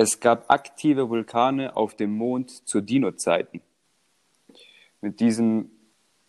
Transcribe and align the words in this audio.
Es 0.00 0.20
gab 0.20 0.48
aktive 0.48 1.10
Vulkane 1.10 1.76
auf 1.76 1.96
dem 1.96 2.12
Mond 2.12 2.68
zu 2.68 2.80
Dino-Zeiten. 2.80 3.60
Mit 5.00 5.18
diesem 5.18 5.72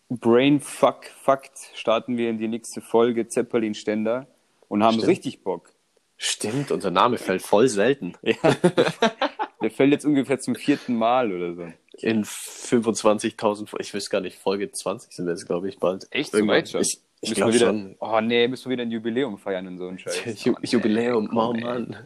Brainfuck-Fakt 0.08 1.56
starten 1.74 2.16
wir 2.16 2.30
in 2.30 2.38
die 2.38 2.48
nächste 2.48 2.80
Folge 2.80 3.28
Zeppelin-Ständer 3.28 4.26
und 4.66 4.82
haben 4.82 4.94
Stimmt. 4.94 5.08
richtig 5.08 5.44
Bock. 5.44 5.72
Stimmt, 6.16 6.72
unser 6.72 6.90
Name 6.90 7.16
fällt 7.16 7.42
voll 7.42 7.68
selten. 7.68 8.14
Ja. 8.22 8.34
Der 9.62 9.70
fällt 9.70 9.92
jetzt 9.92 10.04
ungefähr 10.04 10.40
zum 10.40 10.56
vierten 10.56 10.96
Mal 10.96 11.32
oder 11.32 11.54
so. 11.54 11.72
In 12.02 12.24
25.000, 12.24 13.68
ich 13.80 13.94
weiß 13.94 14.10
gar 14.10 14.20
nicht, 14.20 14.38
Folge 14.38 14.70
20 14.70 15.12
sind 15.12 15.26
wir 15.26 15.32
jetzt, 15.32 15.46
glaube 15.46 15.68
ich, 15.68 15.78
bald. 15.78 16.06
Echt, 16.10 16.32
so 16.32 16.38
Irgendwann. 16.38 16.56
weit 16.56 16.68
schon? 16.68 16.80
Ich, 16.80 17.00
ich 17.20 17.34
glaube 17.34 17.52
schon. 17.52 17.96
Oh 18.00 18.20
nee, 18.20 18.48
müssen 18.48 18.66
wir 18.66 18.72
wieder 18.72 18.82
ein 18.82 18.90
Jubiläum 18.90 19.38
feiern 19.38 19.66
und 19.66 19.78
so 19.78 19.88
ein 19.88 19.98
Scheiß. 19.98 20.44
Ju 20.44 20.54
Oh, 20.54 20.58
nee, 20.60 20.68
Jubiläum, 20.68 21.28
komm, 21.28 21.38
oh 21.38 21.52
ey. 21.54 21.60
Mann. 21.62 21.96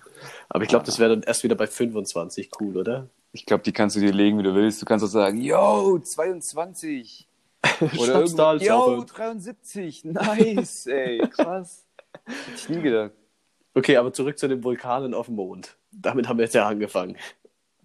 Aber 0.49 0.65
ich 0.65 0.69
glaube, 0.69 0.85
das 0.85 0.99
wäre 0.99 1.11
dann 1.11 1.23
erst 1.23 1.45
wieder 1.45 1.55
bei 1.55 1.67
25 1.67 2.51
cool, 2.61 2.77
oder? 2.77 3.09
Ich 3.33 3.47
glaube, 3.47 3.63
die 3.63 3.73
kannst 3.73 3.97
du 3.97 4.01
dir 4.01 4.13
legen, 4.13 4.39
wie 4.39 4.43
du 4.43 4.55
willst. 4.55 4.81
Du 4.81 4.87
kannst 4.87 5.05
auch 5.05 5.09
sagen, 5.09 5.41
yo, 5.41 5.99
22. 5.99 7.29
Oder 7.99 8.21
irgendwo, 8.21 8.53
yo, 8.53 8.59
sauber. 8.61 9.07
73. 9.07 10.05
Nice, 10.05 10.87
ey, 10.87 11.19
krass. 11.31 11.87
Hätte 12.27 12.57
ich 12.57 12.69
nie 12.69 12.83
gedacht. 12.83 13.13
Okay, 13.75 13.97
aber 13.97 14.13
zurück 14.13 14.39
zu 14.39 14.47
den 14.49 14.63
Vulkanen 14.63 15.15
auf 15.15 15.27
dem 15.27 15.35
Mond. 15.37 15.77
Damit 15.91 16.29
haben 16.29 16.39
wir 16.39 16.45
jetzt 16.45 16.55
ja 16.55 16.69
angefangen. 16.69 17.17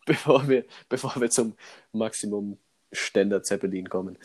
Bevor 0.09 0.48
wir, 0.49 0.66
bevor 0.90 1.22
wir 1.22 1.30
zum 1.30 1.54
Maximum 1.94 2.58
Ständer 2.91 3.44
Zeppelin 3.44 3.90
kommen. 3.90 4.17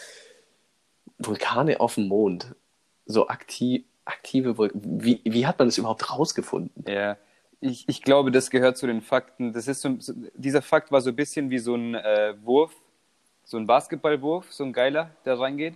Vulkane 1.18 1.78
auf 1.78 1.96
dem 1.96 2.08
Mond. 2.08 2.54
So 3.04 3.28
aktiv, 3.28 3.84
aktive 4.06 4.56
Vulkane. 4.56 4.80
Wie, 4.82 5.20
wie 5.24 5.46
hat 5.46 5.58
man 5.58 5.68
das 5.68 5.76
überhaupt 5.76 6.10
rausgefunden? 6.10 6.84
Ja, 6.88 7.18
ich, 7.60 7.86
ich 7.86 8.00
glaube, 8.00 8.30
das 8.30 8.48
gehört 8.48 8.78
zu 8.78 8.86
den 8.86 9.02
Fakten. 9.02 9.52
Das 9.52 9.68
ist 9.68 9.82
so, 9.82 9.98
dieser 10.34 10.62
Fakt 10.62 10.90
war 10.90 11.02
so 11.02 11.10
ein 11.10 11.16
bisschen 11.16 11.50
wie 11.50 11.58
so 11.58 11.74
ein 11.74 11.94
äh, 11.96 12.34
Wurf, 12.42 12.72
so 13.44 13.58
ein 13.58 13.66
Basketballwurf, 13.66 14.50
so 14.54 14.64
ein 14.64 14.72
geiler, 14.72 15.10
der 15.26 15.38
reingeht. 15.38 15.74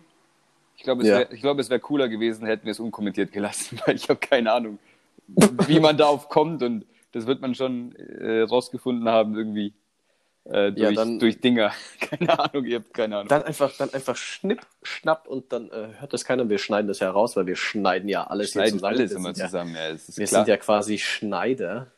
Ich 0.79 0.85
glaube, 0.85 1.03
es 1.03 1.09
Ja. 1.09 1.19
wäre 1.19 1.37
glaub, 1.37 1.59
wär 1.59 1.81
cooler 1.81 2.09
gewesen, 2.09 2.47
hätten 2.47 2.65
wir 2.65 2.71
es 2.71 2.81
unkommentiert 2.81 3.31
gelassen, 3.31 3.79
weil 3.87 3.97
ich 3.97 4.09
habe 4.09 4.21
keine 4.21 4.53
Ahnung, 4.53 4.79
wie 5.27 5.81
man 5.81 5.99
darauf 5.99 6.31
kommt 6.31 6.63
und 6.63 6.87
das 7.13 7.27
wird 7.27 7.43
man 7.43 7.55
schon 7.55 7.95
äh, 7.97 8.41
rausgefunden 8.41 9.07
haben 9.11 9.37
irgendwie 9.37 9.75
äh, 10.51 10.73
durch, 10.73 10.79
Ja, 10.79 10.93
dann- 10.93 11.19
durch 11.19 11.41
Dinger. 11.41 11.73
Keine 12.01 12.39
Ahnung, 12.39 12.65
ihr 12.65 12.77
habt 12.77 12.95
keine 12.95 13.17
Ahnung. 13.17 13.29
Dann 13.29 13.43
einfach, 13.43 13.73
dann 13.77 13.93
einfach 13.93 14.17
schnipp, 14.17 14.61
schnapp 14.83 15.27
und 15.29 15.53
dann 15.53 15.71
äh, 15.71 15.89
hört 16.01 16.13
das 16.13 16.25
keiner. 16.25 16.49
Wir 16.49 16.59
schneiden 16.59 16.89
das 16.89 17.01
ja 17.01 17.11
raus, 17.11 17.37
weil 17.37 17.47
wir 17.47 17.57
schneiden 17.57 18.09
ja 18.09 18.27
alles 18.27 18.53
hier 18.53 18.63
schneiden 18.63 18.79
zusammen. 18.79 18.95
alles 18.97 19.11
Wir 19.11 19.17
immer 19.19 19.35
sind 19.35 19.39
ja- 19.39 19.47
zusammen. 19.47 19.75
Ja, 19.75 19.89
ist 19.89 20.19
Wir 20.19 20.27
klar. 20.27 20.45
sind 20.45 20.49
ja 20.49 20.57
quasi 20.57 20.99
Schneider. 20.99 21.89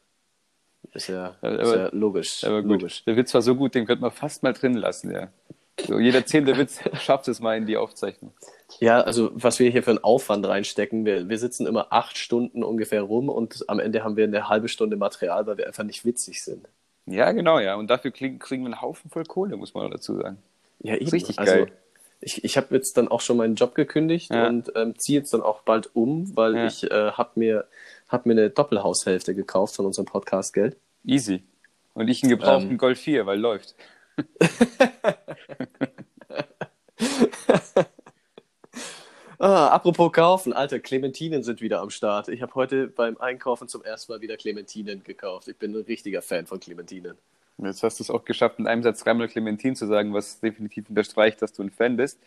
Ist 0.93 1.09
ja, 1.09 1.37
Aber- 1.41 1.61
ist 1.61 1.73
ja 1.75 1.89
logisch. 1.93 2.45
Aber 2.45 2.63
gut, 2.63 2.83
logisch. 2.83 3.05
der 3.05 3.17
Witz 3.17 3.33
war 3.35 3.43
so 3.43 3.55
gut, 3.55 3.75
den 3.75 3.87
könnte 3.87 4.03
man 4.03 4.11
fast 4.11 4.43
mal 4.43 4.53
drin 4.53 4.75
lassen, 4.75 5.13
ja. 5.13 5.29
So, 5.87 5.99
jeder 5.99 6.27
zehnte 6.27 6.59
Witz 6.59 6.81
schafft 7.01 7.29
es 7.29 7.41
mal 7.41 7.57
in 7.57 7.65
die 7.67 7.77
Aufzeichnung. 7.77 8.33
Ja, 8.81 9.01
also 9.01 9.31
was 9.35 9.59
wir 9.61 9.71
hier 9.71 9.83
für 9.83 9.91
einen 9.91 10.03
Aufwand 10.05 10.47
reinstecken, 10.47 11.05
wir, 11.07 11.29
wir 11.29 11.39
sitzen 11.39 11.67
immer 11.67 11.87
acht 11.93 12.19
Stunden 12.19 12.63
ungefähr 12.65 13.03
rum 13.03 13.29
und 13.29 13.65
am 13.69 13.79
Ende 13.79 14.03
haben 14.05 14.17
wir 14.17 14.25
eine 14.25 14.49
halbe 14.49 14.69
Stunde 14.69 14.97
Material, 14.97 15.47
weil 15.47 15.57
wir 15.59 15.67
einfach 15.67 15.85
nicht 15.85 16.05
witzig 16.05 16.43
sind. 16.43 16.67
Ja, 17.07 17.33
genau, 17.33 17.59
ja. 17.59 17.75
Und 17.77 17.89
dafür 17.91 18.11
kriegen, 18.11 18.39
kriegen 18.39 18.63
wir 18.63 18.67
einen 18.73 18.81
Haufen 18.83 19.11
voll 19.11 19.25
Kohle, 19.25 19.57
muss 19.57 19.75
man 19.75 19.91
dazu 19.91 20.17
sagen. 20.17 20.39
Ja, 20.81 20.95
eben. 20.97 21.09
Richtig 21.11 21.39
also, 21.39 21.53
geil. 21.53 21.73
Ich, 22.21 22.45
ich 22.45 22.57
habe 22.57 22.75
jetzt 22.75 22.97
dann 22.97 23.09
auch 23.09 23.21
schon 23.23 23.39
meinen 23.39 23.55
Job 23.55 23.75
gekündigt 23.75 24.31
Ja. 24.33 24.47
und 24.47 24.71
ähm, 24.77 24.95
ziehe 24.99 25.19
jetzt 25.19 25.33
dann 25.33 25.41
auch 25.43 25.63
bald 25.63 25.95
um, 25.97 26.37
weil 26.37 26.55
Ja. 26.55 26.67
ich 26.67 26.91
äh, 26.91 27.13
habe 27.13 27.31
mir, 27.35 27.67
hab 28.09 28.27
mir 28.27 28.33
eine 28.33 28.51
Doppelhaushälfte 28.51 29.35
gekauft 29.35 29.77
von 29.77 29.87
unserem 29.87 30.07
Podcast-Geld. 30.07 30.77
Easy. 31.05 31.43
Und 31.95 32.09
ich 32.09 32.23
einen 32.23 32.31
gebrauchten 32.31 32.73
Ähm. 32.73 32.79
Golf 32.79 33.01
4, 33.01 33.27
weil 33.27 33.39
läuft. 33.41 33.75
Ah, 39.43 39.69
apropos 39.69 40.13
kaufen, 40.13 40.53
Alter, 40.53 40.81
Clementinen 40.81 41.43
sind 41.43 41.63
wieder 41.63 41.81
am 41.81 41.89
Start. 41.89 42.29
Ich 42.29 42.43
habe 42.43 42.55
heute 42.55 42.89
beim 42.89 43.17
Einkaufen 43.17 43.69
zum 43.69 43.83
ersten 43.83 44.13
Mal 44.13 44.21
wieder 44.21 44.37
Clementinen 44.37 45.03
gekauft. 45.03 45.49
Ich 45.49 45.57
bin 45.57 45.73
ein 45.75 45.83
richtiger 45.85 46.21
Fan 46.21 46.45
von 46.47 46.61
Clementinen. 46.61 47.17
Jetzt 47.57 47.83
hast 47.83 47.99
du 47.99 48.05
es 48.05 48.11
auch 48.11 48.27
geschafft, 48.27 48.59
in 48.59 48.67
einem 48.67 48.83
Satz 48.83 49.03
dreimal 49.03 49.29
Clementin 49.29 49.77
zu 49.77 49.87
sagen, 49.87 50.13
was 50.13 50.41
definitiv 50.41 50.91
unterstreicht, 50.91 51.41
dass 51.41 51.55
du 51.55 51.63
ein 51.63 51.71
Fan 51.71 51.97
bist. 51.97 52.19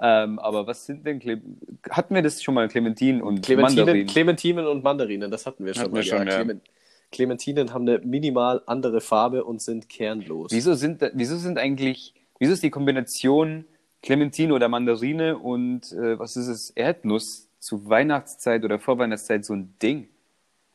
Ähm, 0.00 0.38
aber 0.38 0.68
was 0.68 0.86
sind 0.86 1.04
denn 1.04 1.18
Cle 1.18 1.42
Hatten 1.90 2.14
wir 2.14 2.22
das 2.22 2.40
schon 2.40 2.54
mal, 2.54 2.68
Clementin 2.68 3.20
und 3.20 3.42
Clementinen, 3.42 3.84
Mandarin? 3.86 4.06
Clementinen 4.06 4.66
und 4.68 4.84
Mandarinen, 4.84 5.28
das 5.30 5.46
hatten 5.46 5.66
wir 5.66 5.74
schon 5.74 5.82
Hatten 5.82 5.92
mal. 5.92 5.96
wir 5.98 6.04
schon, 6.04 6.26
ja. 6.28 6.34
Clement- 6.36 6.62
Clementinen 7.10 7.74
haben 7.74 7.88
eine 7.88 7.98
minimal 7.98 8.62
andere 8.66 9.00
Farbe 9.00 9.42
und 9.42 9.60
sind 9.60 9.88
kernlos. 9.88 10.52
Wieso 10.52 10.74
sind, 10.74 11.02
wieso 11.14 11.36
sind 11.36 11.58
eigentlich, 11.58 12.14
wieso 12.38 12.52
ist 12.52 12.62
die 12.62 12.70
Kombination 12.70 13.64
Clementine 14.02 14.54
oder 14.54 14.68
Mandarine 14.68 15.38
und 15.38 15.92
äh, 15.92 16.18
was 16.18 16.36
ist 16.36 16.48
es, 16.48 16.70
Erdnuss 16.70 17.48
zu 17.58 17.88
Weihnachtszeit 17.88 18.64
oder 18.64 18.78
Vorweihnachtszeit 18.78 19.44
so 19.44 19.54
ein 19.54 19.74
Ding? 19.82 20.08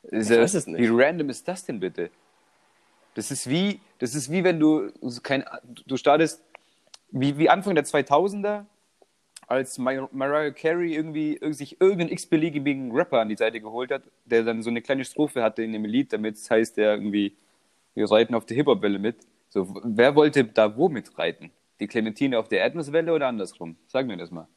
Ist 0.03 0.29
Ich 0.29 0.37
weiß 0.37 0.53
es 0.53 0.67
nicht. 0.67 0.81
Wie 0.81 0.87
random 0.91 1.29
ist 1.29 1.47
das 1.47 1.65
denn 1.65 1.79
bitte? 1.79 2.11
Das 3.15 3.31
ist 3.31 3.49
wie, 3.49 3.79
das 3.99 4.13
ist 4.13 4.31
wie 4.31 4.43
wenn 4.43 4.59
du 4.59 4.91
kein, 5.23 5.43
du 5.87 5.97
startest 5.97 6.43
wie, 7.11 7.37
wie 7.37 7.49
Anfang 7.49 7.75
der 7.75 7.85
2000er, 7.85 8.65
als 9.47 9.77
Mar 9.77 10.09
Mariah 10.11 10.51
Carey 10.51 10.95
irgendwie 10.95 11.39
irg- 11.39 11.53
sich 11.53 11.79
irgendeinen 11.79 12.09
x-beliebigen 12.11 12.91
Rapper 12.91 13.21
an 13.21 13.29
die 13.29 13.37
Seite 13.37 13.61
geholt 13.61 13.91
hat, 13.91 14.03
der 14.25 14.43
dann 14.43 14.61
so 14.63 14.69
eine 14.69 14.81
kleine 14.81 15.05
Strophe 15.05 15.43
hatte 15.43 15.63
in 15.63 15.71
dem 15.71 15.85
Lied, 15.85 16.11
damit 16.13 16.35
es 16.35 16.49
heißt, 16.49 16.77
der 16.77 16.95
irgendwie, 16.95 17.35
wir 17.93 18.09
reiten 18.09 18.35
auf 18.35 18.45
der 18.45 18.57
Hip-Hop-Welle 18.57 18.99
mit. 18.99 19.17
So, 19.49 19.81
wer 19.83 20.15
wollte 20.15 20.43
da 20.43 20.75
wo 20.75 20.89
mitreiten? 20.89 21.51
Die 21.79 21.87
Clementine 21.87 22.39
auf 22.39 22.47
der 22.47 22.59
Erdnusswelle 22.59 23.13
oder 23.13 23.27
andersrum? 23.27 23.77
Sag 23.87 24.07
mir 24.07 24.17
das 24.17 24.31
mal. 24.31 24.47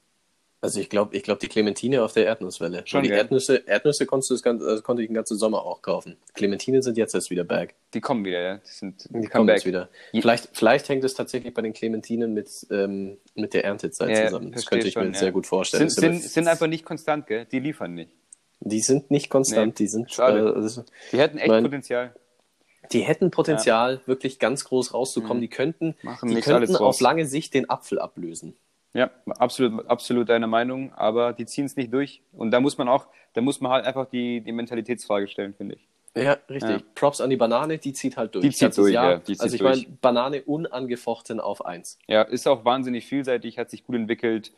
Also 0.60 0.80
ich 0.80 0.90
glaube, 0.90 1.16
ich 1.16 1.22
glaub, 1.22 1.38
die 1.38 1.46
Clementine 1.46 2.02
auf 2.02 2.12
der 2.14 2.26
Erdnusswelle. 2.26 2.82
Schon, 2.84 3.04
die? 3.04 3.10
Erdnüsse, 3.10 3.62
Erdnüsse 3.66 4.06
konntest 4.06 4.30
du 4.30 4.34
das 4.34 4.42
ganze, 4.42 4.66
also 4.66 4.82
konnte 4.82 5.02
ich 5.02 5.08
den 5.08 5.14
ganzen 5.14 5.38
Sommer 5.38 5.62
auch 5.62 5.82
kaufen. 5.82 6.16
Clementine 6.34 6.82
sind 6.82 6.96
jetzt 6.96 7.14
erst 7.14 7.30
wieder 7.30 7.44
back. 7.44 7.76
Die 7.94 8.00
kommen 8.00 8.24
wieder, 8.24 8.40
ja. 8.40 8.56
Die, 8.56 8.60
sind, 8.68 9.04
Die 9.04 9.08
kommen 9.12 9.28
Comeback. 9.30 9.56
jetzt 9.58 9.66
wieder. 9.66 9.88
Vielleicht, 10.10 10.48
vielleicht 10.54 10.88
hängt 10.88 11.04
es 11.04 11.14
tatsächlich 11.14 11.54
bei 11.54 11.62
den 11.62 11.74
Clementinen 11.74 12.34
mit, 12.34 12.50
ähm, 12.72 13.18
mit 13.36 13.54
der 13.54 13.64
Erntezeit 13.66 14.10
Ja, 14.10 14.26
zusammen. 14.26 14.50
Das 14.50 14.66
könnte 14.66 14.88
ich 14.88 14.94
schon, 14.94 15.06
mir 15.06 15.12
ja. 15.12 15.18
sehr 15.18 15.30
gut 15.30 15.46
vorstellen. 15.46 15.88
Sind, 15.90 16.00
sind, 16.00 16.10
aber- 16.14 16.28
sind 16.28 16.48
einfach 16.48 16.66
nicht 16.66 16.84
konstant, 16.84 17.28
gell? 17.28 17.44
Die 17.46 17.60
liefern 17.60 17.94
nicht. 17.94 18.10
die 18.58 18.80
sind 18.80 19.12
nicht 19.12 19.30
konstant, 19.30 19.78
Nee, 19.78 19.84
die 19.84 19.86
sind 19.88 20.10
schade. 20.12 20.40
äh, 20.40 20.54
also, 20.56 20.82
Die 21.12 21.18
hätten 21.18 21.38
echt 21.38 21.46
Mein- 21.46 21.62
Potenzial. 21.62 22.16
Die 22.93 23.00
hätten 23.00 23.31
Potenzial, 23.31 24.00
wirklich 24.06 24.38
ganz 24.38 24.65
groß 24.65 24.94
rauszukommen. 24.94 25.41
Die 25.41 25.49
könnten, 25.49 25.88
Mhm. 25.88 25.94
Machen 26.03 26.28
die 26.31 26.41
könnten 26.41 26.76
auf 26.76 27.00
lange 27.00 27.26
Sicht 27.26 27.54
den 27.54 27.69
Apfel 27.71 27.99
ablösen. 27.99 28.56
Ja, 28.94 29.10
absolut, 29.26 29.87
absolut 29.88 30.28
deiner 30.28 30.47
Meinung, 30.47 30.93
aber 30.94 31.32
die 31.32 31.44
ziehen 31.47 31.66
es 31.66 31.77
nicht 31.77 31.93
durch. 31.93 32.22
Und 32.32 32.50
da 32.50 32.60
muss 32.60 32.78
man 32.78 32.88
auch, 32.88 33.06
da 33.34 33.41
muss 33.41 33.60
man 33.60 33.72
halt 33.72 33.84
einfach 33.84 34.06
die, 34.06 34.41
die 34.41 34.53
Mentalitätsfrage 34.53 35.28
stellen, 35.28 35.54
finde 35.54 35.77
ich. 35.77 35.88
Ja, 36.16 36.38
richtig. 36.48 36.71
Ja. 36.71 36.82
Props 36.94 37.21
an 37.21 37.31
die 37.31 37.37
Banane, 37.37 37.78
die 37.78 37.93
zieht 37.93 38.16
halt 38.16 38.34
durch. 38.34 38.43
Die 38.43 38.50
zieht 38.50 38.77
durch, 38.77 38.93
Jahr. 38.94 39.10
ja, 39.12 39.19
die 39.19 39.34
zieht 39.34 39.41
also 39.43 39.54
ich 39.54 39.62
meine, 39.62 39.84
Banane 40.00 40.43
unangefochten 40.43 41.38
auf 41.38 41.65
eins. 41.65 41.98
Ja, 42.09 42.22
ist 42.22 42.48
auch 42.48 42.65
wahnsinnig 42.65 43.06
vielseitig, 43.06 43.59
hat 43.59 43.71
sich 43.71 43.84
gut 43.84 43.94
entwickelt. 43.97 44.53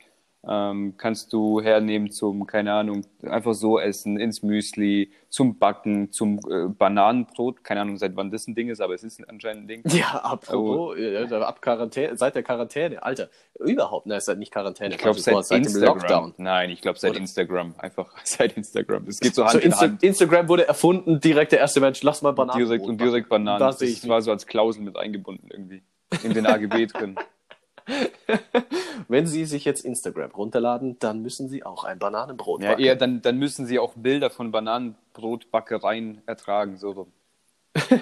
Ähm, 0.48 0.94
kannst 0.96 1.34
du 1.34 1.60
hernehmen 1.60 2.10
zum, 2.10 2.46
keine 2.46 2.72
Ahnung, 2.72 3.04
einfach 3.22 3.52
so 3.52 3.78
essen, 3.78 4.18
ins 4.18 4.42
Müsli, 4.42 5.10
zum 5.28 5.58
Backen, 5.58 6.12
zum 6.12 6.38
äh, 6.50 6.66
Bananenbrot. 6.68 7.62
Keine 7.62 7.82
Ahnung, 7.82 7.98
seit 7.98 8.16
wann 8.16 8.30
das 8.30 8.46
ein 8.48 8.54
Ding 8.54 8.70
ist, 8.70 8.80
aber 8.80 8.94
es 8.94 9.04
ist 9.04 9.22
anscheinend 9.28 9.64
ein 9.64 9.68
Ding. 9.68 9.82
Ja, 9.88 10.18
apropos, 10.24 10.96
äh, 10.96 11.26
ab 11.34 11.60
Quarantäne, 11.60 12.16
seit 12.16 12.36
der 12.36 12.42
Quarantäne, 12.42 13.02
Alter, 13.02 13.28
überhaupt, 13.58 14.06
ist 14.06 14.28
halt 14.28 14.38
nicht 14.38 14.50
Quarantäne, 14.50 14.94
Ich 14.94 14.98
glaube, 14.98 15.18
warte, 15.18 15.22
seit, 15.22 15.34
boah, 15.34 15.42
dem 15.56 15.62
Instagram. 15.62 15.98
Lockdown. 15.98 16.34
Nein, 16.38 16.70
ich 16.70 16.80
glaube, 16.80 16.98
seit 16.98 17.10
Oder- 17.10 17.20
Instagram. 17.20 17.74
Einfach 17.76 18.10
seit 18.24 18.54
Instagram. 18.56 19.06
Es 19.08 19.20
geht 19.20 19.34
so 19.34 19.42
Hand 19.44 19.52
So 19.52 19.58
in 19.58 19.64
Insta 19.66 19.82
Hand. 19.82 20.02
Instagram 20.02 20.48
wurde 20.48 20.66
erfunden, 20.66 21.20
direkt 21.20 21.52
der 21.52 21.58
erste 21.58 21.80
Mensch, 21.80 22.02
lass 22.02 22.22
mal 22.22 22.32
Bananen. 22.32 22.58
direkt 22.64 22.86
und 22.86 22.98
direkt 22.98 23.28
Bananen. 23.28 23.60
Das 23.60 23.76
Das, 23.76 24.08
war 24.08 24.22
so 24.22 24.30
als 24.30 24.46
Klausel 24.46 24.82
mit 24.82 24.96
eingebunden 24.96 25.48
irgendwie. 25.52 25.82
In 26.24 26.32
den 26.32 26.46
AGB 26.46 26.86
drin. 26.86 27.16
Wenn 29.08 29.26
Sie 29.26 29.44
sich 29.44 29.64
jetzt 29.64 29.84
Instagram 29.84 30.30
runterladen, 30.30 30.98
dann 30.98 31.20
müssen 31.22 31.48
Sie 31.48 31.64
auch 31.64 31.84
ein 31.84 31.98
Bananenbrot 31.98 32.62
Ja, 32.62 32.70
backen. 32.70 32.82
eher 32.82 32.96
dann, 32.96 33.22
dann 33.22 33.38
müssen 33.38 33.66
sie 33.66 33.78
auch 33.78 33.94
Bilder 33.94 34.30
von 34.30 34.50
Bananenbrotbackereien 34.52 36.22
ertragen, 36.26 36.76
so 36.76 36.90
rum. 36.92 37.12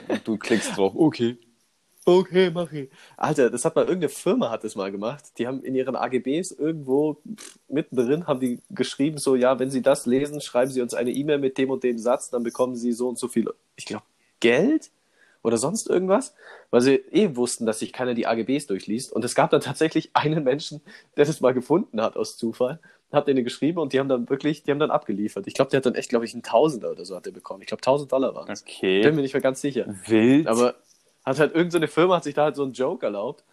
Und 0.08 0.26
du 0.26 0.36
klickst 0.36 0.76
drauf. 0.76 0.92
Okay. 0.96 1.38
Okay, 2.04 2.50
mach 2.50 2.72
ich. 2.72 2.88
Alter, 3.18 3.50
das 3.50 3.66
hat 3.66 3.76
mal 3.76 3.82
irgendeine 3.82 4.08
Firma 4.08 4.48
hat 4.50 4.64
das 4.64 4.74
mal 4.76 4.90
gemacht. 4.90 5.24
Die 5.36 5.46
haben 5.46 5.62
in 5.62 5.74
ihren 5.74 5.94
AGBs 5.94 6.52
irgendwo 6.52 7.18
mittendrin 7.68 8.26
haben 8.26 8.40
die 8.40 8.60
geschrieben 8.70 9.18
so, 9.18 9.36
ja, 9.36 9.58
wenn 9.58 9.70
Sie 9.70 9.82
das 9.82 10.06
lesen, 10.06 10.40
schreiben 10.40 10.70
Sie 10.70 10.80
uns 10.80 10.94
eine 10.94 11.10
E-Mail 11.10 11.36
mit 11.36 11.58
dem 11.58 11.68
und 11.68 11.84
dem 11.84 11.98
Satz, 11.98 12.30
dann 12.30 12.42
bekommen 12.44 12.76
Sie 12.76 12.92
so 12.92 13.10
und 13.10 13.18
so 13.18 13.28
viel, 13.28 13.50
ich 13.76 13.84
glaube, 13.84 14.04
Geld 14.40 14.90
oder 15.48 15.56
sonst 15.56 15.88
irgendwas, 15.88 16.34
weil 16.70 16.82
sie 16.82 16.96
eh 17.10 17.34
wussten, 17.34 17.64
dass 17.64 17.78
sich 17.78 17.92
keiner 17.92 18.14
die 18.14 18.26
AGBs 18.26 18.66
durchliest. 18.66 19.12
Und 19.12 19.24
es 19.24 19.34
gab 19.34 19.50
dann 19.50 19.62
tatsächlich 19.62 20.10
einen 20.12 20.44
Menschen, 20.44 20.82
der 21.16 21.24
das 21.24 21.40
mal 21.40 21.54
gefunden 21.54 22.00
hat 22.00 22.16
aus 22.16 22.36
Zufall, 22.36 22.78
hat 23.10 23.26
denen 23.26 23.42
geschrieben 23.42 23.78
und 23.78 23.94
die 23.94 23.98
haben 23.98 24.10
dann 24.10 24.28
wirklich, 24.28 24.62
die 24.62 24.70
haben 24.70 24.78
dann 24.78 24.90
abgeliefert. 24.90 25.46
Ich 25.46 25.54
glaube, 25.54 25.70
der 25.70 25.78
hat 25.78 25.86
dann 25.86 25.94
echt, 25.94 26.10
glaube 26.10 26.26
ich, 26.26 26.34
einen 26.34 26.42
Tausender 26.42 26.90
oder 26.90 27.06
so 27.06 27.16
hat 27.16 27.26
er 27.26 27.32
bekommen. 27.32 27.62
Ich 27.62 27.68
glaube, 27.68 27.80
1000 27.80 28.12
Dollar 28.12 28.34
waren 28.34 28.50
es. 28.50 28.62
Okay. 28.62 29.00
Bin 29.00 29.16
mir 29.16 29.22
nicht 29.22 29.32
mehr 29.32 29.40
ganz 29.40 29.62
sicher. 29.62 29.86
Wild. 30.06 30.46
Aber 30.46 30.74
hat 31.24 31.38
halt 31.38 31.54
irgendeine 31.54 31.86
so 31.86 31.92
Firma, 31.92 32.16
hat 32.16 32.24
sich 32.24 32.34
da 32.34 32.44
halt 32.44 32.56
so 32.56 32.62
einen 32.62 32.74
Joke 32.74 33.06
erlaubt, 33.06 33.44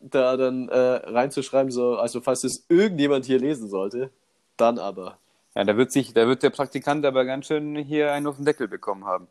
da 0.00 0.38
dann 0.38 0.70
äh, 0.70 0.78
reinzuschreiben, 0.78 1.70
so, 1.70 1.96
also 1.96 2.22
falls 2.22 2.42
es 2.44 2.64
irgendjemand 2.70 3.26
hier 3.26 3.38
lesen 3.38 3.68
sollte, 3.68 4.10
dann 4.56 4.78
aber. 4.78 5.18
Ja, 5.54 5.64
da 5.64 5.76
wird 5.76 5.92
sich, 5.92 6.14
da 6.14 6.26
wird 6.26 6.42
der 6.42 6.50
Praktikant 6.50 7.04
aber 7.04 7.26
ganz 7.26 7.46
schön 7.48 7.76
hier 7.76 8.12
einen 8.12 8.26
auf 8.26 8.36
den 8.36 8.46
Deckel 8.46 8.68
bekommen 8.68 9.04
haben. 9.04 9.28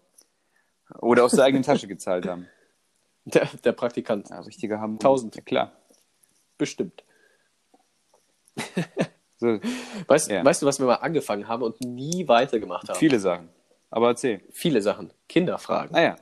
Oder 0.99 1.23
aus 1.25 1.31
der 1.31 1.43
eigenen 1.45 1.63
Tasche 1.63 1.87
gezahlt 1.87 2.25
haben. 2.27 2.47
Der, 3.25 3.45
der 3.65 3.73
Praktikant. 3.73 4.29
Ja, 4.29 4.39
richtiger 4.39 4.79
haben. 4.79 4.99
Tausend. 4.99 5.35
Ja, 5.35 5.41
klar. 5.41 5.71
Bestimmt. 6.57 7.03
So, 9.39 9.59
Weißt, 10.07 10.31
Ja. 10.31 10.43
weißt 10.43 10.63
du, 10.63 10.65
was 10.65 10.79
wir 10.79 10.87
mal 10.87 10.95
angefangen 10.95 11.47
haben 11.47 11.61
und 11.61 11.79
nie 11.81 12.27
weitergemacht 12.27 12.89
haben? 12.89 12.97
viele 12.97 13.19
Sachen. 13.19 13.49
Aber 13.91 14.07
erzähl. 14.07 14.41
Viele 14.51 14.81
Sachen. 14.81 15.13
Kinderfragen. 15.29 15.95
Ah 15.95 16.01
ja. 16.01 16.15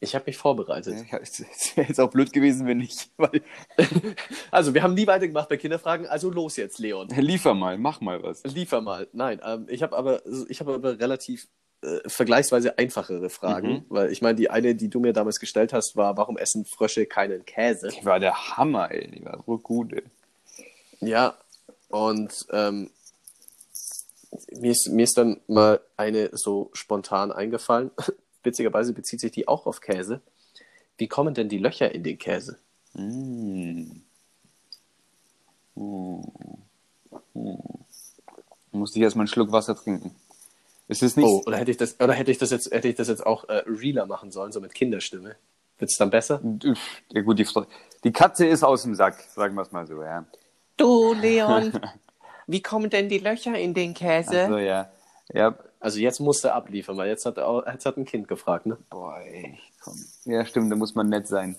Ich 0.00 0.14
habe 0.14 0.24
mich 0.26 0.36
vorbereitet. 0.36 0.96
Ja, 1.10 1.16
Es 1.18 1.40
wäre 1.76 1.88
jetzt 1.88 1.98
auch 1.98 2.10
blöd 2.10 2.30
gewesen, 2.32 2.66
wenn 2.66 2.76
nicht. 2.78 3.08
Also, 4.50 4.74
wir 4.74 4.82
haben 4.82 4.92
nie 4.92 5.06
weitergemacht 5.06 5.48
bei 5.48 5.56
Kinderfragen, 5.56 6.06
also 6.08 6.28
los 6.28 6.56
jetzt, 6.56 6.78
Leon. 6.78 7.08
liefer 7.08 7.54
mal, 7.54 7.78
mach 7.78 8.02
mal 8.02 8.22
was. 8.22 8.42
Liefer 8.44 8.82
mal. 8.82 9.08
Nein, 9.14 9.40
ähm, 9.42 9.66
ich 9.70 9.82
habe 9.82 9.96
aber, 9.96 10.20
ich 10.50 10.60
habe 10.60 10.74
aber 10.74 10.98
relativ 10.98 11.48
äh, 11.82 12.08
vergleichsweise 12.08 12.78
einfachere 12.78 13.28
Fragen, 13.30 13.68
Mhm. 13.68 13.84
weil 13.88 14.12
ich 14.12 14.22
meine, 14.22 14.36
die 14.36 14.50
eine, 14.50 14.74
die 14.74 14.88
du 14.88 15.00
mir 15.00 15.12
damals 15.12 15.38
gestellt 15.40 15.72
hast, 15.72 15.96
war, 15.96 16.16
warum 16.16 16.36
essen 16.38 16.64
Frösche 16.64 17.06
keinen 17.06 17.44
Käse? 17.44 17.88
Die 17.88 18.04
war 18.04 18.20
der 18.20 18.56
Hammer, 18.56 18.90
ey. 18.90 19.10
Die 19.10 19.24
war 19.24 19.42
so 19.46 19.58
gut, 19.58 19.92
ey. 19.92 20.02
Ja, 21.00 21.36
und 21.88 22.46
ähm, 22.50 22.90
mir, 24.52 24.70
ist, 24.70 24.88
mir 24.88 25.04
ist 25.04 25.18
dann 25.18 25.40
mal 25.48 25.80
eine 25.96 26.30
so 26.32 26.70
spontan 26.72 27.32
eingefallen. 27.32 27.90
Witzigerweise 28.44 28.92
bezieht 28.92 29.20
sich 29.20 29.32
die 29.32 29.46
auch 29.48 29.66
auf 29.66 29.80
Käse. 29.80 30.20
Wie 30.98 31.08
kommen 31.08 31.34
denn 31.34 31.48
die 31.48 31.58
Löcher 31.58 31.92
in 31.94 32.02
den 32.04 32.18
Käse? 32.18 32.58
Mm. 32.94 34.02
Mm. 35.74 36.20
Mm. 37.34 37.56
Musste 38.72 38.98
ich 38.98 39.02
erstmal 39.02 39.22
einen 39.24 39.28
Schluck 39.28 39.52
Wasser 39.52 39.74
trinken. 39.76 40.14
Ist 40.88 41.02
es 41.02 41.16
nicht. 41.16 41.26
Oh, 41.26 41.42
oder 41.46 41.56
hätte 41.56 41.70
ich 41.70 41.76
das, 41.76 41.98
oder 42.00 42.12
hätte 42.12 42.30
ich 42.30 42.38
das 42.38 42.50
jetzt, 42.50 42.70
hätte 42.72 42.88
ich 42.88 42.94
das 42.96 43.08
jetzt 43.08 43.24
auch 43.24 43.48
äh, 43.48 43.62
realer 43.66 44.06
machen 44.06 44.30
sollen, 44.30 44.52
so 44.52 44.60
mit 44.60 44.74
Kinderstimme? 44.74 45.36
Wird 45.78 45.90
es 45.90 45.96
dann 45.96 46.10
besser? 46.10 46.40
Ja, 47.10 47.22
gut, 47.22 47.38
die, 47.38 47.46
die 48.04 48.12
Katze 48.12 48.46
ist 48.46 48.62
aus 48.62 48.82
dem 48.82 48.94
Sack, 48.94 49.20
sagen 49.34 49.54
wir 49.54 49.62
es 49.62 49.72
mal 49.72 49.86
so, 49.86 50.02
ja. 50.02 50.24
Du, 50.76 51.14
Leon, 51.14 51.72
wie 52.46 52.62
kommen 52.62 52.90
denn 52.90 53.08
die 53.08 53.18
Löcher 53.18 53.58
in 53.58 53.74
den 53.74 53.94
Käse? 53.94 54.42
Also, 54.42 54.58
ja. 54.58 54.90
Ja, 55.32 55.56
Also 55.80 55.98
jetzt 55.98 56.20
musst 56.20 56.44
du 56.44 56.52
abliefern, 56.52 56.96
weil 56.96 57.08
jetzt 57.08 57.24
hat, 57.24 57.38
jetzt 57.66 57.86
hat 57.86 57.96
ein 57.96 58.04
Kind 58.04 58.28
gefragt, 58.28 58.66
ne? 58.66 58.76
boah, 58.90 59.18
ey, 59.20 59.58
komm. 59.82 59.94
Ja, 60.24 60.44
stimmt, 60.44 60.70
da 60.70 60.76
muss 60.76 60.94
man 60.94 61.08
nett 61.08 61.26
sein. 61.26 61.56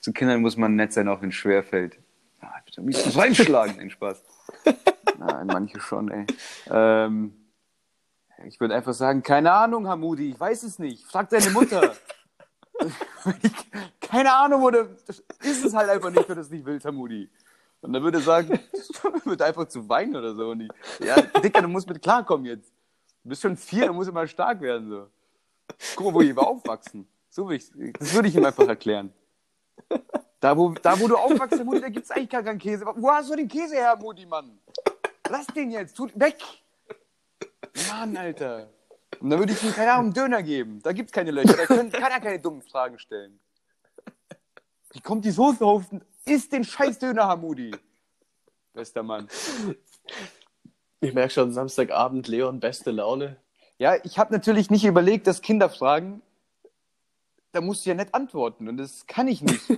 Zu 0.00 0.12
Kindern 0.12 0.40
muss 0.40 0.56
man 0.56 0.74
nett 0.74 0.92
sein, 0.92 1.08
auch 1.08 1.22
wenn 1.22 1.28
es 1.28 1.34
schwer 1.36 1.62
fällt. 1.62 1.96
Ja, 2.42 2.52
bitte, 2.64 2.80
ist 2.82 3.16
reinschlagen? 3.16 3.76
Nein, 3.76 3.90
Spaß. 3.90 4.22
Nein, 5.18 5.46
manche 5.46 5.78
schon, 5.80 6.10
ey. 6.10 6.26
Ähm, 6.70 7.34
ich 8.46 8.60
würde 8.60 8.74
einfach 8.74 8.94
sagen, 8.94 9.22
keine 9.22 9.52
Ahnung, 9.52 9.88
Hamudi, 9.88 10.30
ich 10.30 10.40
weiß 10.40 10.62
es 10.64 10.78
nicht. 10.78 11.04
Frag 11.04 11.28
deine 11.30 11.50
Mutter. 11.50 11.94
Keine 14.00 14.34
Ahnung, 14.34 14.62
oder 14.62 14.88
ist 15.40 15.64
es 15.64 15.74
halt 15.74 15.90
einfach 15.90 16.10
nicht, 16.10 16.28
wenn 16.28 16.36
du 16.36 16.40
es 16.40 16.50
nicht 16.50 16.64
willst, 16.64 16.86
Hamudi. 16.86 17.30
Und 17.80 17.92
dann 17.92 18.02
würde 18.02 18.18
er 18.18 18.22
sagen, 18.22 18.60
wird 19.24 19.42
einfach 19.42 19.66
zu 19.66 19.88
weinen 19.88 20.16
oder 20.16 20.34
so. 20.34 20.50
Und 20.50 20.62
ich, 20.62 20.70
ja, 21.00 21.20
Dicker, 21.20 21.62
du 21.62 21.68
musst 21.68 21.88
mit 21.88 22.00
klarkommen 22.00 22.46
jetzt. 22.46 22.72
Du 23.22 23.28
bist 23.28 23.42
schon 23.42 23.56
vier, 23.56 23.86
du 23.86 23.92
musst 23.92 24.08
immer 24.08 24.26
stark 24.26 24.60
werden. 24.60 24.88
So. 24.88 25.08
Guck 25.96 26.06
mal, 26.06 26.14
wo 26.14 26.20
die 26.20 26.36
aufwachsen. 26.36 27.08
So 27.28 27.48
will 27.48 27.56
ich, 27.56 27.70
das 27.98 28.12
würde 28.14 28.28
ich 28.28 28.36
ihm 28.36 28.44
einfach 28.44 28.66
erklären. 28.68 29.12
Da, 30.38 30.56
wo, 30.56 30.70
da, 30.70 30.98
wo 31.00 31.08
du 31.08 31.16
aufwachst, 31.16 31.64
Mutti, 31.64 31.80
da 31.80 31.88
gibt 31.88 32.04
es 32.04 32.10
eigentlich 32.10 32.30
gar 32.30 32.42
keinen 32.42 32.58
Käse. 32.58 32.84
Wo 32.84 33.10
hast 33.10 33.30
du 33.30 33.36
den 33.36 33.48
Käse 33.48 33.76
her, 33.76 33.96
Mutti, 33.96 34.26
Mann? 34.26 34.58
Lass 35.28 35.46
den 35.46 35.70
jetzt, 35.70 35.96
tut 35.96 36.18
weg! 36.18 36.36
Mann, 37.88 38.16
Alter. 38.16 38.70
Und 39.20 39.30
dann 39.30 39.38
würde 39.38 39.52
ich 39.52 39.62
ihm, 39.62 39.72
keine 39.72 39.92
Ahnung, 39.92 40.12
Döner 40.12 40.42
geben. 40.42 40.80
Da 40.82 40.92
gibt 40.92 41.08
es 41.08 41.12
keine 41.12 41.30
Löcher, 41.30 41.56
da 41.56 41.66
können, 41.66 41.90
kann 41.92 42.10
er 42.10 42.20
keine 42.20 42.40
dummen 42.40 42.62
Fragen 42.62 42.98
stellen. 42.98 43.38
Wie 44.92 45.00
kommt 45.00 45.24
die 45.24 45.30
Soße 45.30 45.64
auf? 45.64 45.84
Isst 46.24 46.52
den 46.52 46.64
scheiß 46.64 46.98
Döner, 46.98 47.26
Hamudi. 47.26 47.74
Bester 48.72 49.02
Mann. 49.02 49.28
Ich 51.00 51.12
merke 51.14 51.32
schon, 51.32 51.52
Samstagabend, 51.52 52.28
Leon, 52.28 52.60
beste 52.60 52.90
Laune. 52.90 53.36
Ja, 53.78 53.96
ich 54.04 54.18
habe 54.18 54.32
natürlich 54.32 54.70
nicht 54.70 54.84
überlegt, 54.84 55.26
dass 55.26 55.42
Kinder 55.42 55.68
fragen, 55.68 56.22
da 57.52 57.60
musst 57.60 57.84
du 57.84 57.90
ja 57.90 57.96
nicht 57.96 58.14
antworten 58.14 58.68
und 58.68 58.76
das 58.76 59.06
kann 59.06 59.28
ich 59.28 59.42
nicht. 59.42 59.68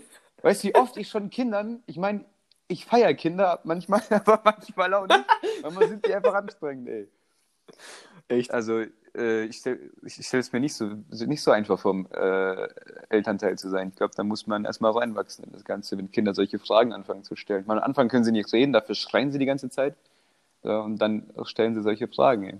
weißt 0.43 0.63
du, 0.63 0.69
wie 0.69 0.75
oft 0.75 0.97
ich 0.97 1.09
schon 1.09 1.31
Kindern, 1.31 1.83
ich 1.87 1.97
meine, 1.97 2.25
ich 2.69 2.87
feiere 2.87 3.15
Kinder 3.15 3.61
manchmal, 3.65 4.03
aber 4.11 4.41
manchmal 4.45 4.95
auch 4.95 5.07
nicht, 5.07 5.25
manchmal 5.63 5.89
sind 5.89 6.07
die 6.07 6.15
einfach 6.15 6.35
anstrengend, 6.35 6.89
ey. 6.89 7.09
Echt? 8.29 8.53
Also, 8.53 8.85
äh, 9.17 9.45
ich 9.45 9.57
stelle 9.59 9.81
es 10.03 10.53
mir 10.53 10.61
nicht 10.61 10.75
so, 10.75 10.91
nicht 11.11 11.43
so 11.43 11.51
einfach 11.51 11.79
vor, 11.79 12.05
äh, 12.13 12.69
Elternteil 13.11 13.59
zu 13.59 13.69
sein. 13.69 13.89
Ich 13.91 13.97
glaube, 13.97 14.15
da 14.17 14.25
muss 14.25 14.47
man 14.47 14.65
erstmal 14.65 14.93
reinwachsen 14.93 15.45
in 15.45 15.53
das 15.53 15.65
Ganze, 15.65 15.99
wenn 15.99 16.11
Kinder 16.11 16.35
solche 16.35 16.59
Fragen 16.59 16.93
anfangen 16.93 17.23
zu 17.25 17.37
stellen. 17.37 17.65
Meine, 17.67 17.83
am 17.83 17.89
Anfang 17.91 18.09
können 18.09 18.25
sie 18.25 18.33
nicht 18.33 18.53
reden, 18.53 18.73
dafür 18.73 18.95
schreien 18.95 19.31
sie 19.31 19.39
die 19.39 19.47
ganze 19.47 19.69
Zeit. 19.71 19.95
Ja, 20.63 20.81
und 20.81 20.97
dann 20.99 21.31
stellen 21.45 21.75
sie 21.75 21.83
solche 21.83 22.09
Fragen, 22.09 22.45
ey. 22.45 22.59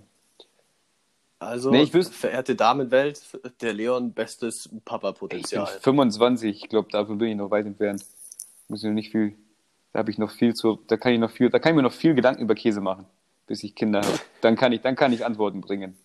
Also, 1.39 1.71
Nee, 1.71 1.83
ich 1.83 1.93
wüsste- 1.93 2.13
verehrte 2.13 2.55
Damenwelt, 2.55 3.21
der 3.61 3.73
Leon, 3.73 4.13
bestes 4.13 4.65
Ich 4.67 4.71
bin 4.71 4.81
Papa-Potenzial. 4.81 5.67
25, 5.81 6.63
ich 6.63 6.69
glaube, 6.69 6.89
dafür 6.91 7.15
bin 7.15 7.29
ich 7.29 7.35
noch 7.35 7.51
weit 7.51 7.65
entfernt. 7.65 8.05
Muss 8.67 8.81
ich 8.83 8.87
noch 8.87 8.93
nicht 8.93 9.11
viel, 9.11 9.35
da 9.91 9.99
habe 9.99 10.11
ich 10.11 10.17
noch 10.17 10.31
viel 10.31 10.53
zu, 10.53 10.79
da 10.87 10.95
kann 10.97 11.11
ich 11.13 11.19
noch 11.19 11.31
viel, 11.31 11.49
da 11.49 11.59
kann 11.59 11.71
ich 11.73 11.75
mir 11.75 11.81
noch 11.83 11.91
viel 11.93 12.15
Gedanken 12.15 12.41
über 12.43 12.55
Käse 12.55 12.79
machen, 12.81 13.05
bis 13.47 13.63
ich 13.63 13.75
Kinder 13.75 14.01
habe. 14.01 14.19
Dann 14.41 14.55
kann 14.55 14.71
ich, 14.71 14.81
dann 14.81 14.95
kann 14.95 15.13
ich 15.13 15.25
Antworten 15.25 15.61
bringen. 15.61 15.97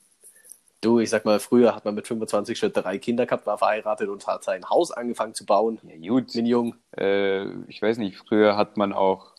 Du, 0.83 0.99
ich 0.99 1.11
sag 1.11 1.27
mal, 1.27 1.41
früher 1.41 1.75
hat 1.75 1.85
man 1.85 1.95
mit 1.95 2.07
25 2.07 2.59
schon 2.59 2.73
drei 2.73 2.99
Kinder 2.99 3.27
gehabt, 3.27 3.47
war 3.47 3.59
verheiratet 3.59 4.09
und 4.09 4.27
hat 4.27 4.45
sein 4.45 4.69
Haus 4.71 4.91
angefangen 4.91 5.35
zu 5.35 5.45
bauen. 5.45 5.79
Ja, 5.83 6.11
gut. 6.11 6.35
Den 6.35 6.47
Jungen. 6.47 6.75
Äh, 6.97 7.45
ich 7.69 7.83
weiß 7.83 7.99
nicht, 7.99 8.17
früher 8.17 8.57
hat 8.57 8.79
man 8.79 8.95
auch, 8.95 9.35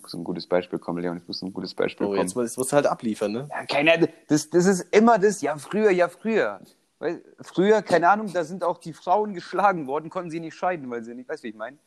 muss 0.00 0.14
ein 0.14 0.22
gutes 0.22 0.46
Beispiel 0.46 0.78
kommen, 0.78 1.02
Leon, 1.02 1.16
es 1.16 1.26
muss 1.26 1.42
ein 1.42 1.52
gutes 1.52 1.74
Beispiel 1.74 2.06
Oh, 2.06 2.10
kommen. 2.10 2.20
jetzt, 2.20 2.36
jetzt 2.36 2.56
musst 2.56 2.70
du 2.70 2.76
halt 2.76 2.86
abliefern, 2.86 3.32
ne? 3.32 3.48
Ja, 3.50 3.66
keine 3.66 3.94
Ahnung, 3.94 4.08
das, 4.28 4.48
das 4.48 4.66
ist 4.66 4.82
immer 4.94 5.18
das, 5.18 5.40
ja, 5.42 5.56
früher, 5.56 5.90
ja, 5.90 6.08
früher. 6.08 6.60
Weil, 7.00 7.22
früher, 7.40 7.82
keine 7.82 8.08
Ahnung, 8.08 8.32
da 8.32 8.44
sind 8.44 8.62
auch 8.62 8.78
die 8.78 8.92
Frauen 8.92 9.34
geschlagen 9.34 9.88
worden, 9.88 10.08
konnten 10.08 10.30
sie 10.30 10.40
nicht 10.40 10.54
scheiden, 10.54 10.88
weil 10.90 11.02
sie 11.02 11.14
nicht, 11.14 11.28
weißt 11.28 11.42
du, 11.42 11.46
wie 11.46 11.50
ich 11.50 11.56
meine? 11.56 11.78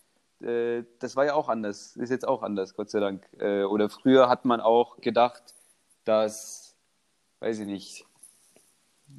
Äh, 0.43 0.83
das 0.99 1.15
war 1.15 1.25
ja 1.25 1.33
auch 1.33 1.49
anders, 1.49 1.95
ist 1.95 2.09
jetzt 2.09 2.27
auch 2.27 2.43
anders, 2.43 2.73
Gott 2.75 2.89
sei 2.89 2.99
Dank. 2.99 3.27
Äh, 3.39 3.63
oder 3.63 3.89
früher 3.89 4.29
hat 4.29 4.45
man 4.45 4.61
auch 4.61 4.97
gedacht, 4.97 5.43
dass, 6.05 6.75
weiß 7.39 7.59
ich 7.59 7.67
nicht, 7.67 8.05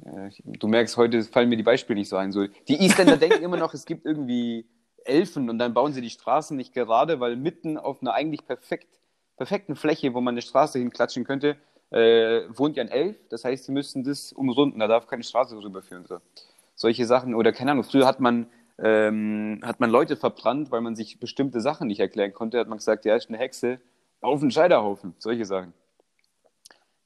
äh, 0.05 0.29
du 0.45 0.67
merkst, 0.67 0.97
heute 0.97 1.23
fallen 1.23 1.49
mir 1.49 1.57
die 1.57 1.63
Beispiele 1.63 1.99
nicht 1.99 2.09
so 2.09 2.17
ein. 2.17 2.31
So, 2.31 2.47
die 2.67 2.83
Isländer 2.83 3.17
denken 3.17 3.43
immer 3.43 3.57
noch, 3.57 3.73
es 3.73 3.85
gibt 3.85 4.05
irgendwie 4.05 4.65
Elfen 5.05 5.49
und 5.49 5.59
dann 5.59 5.73
bauen 5.73 5.93
sie 5.93 6.01
die 6.01 6.09
Straßen 6.09 6.55
nicht 6.55 6.73
gerade, 6.73 7.19
weil 7.19 7.35
mitten 7.35 7.77
auf 7.77 8.01
einer 8.01 8.13
eigentlich 8.13 8.45
perfekt, 8.45 8.87
perfekten 9.37 9.75
Fläche, 9.75 10.13
wo 10.13 10.21
man 10.21 10.33
eine 10.33 10.41
Straße 10.41 10.79
hinklatschen 10.79 11.23
könnte, 11.25 11.57
äh, 11.91 12.43
wohnt 12.49 12.77
ja 12.77 12.83
ein 12.83 12.89
Elf. 12.89 13.17
Das 13.29 13.45
heißt, 13.45 13.65
sie 13.65 13.71
müssen 13.71 14.03
das 14.03 14.33
umrunden, 14.33 14.79
da 14.79 14.87
darf 14.87 15.07
keine 15.07 15.23
Straße 15.23 15.55
rüberführen. 15.57 16.05
So. 16.05 16.19
Solche 16.75 17.05
Sachen, 17.05 17.35
oder 17.35 17.51
keine 17.51 17.71
Ahnung, 17.71 17.83
früher 17.83 18.07
hat 18.07 18.19
man, 18.19 18.47
ähm, 18.79 19.59
hat 19.63 19.79
man 19.79 19.89
Leute 19.89 20.15
verbrannt, 20.15 20.71
weil 20.71 20.81
man 20.81 20.95
sich 20.95 21.19
bestimmte 21.19 21.61
Sachen 21.61 21.87
nicht 21.87 21.99
erklären 21.99 22.33
konnte, 22.33 22.59
hat 22.59 22.67
man 22.67 22.77
gesagt, 22.77 23.05
ja, 23.05 23.15
ist 23.15 23.29
eine 23.29 23.37
Hexe, 23.37 23.79
auf 24.21 24.39
den 24.39 24.51
Scheiterhaufen, 24.51 25.13
solche 25.19 25.45
Sachen. 25.45 25.73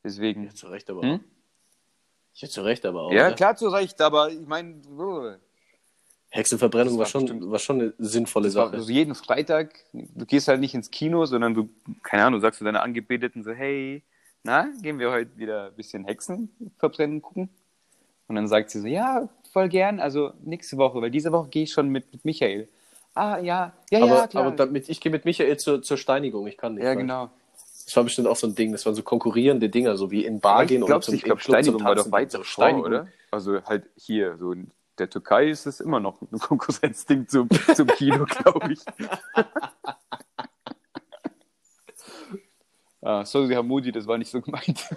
Deswegen. 0.03 0.45
Ja, 0.45 0.53
zu 0.53 0.67
Recht 0.67 0.89
aber 0.89 1.01
Hm? 1.01 1.15
auch. 1.15 1.19
Ja, 2.35 2.47
zu 2.47 2.61
Recht 2.61 2.85
aber 2.85 3.01
auch. 3.01 3.11
Ja, 3.11 3.29
ne? 3.29 3.35
klar, 3.35 3.55
zu 3.55 3.67
Recht, 3.67 3.99
aber 4.01 4.29
ich 4.29 4.45
meine, 4.47 4.75
Hexenverbrennung 6.29 6.93
war 6.93 6.99
war 6.99 7.05
schon, 7.07 7.21
bestimmt- 7.21 7.49
war 7.51 7.59
schon 7.59 7.81
eine 7.81 7.93
sinnvolle 7.97 8.49
Sache. 8.49 8.73
also 8.75 8.91
jeden 8.91 9.15
Freitag, 9.15 9.79
du 9.93 10.25
gehst 10.25 10.47
halt 10.47 10.59
nicht 10.59 10.75
ins 10.75 10.91
Kino, 10.91 11.25
sondern 11.25 11.53
du, 11.53 11.69
keine 12.03 12.25
Ahnung, 12.25 12.39
du 12.39 12.41
sagst 12.45 12.59
zu 12.59 12.63
deiner 12.65 12.83
Angebeteten 12.83 13.43
so, 13.43 13.51
hey, 13.51 14.03
na, 14.43 14.69
gehen 14.81 14.99
wir 14.99 15.09
heute 15.11 15.35
wieder 15.37 15.67
ein 15.67 15.75
bisschen 15.75 16.05
Hexen 16.05 16.49
verbrennen 16.77 17.21
gucken? 17.21 17.49
Und 18.27 18.35
dann 18.35 18.47
sagt 18.47 18.69
sie 18.69 18.81
so, 18.81 18.87
ja, 18.87 19.29
voll 19.57 19.69
gern, 19.69 19.99
also 19.99 20.33
nächste 20.43 20.77
Woche, 20.77 21.01
weil 21.01 21.09
diese 21.09 21.31
Woche 21.31 21.47
gehe 21.49 21.63
ich 21.63 21.71
schon 21.71 21.89
mit, 21.89 22.11
mit 22.13 22.23
Michael. 22.25 22.69
Ah, 23.15 23.39
ja, 23.39 23.73
ja, 23.89 24.03
aber, 24.03 24.15
ja, 24.15 24.27
klar. 24.27 24.45
aber 24.45 24.55
damit, 24.55 24.87
ich 24.87 25.01
gehe 25.01 25.11
mit 25.11 25.25
Michael 25.25 25.57
zur, 25.57 25.81
zur 25.81 25.97
Steinigung, 25.97 26.45
ich 26.45 26.57
kann 26.57 26.75
nicht. 26.75 26.83
ja, 26.83 26.91
weil- 26.91 26.97
genau. 26.97 27.31
Das 27.85 27.95
war 27.95 28.03
bestimmt 28.03 28.27
auch 28.27 28.35
so 28.35 28.45
ein 28.45 28.53
Ding, 28.53 28.71
das 28.73 28.85
waren 28.85 28.93
so 28.93 29.01
konkurrierende 29.01 29.69
Dinger, 29.69 29.97
so 29.97 30.11
wie 30.11 30.25
in 30.25 30.39
Bar 30.41 30.65
gehen 30.67 30.85
glaube, 30.85 31.03
zum- 31.05 31.15
ich 31.15 31.23
glaube, 31.23 31.41
Steinigung 31.41 31.83
war 31.83 31.95
doch 31.95 32.11
weit 32.11 32.31
so 32.31 32.37
davor, 32.39 32.51
Steinigung. 32.51 32.85
oder? 32.85 33.07
Also 33.31 33.63
halt 33.63 33.85
hier, 33.95 34.37
so 34.37 34.51
in 34.51 34.69
der 34.99 35.09
Türkei 35.09 35.49
ist 35.49 35.65
es 35.65 35.79
immer 35.79 35.99
noch 35.99 36.21
ein 36.21 36.27
Konkurrenzding 36.39 37.27
zum, 37.27 37.49
zum 37.73 37.87
Kino, 37.87 38.25
glaube 38.43 38.73
ich. 38.73 38.79
ah, 43.01 43.25
sorry, 43.25 43.47
Herr 43.53 43.63
Modi, 43.63 43.91
das 43.91 44.05
war 44.05 44.17
nicht 44.19 44.29
so 44.29 44.39
gemeint. 44.41 44.87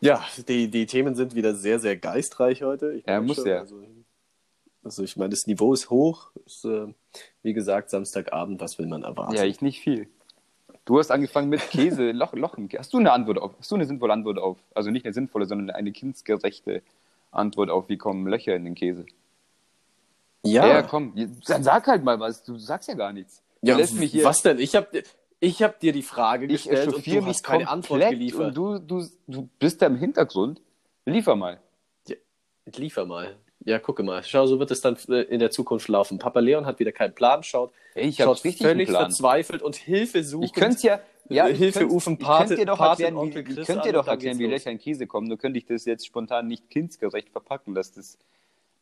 Ja, 0.00 0.24
die, 0.48 0.70
die 0.70 0.86
Themen 0.86 1.14
sind 1.14 1.34
wieder 1.34 1.54
sehr, 1.54 1.78
sehr 1.78 1.96
geistreich 1.96 2.62
heute. 2.62 3.02
Merke 3.06 3.26
muss 3.26 3.36
schon, 3.36 3.46
ja. 3.46 3.58
Also, 3.60 3.82
also 4.82 5.02
ich 5.02 5.16
meine, 5.16 5.30
das 5.30 5.46
Niveau 5.46 5.72
ist 5.74 5.90
hoch. 5.90 6.30
Ist, 6.46 6.64
äh, 6.64 6.86
wie 7.42 7.52
gesagt, 7.52 7.90
Samstagabend, 7.90 8.60
was 8.60 8.78
will 8.78 8.86
man 8.86 9.02
erwarten? 9.02 9.34
Ja, 9.34 9.44
ich 9.44 9.60
nicht 9.60 9.80
viel. 9.80 10.08
Du 10.86 10.98
hast 10.98 11.10
angefangen 11.10 11.50
mit 11.50 11.60
Käse, 11.70 12.10
Loch, 12.12 12.32
Lochen. 12.32 12.68
Hast 12.76 12.92
du 12.92 12.98
eine 12.98 13.12
Antwort 13.12 13.38
auf? 13.38 13.52
Hast 13.58 13.70
du 13.70 13.74
eine 13.74 13.84
sinnvolle 13.84 14.14
Antwort 14.14 14.38
auf? 14.38 14.58
Also 14.74 14.90
nicht 14.90 15.04
eine 15.04 15.12
sinnvolle, 15.12 15.46
sondern 15.46 15.70
eine 15.70 15.92
kindgerechte 15.92 16.82
Antwort 17.30 17.70
auf, 17.70 17.88
wie 17.88 17.98
kommen 17.98 18.26
Löcher 18.26 18.56
in 18.56 18.64
den 18.64 18.74
Käse? 18.74 19.04
ja. 20.42 20.66
Ja, 20.66 20.82
komm, 20.82 21.12
dann 21.46 21.62
sag 21.62 21.86
halt 21.86 22.02
mal 22.02 22.18
was. 22.18 22.42
Du 22.42 22.56
sagst 22.56 22.88
ja 22.88 22.94
gar 22.94 23.12
nichts. 23.12 23.42
Ja, 23.62 23.78
was 23.78 24.42
denn? 24.42 24.58
Ich 24.58 24.74
habe 24.74 25.02
ich 25.40 25.62
hab 25.62 25.80
dir 25.80 25.92
die 25.92 26.02
Frage 26.02 26.46
ich 26.46 26.52
gestellt 26.52 26.88
und 26.88 26.92
echauffiere 26.94 27.16
du 27.20 27.22
mich 27.26 27.36
hast 27.36 27.42
keine 27.44 27.68
Antwort 27.68 28.08
geliefert. 28.10 28.48
und 28.48 28.54
du, 28.56 28.78
du, 28.78 29.06
du 29.26 29.48
bist 29.58 29.80
da 29.82 29.86
im 29.86 29.96
Hintergrund. 29.96 30.60
Liefer 31.06 31.34
mal. 31.36 31.60
Liefer 32.76 33.06
mal. 33.06 33.36
Ja, 33.64 33.78
gucke 33.78 34.02
mal. 34.02 34.22
Schau, 34.22 34.46
so 34.46 34.58
wird 34.58 34.70
es 34.70 34.80
dann 34.80 34.96
äh, 35.08 35.22
in 35.22 35.38
der 35.40 35.50
Zukunft 35.50 35.88
laufen. 35.88 36.18
Papa 36.18 36.40
Leon 36.40 36.64
hat 36.66 36.78
wieder 36.78 36.92
keinen 36.92 37.14
Plan, 37.14 37.42
schaut, 37.42 37.72
ich 37.94 38.20
habe 38.20 38.34
schaut 38.36 38.44
richtig 38.44 38.66
völlig 38.66 38.88
verzweifelt 38.90 39.62
und 39.62 39.76
Hilfe 39.76 40.22
sucht. 40.24 40.44
Ich 40.44 40.52
könnte 40.52 40.86
ja, 40.86 41.00
ja, 41.28 41.46
Äh, 41.48 41.52
ich 41.52 41.58
Hilfe, 41.58 41.80
könnt- 41.80 41.92
Ufen, 41.92 42.12
ich 42.14 42.18
Pate- 42.20 42.38
könnte 42.48 42.56
dir 42.56 42.66
doch 42.66 42.78
Paten, 42.78 43.02
erklären, 43.02 43.16
Onkel 43.16 43.46
wie, 43.46 43.50
ich 43.60 43.66
könnte 43.66 43.82
dir 43.82 43.88
und 43.88 43.94
doch 43.96 44.06
erklären, 44.06 44.38
wie. 44.38 44.46
Löcher 44.46 44.70
in 44.70 44.78
Käse 44.78 45.06
kommen. 45.06 45.26
Nur 45.28 45.36
könnte 45.36 45.58
ich 45.58 45.66
das 45.66 45.84
jetzt 45.84 46.06
spontan 46.06 46.46
nicht 46.46 46.70
kindgerecht 46.70 47.28
verpacken, 47.30 47.74
dass 47.74 47.92
das 47.92 48.18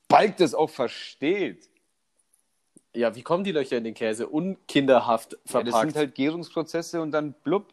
Balk 0.07 0.37
das 0.37 0.55
auch 0.55 0.71
versteht. 0.71 1.69
Ja, 2.99 3.15
wie 3.15 3.23
kommen 3.23 3.45
die 3.45 3.53
Löcher 3.53 3.77
in 3.77 3.85
den 3.85 3.95
Käse? 3.95 4.27
Unkinderhaft 4.29 5.33
Ja, 5.33 5.39
verpackt. 5.47 5.73
das 5.73 5.81
sind 5.83 5.97
halt 5.97 6.15
Gärungsprozesse 6.17 7.01
und 7.01 7.13
dann 7.13 7.33
blub. 7.45 7.73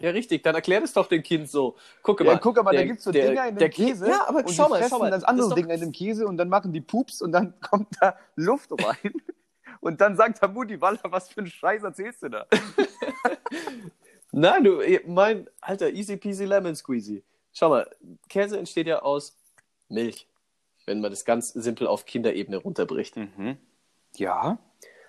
Ja, 0.00 0.10
richtig, 0.10 0.42
dann 0.42 0.54
erklär 0.54 0.82
das 0.82 0.92
doch 0.92 1.06
dem 1.06 1.22
Kind 1.22 1.48
so. 1.48 1.76
Guck 2.02 2.20
Ja, 2.20 2.26
mal, 2.26 2.38
guck 2.38 2.56
da 2.56 2.62
der- 2.70 2.84
gibt 2.86 2.98
es 2.98 3.04
so 3.04 3.10
der- 3.10 3.28
Dinger 3.30 3.48
in 3.48 3.56
dem 3.56 3.70
Käse. 3.70 4.06
Ja, 4.06 4.28
aber 4.28 4.40
und 4.40 4.50
schau 4.50 4.64
die 4.64 4.70
mal, 4.70 4.86
schau 4.88 4.98
mal. 4.98 5.10
das 5.10 5.24
andere 5.24 5.48
doch- 5.48 5.56
Dinger 5.56 5.72
in 5.72 5.80
dem 5.80 5.92
Käse 5.92 6.26
und 6.26 6.36
dann 6.36 6.50
machen 6.50 6.72
die 6.74 6.82
Pups 6.82 7.22
und 7.22 7.32
dann 7.32 7.54
kommt 7.62 7.88
da 8.00 8.18
Luft 8.36 8.70
rein. 8.84 9.12
Und 9.80 10.00
dann 10.02 10.14
sagt 10.16 10.42
der 10.42 10.48
Mutti 10.50 10.78
Waller, 10.80 11.00
was 11.04 11.30
für 11.30 11.38
einen 11.38 11.46
Scheiß 11.46 11.82
erzählst 11.82 12.22
du 12.22 12.28
da? 12.28 12.46
Nein, 14.32 14.64
du, 14.64 14.82
mein, 15.06 15.48
Alter, 15.60 15.90
easy 15.90 16.16
peasy 16.18 16.44
lemon 16.44 16.76
squeezy. 16.76 17.24
Schau 17.52 17.70
mal, 17.70 17.88
Käse 18.28 18.58
entsteht 18.58 18.86
ja 18.86 19.00
aus 19.00 19.36
Milch, 19.88 20.26
wenn 20.86 21.00
man 21.00 21.10
das 21.10 21.24
ganz 21.24 21.52
simpel 21.52 21.86
auf 21.86 22.04
Kinderebene 22.04 22.58
runterbricht. 22.58 23.16
Mhm. 23.16 23.56
Ja. 24.16 24.58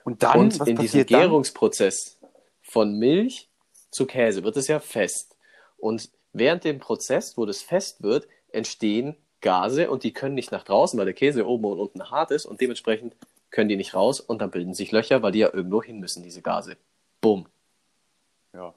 Und 0.03 0.23
dann, 0.23 0.39
Und 0.39 0.67
in 0.67 0.77
diesem 0.77 1.05
dann? 1.05 1.21
Gärungsprozess 1.21 2.19
von 2.61 2.97
Milch 2.97 3.49
zu 3.91 4.05
Käse 4.05 4.43
wird 4.43 4.57
es 4.57 4.67
ja 4.67 4.79
fest. 4.79 5.35
Und 5.77 6.09
während 6.33 6.63
dem 6.63 6.79
Prozess, 6.79 7.37
wo 7.37 7.45
das 7.45 7.61
fest 7.61 8.03
wird, 8.03 8.27
entstehen 8.51 9.15
Gase 9.41 9.89
und 9.89 10.03
die 10.03 10.13
können 10.13 10.35
nicht 10.35 10.51
nach 10.51 10.63
draußen, 10.63 10.97
weil 10.97 11.05
der 11.05 11.13
Käse 11.13 11.45
oben 11.45 11.65
und 11.65 11.79
unten 11.79 12.09
hart 12.09 12.31
ist 12.31 12.45
und 12.45 12.61
dementsprechend 12.61 13.15
können 13.51 13.69
die 13.69 13.75
nicht 13.75 13.93
raus 13.93 14.19
und 14.19 14.41
dann 14.41 14.51
bilden 14.51 14.73
sich 14.73 14.91
Löcher, 14.91 15.21
weil 15.21 15.31
die 15.31 15.39
ja 15.39 15.53
irgendwo 15.53 15.83
hin 15.83 15.99
müssen, 15.99 16.23
diese 16.23 16.41
Gase. 16.41 16.77
Bumm. 17.21 17.47
Ja. 18.53 18.73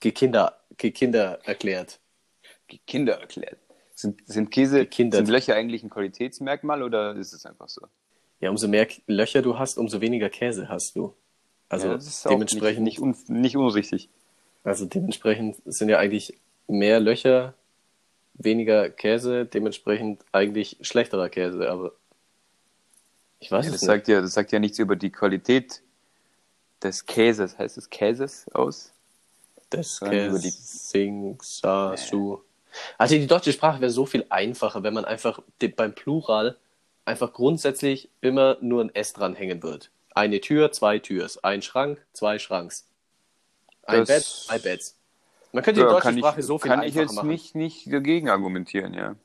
Gekinder, 0.00 0.60
Gekinder 0.76 1.40
erklärt. 1.44 1.98
Die 2.70 2.78
Kinder 2.78 3.20
erklärt. 3.20 3.58
Sind, 4.02 4.20
sind 4.26 4.50
Käse, 4.50 4.88
sind 4.90 5.28
Löcher 5.28 5.54
eigentlich 5.54 5.84
ein 5.84 5.90
Qualitätsmerkmal 5.90 6.82
oder 6.82 7.14
ist 7.14 7.32
es 7.32 7.46
einfach 7.46 7.68
so? 7.68 7.82
Ja, 8.40 8.50
umso 8.50 8.66
mehr 8.66 8.88
Löcher 9.06 9.42
du 9.42 9.60
hast, 9.60 9.78
umso 9.78 10.00
weniger 10.00 10.28
Käse 10.28 10.68
hast 10.68 10.96
du. 10.96 11.14
Also 11.68 11.86
ja, 11.86 11.94
das 11.94 12.08
ist 12.08 12.26
auch 12.26 12.30
dementsprechend, 12.30 12.82
nicht, 12.82 13.00
nicht, 13.00 13.28
un, 13.28 13.40
nicht 13.40 13.56
unrichtig. 13.56 14.08
also 14.64 14.86
dementsprechend 14.86 15.56
sind 15.64 15.88
ja 15.88 15.98
eigentlich 15.98 16.36
mehr 16.66 16.98
Löcher, 16.98 17.54
weniger 18.34 18.90
Käse, 18.90 19.46
dementsprechend 19.46 20.24
eigentlich 20.32 20.78
schlechterer 20.80 21.28
Käse, 21.28 21.70
aber 21.70 21.92
ich 23.38 23.52
weiß 23.52 23.66
Ja, 23.66 23.70
das, 23.70 23.82
nicht. 23.82 23.86
sagt 23.86 24.08
ja, 24.08 24.20
das 24.20 24.32
sagt 24.34 24.50
ja 24.50 24.58
nichts 24.58 24.80
über 24.80 24.96
die 24.96 25.10
Qualität 25.10 25.80
des 26.82 27.06
Käses, 27.06 27.56
heißt 27.56 27.78
es 27.78 27.88
Käses 27.88 28.46
aus? 28.52 28.92
Über 29.72 30.38
die- 30.40 30.50
Sing, 30.50 31.38
Sa, 31.40 31.96
Su. 31.96 32.40
Also 32.98 33.14
die 33.16 33.26
deutsche 33.26 33.52
Sprache 33.52 33.80
wäre 33.80 33.90
so 33.90 34.06
viel 34.06 34.24
einfacher, 34.30 34.82
wenn 34.82 34.94
man 34.94 35.04
einfach 35.04 35.40
beim 35.76 35.94
Plural 35.94 36.56
einfach 37.04 37.32
grundsätzlich 37.32 38.10
immer 38.20 38.56
nur 38.60 38.82
ein 38.84 38.94
S 38.94 39.12
dranhängen 39.12 39.62
wird. 39.62 39.90
Eine 40.14 40.40
Tür, 40.40 40.72
zwei 40.72 40.98
Türs. 40.98 41.42
Ein 41.42 41.62
Schrank, 41.62 42.04
zwei 42.12 42.38
Schranks. 42.38 42.86
Ein 43.84 44.00
Das- 44.00 44.08
Bett, 44.08 44.22
zwei 44.24 44.58
Betts. 44.58 44.96
Man 45.52 45.62
könnte 45.62 45.80
die 45.80 45.84
Ja, 45.86 45.92
deutsche 45.92 46.02
kann 46.04 46.18
Sprache 46.18 46.40
ich, 46.40 46.46
so 46.46 46.58
viel 46.58 46.70
kann 46.70 46.80
ich 46.80 46.86
einfacher 46.86 47.02
jetzt 47.02 47.14
machen. 47.14 47.28
nicht, 47.28 47.54
nicht 47.54 47.92
dagegen 47.92 48.30
argumentieren, 48.30 48.94
ja. 48.94 49.16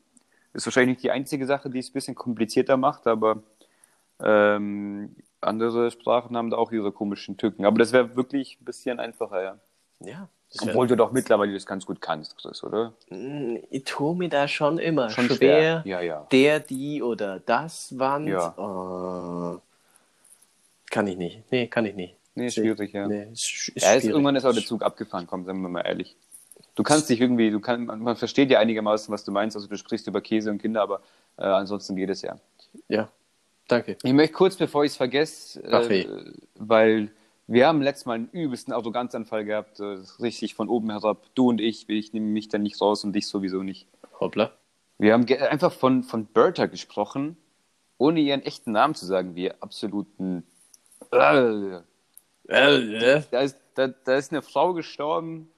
Ist 0.54 0.66
wahrscheinlich 0.66 0.98
nicht 0.98 1.04
die 1.04 1.12
einzige 1.12 1.46
Sache, 1.46 1.70
die 1.70 1.80
es 1.80 1.90
ein 1.90 1.94
bisschen 1.94 2.16
komplizierter 2.16 2.76
macht, 2.76 3.08
aber 3.08 3.44
ähm, 4.22 5.16
andere 5.40 5.92
Sprachen 5.92 6.36
haben 6.36 6.50
da 6.50 6.58
auch 6.58 6.72
ihre 6.72 6.92
komischen 6.92 7.38
Tücken. 7.38 7.64
Aber 7.66 7.78
das 7.78 7.92
wäre 7.94 8.16
wirklich 8.16 8.58
ein 8.60 8.66
bisschen 8.66 9.00
einfacher, 9.00 9.44
ja. 9.44 9.60
Ja. 10.00 10.30
Das 10.54 10.62
wär- 10.66 10.70
Obwohl 10.74 10.88
du 10.88 10.96
doch 10.96 11.12
mittlerweile 11.12 11.54
das 11.54 11.66
ganz 11.66 11.86
gut 11.86 12.00
kannst, 12.02 12.38
Chris, 12.38 12.64
oder? 12.64 12.94
Mm, 13.10 13.58
Ich 13.70 13.84
tue 13.84 14.16
mir 14.16 14.30
da 14.30 14.48
schon 14.48 14.78
immer 14.80 15.10
Schon 15.10 15.26
schwer. 15.26 15.36
schwer. 15.38 15.82
Ja, 15.86 16.02
ja. 16.02 16.28
Der, 16.32 16.60
die 16.60 17.02
oder 17.02 17.40
das 17.40 17.98
Wand. 18.00 18.28
Ja. 18.30 18.54
Oh. 18.58 19.60
Kann 20.90 21.08
ich 21.08 21.18
nicht. 21.18 21.44
Nee, 21.52 21.68
kann 21.68 21.86
ich 21.86 21.96
nicht. 21.96 22.16
Nee, 22.36 22.50
schwierig, 22.50 22.94
ja. 22.94 23.08
Nee, 23.08 23.28
ist, 23.34 23.72
ist 23.76 23.84
Ja, 23.84 23.94
ist, 23.94 24.06
irgendwann 24.06 24.36
ist 24.36 24.46
auch 24.46 24.54
der 24.54 24.64
Zug 24.64 24.84
abgefahren, 24.84 25.26
komm, 25.28 25.44
sagen 25.46 25.62
wir 25.62 25.70
mal 25.70 25.82
ehrlich. 25.82 26.16
Du 26.76 26.84
kannst 26.84 27.10
dich 27.10 27.20
irgendwie, 27.20 27.50
du 27.50 27.60
kann, 27.60 27.86
man, 27.86 28.00
man 28.00 28.16
versteht 28.16 28.52
ja 28.52 28.60
einigermaßen, 28.60 29.12
was 29.12 29.24
du 29.24 29.32
meinst, 29.32 29.56
also 29.56 29.68
du 29.68 29.76
sprichst 29.76 30.06
über 30.08 30.22
Käse 30.22 30.52
und 30.52 30.62
Kinder, 30.62 30.84
aber 30.84 31.02
äh, 31.38 31.44
ansonsten 31.44 31.96
geht 31.96 32.10
es 32.12 32.22
ja. 32.22 32.38
Ja, 32.88 33.10
danke. 33.68 33.98
Ich 34.04 34.14
möchte 34.14 34.34
kurz, 34.34 34.56
bevor 34.56 34.86
ich 34.86 34.92
es 34.92 34.98
vergesse, 34.98 35.64
äh, 35.64 36.06
weil 36.56 37.10
wir 37.48 37.68
haben 37.68 37.82
letztes 37.82 38.06
Mal 38.06 38.14
einen 38.14 38.30
übelsten 38.32 38.74
Arroganzanfall 38.74 39.46
gehabt, 39.46 39.80
äh, 39.80 39.98
richtig 40.20 40.54
von 40.56 40.70
oben 40.70 40.92
herab, 40.92 41.26
du 41.34 41.50
und 41.50 41.62
ich, 41.62 41.90
ich 41.90 42.14
nehme 42.14 42.28
mich 42.28 42.50
da 42.50 42.58
nicht 42.58 42.80
raus 42.80 43.04
und 43.04 43.14
dich 43.14 43.28
sowieso 43.28 43.64
nicht. 43.64 43.88
Hoppla. 44.20 44.52
Wir 44.98 45.14
haben 45.14 45.26
einfach 45.26 45.72
von, 45.72 46.04
von 46.04 46.26
Bertha 46.26 46.66
gesprochen, 46.66 47.38
ohne 47.98 48.20
ihren 48.20 48.42
echten 48.42 48.72
Namen 48.72 48.96
zu 48.96 49.06
sagen, 49.06 49.36
wir 49.36 49.56
absoluten... 49.62 50.44
Äh, 51.12 51.80
Äh, 52.48 53.24
da 53.30 53.42
ist, 53.42 53.60
da, 53.76 53.88
da 53.88 54.16
ist 54.16 54.32
eine 54.32 54.42
Frau 54.42 54.74
gestorben 54.74 55.50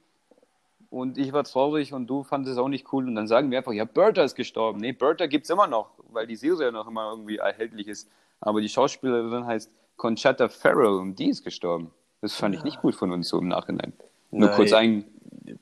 und 0.89 1.19
ich 1.19 1.33
war 1.33 1.43
traurig 1.43 1.93
und 1.93 2.07
du 2.07 2.23
fandest 2.23 2.53
es 2.53 2.57
auch 2.57 2.67
nicht 2.67 2.91
cool 2.91 3.07
und 3.07 3.13
dann 3.13 3.27
sagen 3.27 3.51
wir 3.51 3.59
einfach, 3.59 3.73
ja, 3.73 3.85
Bertha 3.85 4.23
ist 4.23 4.35
gestorben. 4.35 4.79
Nee, 4.79 4.93
Bertha 4.93 5.27
gibt's 5.27 5.51
immer 5.51 5.67
noch, 5.67 5.91
weil 6.11 6.25
die 6.25 6.35
Serie 6.35 6.65
ja 6.65 6.71
noch 6.71 6.87
immer 6.87 7.11
irgendwie 7.11 7.37
erhältlich 7.37 7.87
ist. 7.87 8.09
Aber 8.41 8.59
die 8.59 8.69
Schauspielerin 8.69 9.45
heißt 9.45 9.71
Conchata 9.99 10.49
Farrell 10.49 10.97
und 10.97 11.19
die 11.19 11.29
ist 11.29 11.43
gestorben. 11.43 11.91
Das 12.21 12.33
fand 12.33 12.55
ich 12.55 12.63
nicht 12.63 12.81
gut 12.81 12.95
von 12.95 13.11
uns 13.11 13.29
so 13.29 13.37
im 13.37 13.47
Nachhinein. 13.47 13.93
Nur 14.31 14.47
Nein. 14.47 14.55
kurz 14.55 14.73
ein 14.73 15.05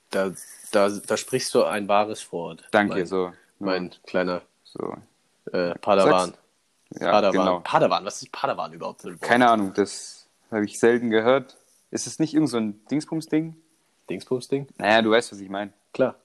da, 0.10 0.32
da, 0.72 0.90
da 0.90 1.18
sprichst 1.18 1.54
du 1.54 1.64
ein 1.64 1.88
wahres 1.88 2.32
Wort. 2.32 2.64
Danke, 2.72 2.96
mein, 2.96 3.06
so. 3.06 3.34
Mein 3.60 3.92
kleiner 4.06 4.42
so. 4.64 4.96
äh, 5.52 5.76
Padawan. 5.76 6.34
Ja, 7.00 7.12
Padawan. 7.12 7.32
genau. 7.32 7.60
Padawan, 7.62 8.06
was 8.06 8.22
ist 8.22 8.32
Padawan 8.32 8.74
überhaupt 8.74 9.02
für 9.02 9.10
ein 9.10 9.14
Wort? 9.14 9.22
Keine 9.22 9.50
Ahnung, 9.50 9.74
das 9.74 10.28
habe 10.52 10.66
ich 10.66 10.80
selten 10.80 11.10
gehört. 11.10 11.58
Ist 11.92 12.08
es 12.08 12.20
nicht 12.20 12.34
irgend 12.34 12.50
so 12.50 12.58
ein 12.58 12.86
Dingsbums-Ding? 12.88 13.56
Dingsbums-Ding? 14.10 14.68
Naja, 14.78 15.02
du 15.02 15.12
weißt, 15.12 15.32
was 15.32 15.40
ich 15.40 15.50
meine. 15.50 15.74
Klar. 15.94 16.16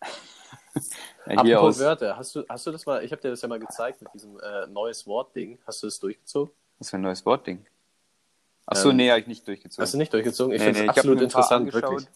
Ja, 1.26 1.36
Apropos 1.36 1.76
aus. 1.76 1.78
Wörter, 1.78 2.16
hast 2.18 2.34
du, 2.34 2.44
hast 2.48 2.66
du 2.66 2.72
das 2.72 2.84
mal, 2.84 3.02
ich 3.02 3.12
habe 3.12 3.22
dir 3.22 3.30
das 3.30 3.40
ja 3.40 3.48
mal 3.48 3.60
gezeigt 3.60 4.02
mit 4.02 4.12
diesem 4.12 4.38
äh, 4.40 4.66
neues 4.66 5.06
Wort-Ding. 5.06 5.56
Hast 5.66 5.82
du 5.82 5.86
das 5.86 5.98
durchgezogen? 6.00 6.52
Was 6.84 6.90
für 6.90 6.96
ein 6.96 7.00
neues 7.00 7.24
Wortding? 7.24 7.64
Achso, 8.66 8.90
Ähm, 8.90 8.96
nee, 8.96 9.10
habe 9.10 9.20
ich 9.20 9.26
nicht 9.26 9.48
durchgezogen. 9.48 9.82
Hast 9.82 9.94
du 9.94 9.98
nicht 9.98 10.12
durchgezogen? 10.12 10.54
Ich 10.54 10.60
Nee, 10.60 10.66
finde 10.66 10.80
nee, 10.80 10.84
es 10.84 10.90
hab 10.90 10.98
absolut 10.98 11.22
interessant, 11.22 11.72
wirklich. 11.72 12.06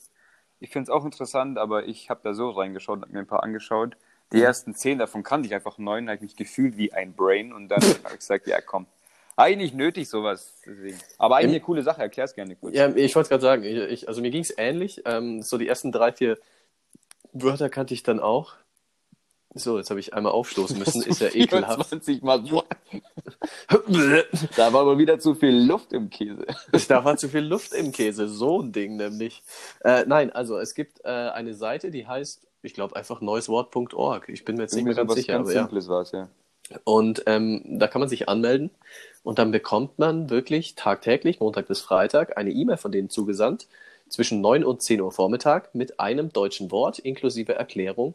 Ich 0.61 0.71
finde 0.71 0.85
es 0.85 0.91
auch 0.91 1.07
interessant, 1.07 1.57
aber 1.57 1.87
ich 1.87 2.11
habe 2.11 2.21
da 2.23 2.35
so 2.35 2.51
reingeschaut, 2.51 3.01
habe 3.01 3.13
mir 3.13 3.21
ein 3.21 3.27
paar 3.27 3.45
angeschaut. 3.45 3.97
Die 4.33 4.43
ersten 4.43 4.75
zehn 4.75 4.99
davon 4.99 5.23
kannte 5.23 5.47
ich 5.47 5.55
einfach 5.55 5.79
neun, 5.79 6.09
habe 6.09 6.17
ich 6.17 6.21
mich 6.21 6.37
gefühlt 6.37 6.77
wie 6.77 6.93
ein 6.93 7.15
Brain 7.15 7.55
und 7.55 7.69
dann 7.69 7.81
habe 7.81 7.97
ich 8.13 8.19
gesagt, 8.19 8.47
ja 8.47 8.61
komm, 8.61 8.87
eigentlich 9.37 9.73
nötig 9.73 10.11
sowas. 10.11 10.53
Deswegen. 10.67 10.99
Aber 11.17 11.37
eigentlich 11.37 11.51
eine 11.53 11.61
coole 11.61 11.83
Sache, 11.83 12.03
erklär's 12.03 12.35
gerne 12.35 12.55
kurz. 12.57 12.75
Ja, 12.75 12.95
ich 12.95 13.17
wollte 13.17 13.31
gerade 13.31 13.41
sagen, 13.41 13.65
ich, 13.65 13.79
ich, 13.79 14.09
also 14.09 14.21
mir 14.21 14.31
ging 14.31 14.43
es 14.43 14.53
ähnlich. 14.59 15.01
Ähm, 15.07 15.41
so 15.41 15.57
die 15.57 15.67
ersten 15.69 15.93
drei, 15.93 16.13
vier 16.13 16.39
Wörter 17.33 17.71
kannte 17.71 17.95
ich 17.95 18.03
dann 18.03 18.21
auch. 18.21 18.55
So, 19.59 19.79
jetzt 19.79 19.91
habe 19.91 20.01
ich 20.01 20.15
einmal 20.15 20.33
aufstoßen 20.33 20.79
müssen, 20.81 21.03
ist 21.03 21.21
ja 21.21 21.29
ekelhaft. 21.29 21.89
24 21.89 22.23
Mal 22.23 22.43
da 24.57 24.73
war 24.73 24.83
aber 24.83 24.99
wieder 24.99 25.19
zu 25.19 25.35
viel 25.35 25.57
Luft 25.57 25.93
im 25.93 26.11
Käse. 26.11 26.47
Da 26.89 27.05
war 27.05 27.17
zu 27.17 27.29
viel 27.29 27.45
Luft 27.45 27.73
im 27.73 27.93
Käse, 27.93 28.29
so 28.29 28.61
ein 28.61 28.73
Ding 28.73 28.97
nämlich. 28.97 29.43
Äh, 29.81 30.05
nein, 30.07 30.33
also 30.33 30.59
es 30.59 30.75
gibt 30.75 31.01
äh, 31.05 31.09
eine 31.09 31.55
Seite, 31.55 31.91
die 31.91 32.07
heißt, 32.07 32.47
ich 32.63 32.75
glaube 32.75 32.97
einfach 32.97 33.21
neueswort.org. 33.21 34.29
Ich 34.29 34.45
bin 34.45 34.57
mir 34.57 34.63
jetzt 34.63 34.75
nicht 34.75 34.85
mehr 34.85 34.95
ganz 34.95 35.15
sicher, 35.15 35.35
ganz 35.35 35.49
aber 35.49 35.55
ja. 35.55 35.63
Simples 35.63 35.89
war's, 35.89 36.13
ja. 36.13 36.29
Und 36.85 37.23
ähm, 37.27 37.63
da 37.65 37.87
kann 37.87 38.01
man 38.01 38.09
sich 38.09 38.29
anmelden 38.29 38.71
und 39.23 39.39
dann 39.39 39.51
bekommt 39.51 39.99
man 39.99 40.31
wirklich 40.31 40.75
tagtäglich, 40.75 41.41
Montag 41.41 41.69
bis 41.69 41.81
Freitag, 41.81 42.37
eine 42.37 42.51
E-Mail 42.51 42.77
von 42.77 42.93
denen 42.93 43.09
zugesandt, 43.09 43.69
zwischen 44.09 44.41
9 44.41 44.65
und 44.65 44.83
10 44.83 45.01
Uhr 45.01 45.13
Vormittag 45.13 45.75
mit 45.75 46.01
einem 46.01 46.33
deutschen 46.33 46.71
Wort 46.71 46.99
inklusive 46.99 47.55
Erklärung. 47.55 48.15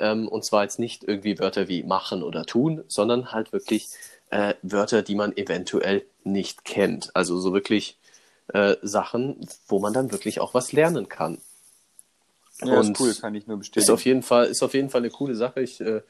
Ähm, 0.00 0.28
und 0.28 0.44
zwar 0.44 0.64
jetzt 0.64 0.78
nicht 0.78 1.04
irgendwie 1.04 1.38
Wörter 1.38 1.68
wie 1.68 1.82
machen 1.82 2.22
oder 2.22 2.44
tun, 2.44 2.82
sondern 2.88 3.32
halt 3.32 3.52
wirklich 3.52 3.88
äh, 4.30 4.54
Wörter, 4.62 5.02
die 5.02 5.14
man 5.14 5.36
eventuell 5.36 6.04
nicht 6.24 6.64
kennt. 6.64 7.14
Also 7.14 7.38
so 7.38 7.52
wirklich 7.52 7.98
äh, 8.48 8.76
Sachen, 8.82 9.46
wo 9.68 9.78
man 9.78 9.92
dann 9.92 10.12
wirklich 10.12 10.40
auch 10.40 10.54
was 10.54 10.72
lernen 10.72 11.08
kann. 11.08 11.38
Ja, 12.62 12.78
und 12.78 12.92
ist 12.92 13.00
cool, 13.00 13.14
kann 13.14 13.34
ich 13.34 13.46
nur 13.46 13.58
bestätigen. 13.58 13.84
Ist 13.84 13.90
auf 13.90 14.04
jeden 14.04 14.22
Fall, 14.22 14.46
ist 14.46 14.62
auf 14.62 14.74
jeden 14.74 14.90
Fall 14.90 15.00
eine 15.00 15.10
coole 15.10 15.34
Sache. 15.34 15.62
Ich 15.62 15.80
äh, 15.80 16.02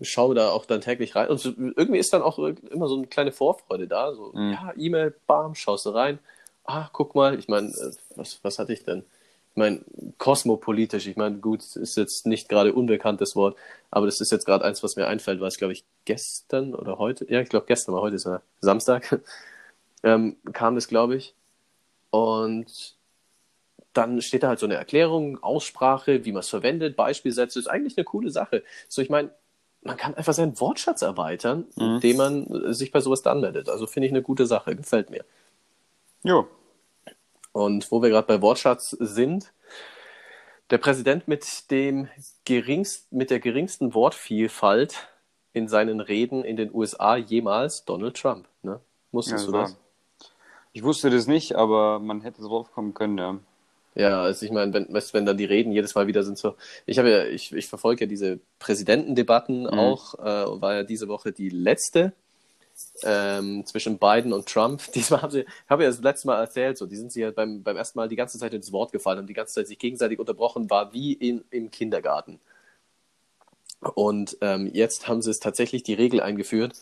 schaue 0.00 0.34
da 0.34 0.50
auch 0.50 0.64
dann 0.64 0.80
täglich 0.80 1.14
rein. 1.14 1.28
Und 1.28 1.44
irgendwie 1.44 1.98
ist 1.98 2.12
dann 2.12 2.22
auch 2.22 2.38
immer 2.38 2.88
so 2.88 2.96
eine 2.96 3.06
kleine 3.06 3.32
Vorfreude 3.32 3.86
da. 3.86 4.14
So, 4.14 4.32
mhm. 4.34 4.52
ja, 4.52 4.72
E-Mail, 4.76 5.14
bam, 5.26 5.54
schaust 5.54 5.86
du 5.86 5.90
rein. 5.90 6.18
Ah, 6.64 6.88
guck 6.92 7.14
mal, 7.14 7.38
ich 7.38 7.48
meine, 7.48 7.68
äh, 7.68 7.92
was, 8.16 8.40
was 8.42 8.58
hatte 8.58 8.72
ich 8.72 8.84
denn? 8.84 9.04
Ich 9.58 9.60
meine, 9.60 9.80
kosmopolitisch, 10.18 11.08
ich 11.08 11.16
meine, 11.16 11.38
gut, 11.38 11.64
ist 11.74 11.96
jetzt 11.96 12.26
nicht 12.26 12.48
gerade 12.48 12.72
unbekanntes 12.72 13.34
Wort, 13.34 13.56
aber 13.90 14.06
das 14.06 14.20
ist 14.20 14.30
jetzt 14.30 14.44
gerade 14.46 14.64
eins, 14.64 14.84
was 14.84 14.94
mir 14.94 15.08
einfällt, 15.08 15.40
was, 15.40 15.56
glaube 15.56 15.72
ich, 15.72 15.84
gestern 16.04 16.76
oder 16.76 16.98
heute, 16.98 17.26
ja, 17.28 17.40
ich 17.40 17.48
glaube 17.48 17.66
gestern, 17.66 17.92
aber 17.96 18.02
heute 18.02 18.14
ist 18.14 18.24
ja 18.24 18.40
Samstag, 18.60 19.20
ähm, 20.04 20.36
kam 20.52 20.76
das, 20.76 20.86
glaube 20.86 21.16
ich. 21.16 21.34
Und 22.10 22.94
dann 23.94 24.22
steht 24.22 24.44
da 24.44 24.48
halt 24.50 24.60
so 24.60 24.66
eine 24.66 24.76
Erklärung, 24.76 25.42
Aussprache, 25.42 26.24
wie 26.24 26.30
man 26.30 26.40
es 26.40 26.48
verwendet, 26.48 26.94
Beispielsätze, 26.94 27.58
ist 27.58 27.66
eigentlich 27.66 27.98
eine 27.98 28.04
coole 28.04 28.30
Sache. 28.30 28.62
So, 28.86 29.02
ich 29.02 29.10
meine, 29.10 29.32
man 29.82 29.96
kann 29.96 30.14
einfach 30.14 30.34
seinen 30.34 30.60
Wortschatz 30.60 31.02
erweitern, 31.02 31.66
mhm. 31.74 31.96
indem 31.96 32.16
man 32.16 32.74
sich 32.74 32.92
bei 32.92 33.00
sowas 33.00 33.26
anmeldet. 33.26 33.68
Also 33.68 33.88
finde 33.88 34.06
ich 34.06 34.12
eine 34.12 34.22
gute 34.22 34.46
Sache, 34.46 34.76
gefällt 34.76 35.10
mir. 35.10 35.24
Jo. 36.22 36.46
Und 37.58 37.90
wo 37.90 38.00
wir 38.02 38.08
gerade 38.08 38.28
bei 38.28 38.40
Wortschatz 38.40 38.90
sind, 38.90 39.52
der 40.70 40.78
Präsident 40.78 41.26
mit 41.26 41.70
dem 41.72 42.08
geringst, 42.44 43.12
mit 43.12 43.30
der 43.30 43.40
geringsten 43.40 43.94
Wortvielfalt 43.94 45.08
in 45.52 45.66
seinen 45.66 45.98
Reden 45.98 46.44
in 46.44 46.56
den 46.56 46.72
USA 46.72 47.16
jemals, 47.16 47.84
Donald 47.84 48.16
Trump. 48.16 48.46
Ne? 48.62 48.78
Wusstest 49.10 49.46
ja, 49.46 49.50
du 49.50 49.58
das? 49.58 49.76
Ich 50.72 50.84
wusste 50.84 51.10
das 51.10 51.26
nicht, 51.26 51.56
aber 51.56 51.98
man 51.98 52.20
hätte 52.20 52.42
drauf 52.42 52.70
kommen 52.70 52.94
können, 52.94 53.18
ja. 53.18 53.38
Ja, 53.96 54.22
also 54.22 54.46
ich 54.46 54.52
meine, 54.52 54.72
wenn, 54.72 54.86
wenn 54.92 55.26
dann 55.26 55.36
die 55.36 55.44
Reden 55.44 55.72
jedes 55.72 55.96
Mal 55.96 56.06
wieder 56.06 56.22
sind 56.22 56.38
so. 56.38 56.54
Ich 56.86 57.00
habe 57.00 57.10
ja, 57.10 57.24
ich, 57.24 57.52
ich 57.52 57.66
verfolge 57.66 58.04
ja 58.04 58.06
diese 58.06 58.38
Präsidentendebatten 58.60 59.62
mhm. 59.62 59.66
auch, 59.70 60.14
äh, 60.20 60.60
war 60.60 60.74
ja 60.74 60.82
diese 60.84 61.08
Woche 61.08 61.32
die 61.32 61.48
letzte 61.48 62.12
ähm, 63.02 63.64
zwischen 63.66 63.98
Biden 63.98 64.32
und 64.32 64.46
Trump. 64.46 64.82
Diesmal 64.94 65.22
haben 65.22 65.30
sie, 65.30 65.44
habe 65.68 65.84
ja 65.84 65.90
das 65.90 66.00
letzte 66.00 66.26
Mal 66.26 66.40
erzählt, 66.40 66.78
so, 66.78 66.86
die 66.86 66.96
sind 66.96 67.12
sie 67.12 67.20
ja 67.20 67.30
beim, 67.30 67.62
beim 67.62 67.76
ersten 67.76 67.98
Mal 67.98 68.08
die 68.08 68.16
ganze 68.16 68.38
Zeit 68.38 68.54
ins 68.54 68.72
Wort 68.72 68.92
gefallen 68.92 69.20
und 69.20 69.26
die 69.26 69.34
ganze 69.34 69.54
Zeit 69.54 69.68
sich 69.68 69.78
gegenseitig 69.78 70.18
unterbrochen, 70.18 70.70
war 70.70 70.92
wie 70.92 71.12
in, 71.12 71.44
im 71.50 71.70
Kindergarten. 71.70 72.40
Und 73.94 74.36
ähm, 74.40 74.70
jetzt 74.72 75.06
haben 75.06 75.22
sie 75.22 75.30
es 75.30 75.38
tatsächlich 75.38 75.84
die 75.84 75.94
Regel 75.94 76.20
eingeführt, 76.20 76.74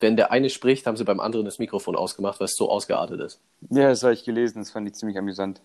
wenn 0.00 0.16
der 0.16 0.32
eine 0.32 0.50
spricht, 0.50 0.86
haben 0.86 0.96
sie 0.96 1.04
beim 1.04 1.20
anderen 1.20 1.44
das 1.44 1.60
Mikrofon 1.60 1.94
ausgemacht, 1.94 2.40
weil 2.40 2.46
es 2.46 2.56
so 2.56 2.68
ausgeartet 2.68 3.20
ist. 3.20 3.40
Ja, 3.70 3.88
das 3.88 4.02
habe 4.02 4.12
ich 4.12 4.24
gelesen, 4.24 4.58
das 4.58 4.72
fand 4.72 4.88
ich 4.88 4.94
ziemlich 4.94 5.16
amüsant. 5.16 5.60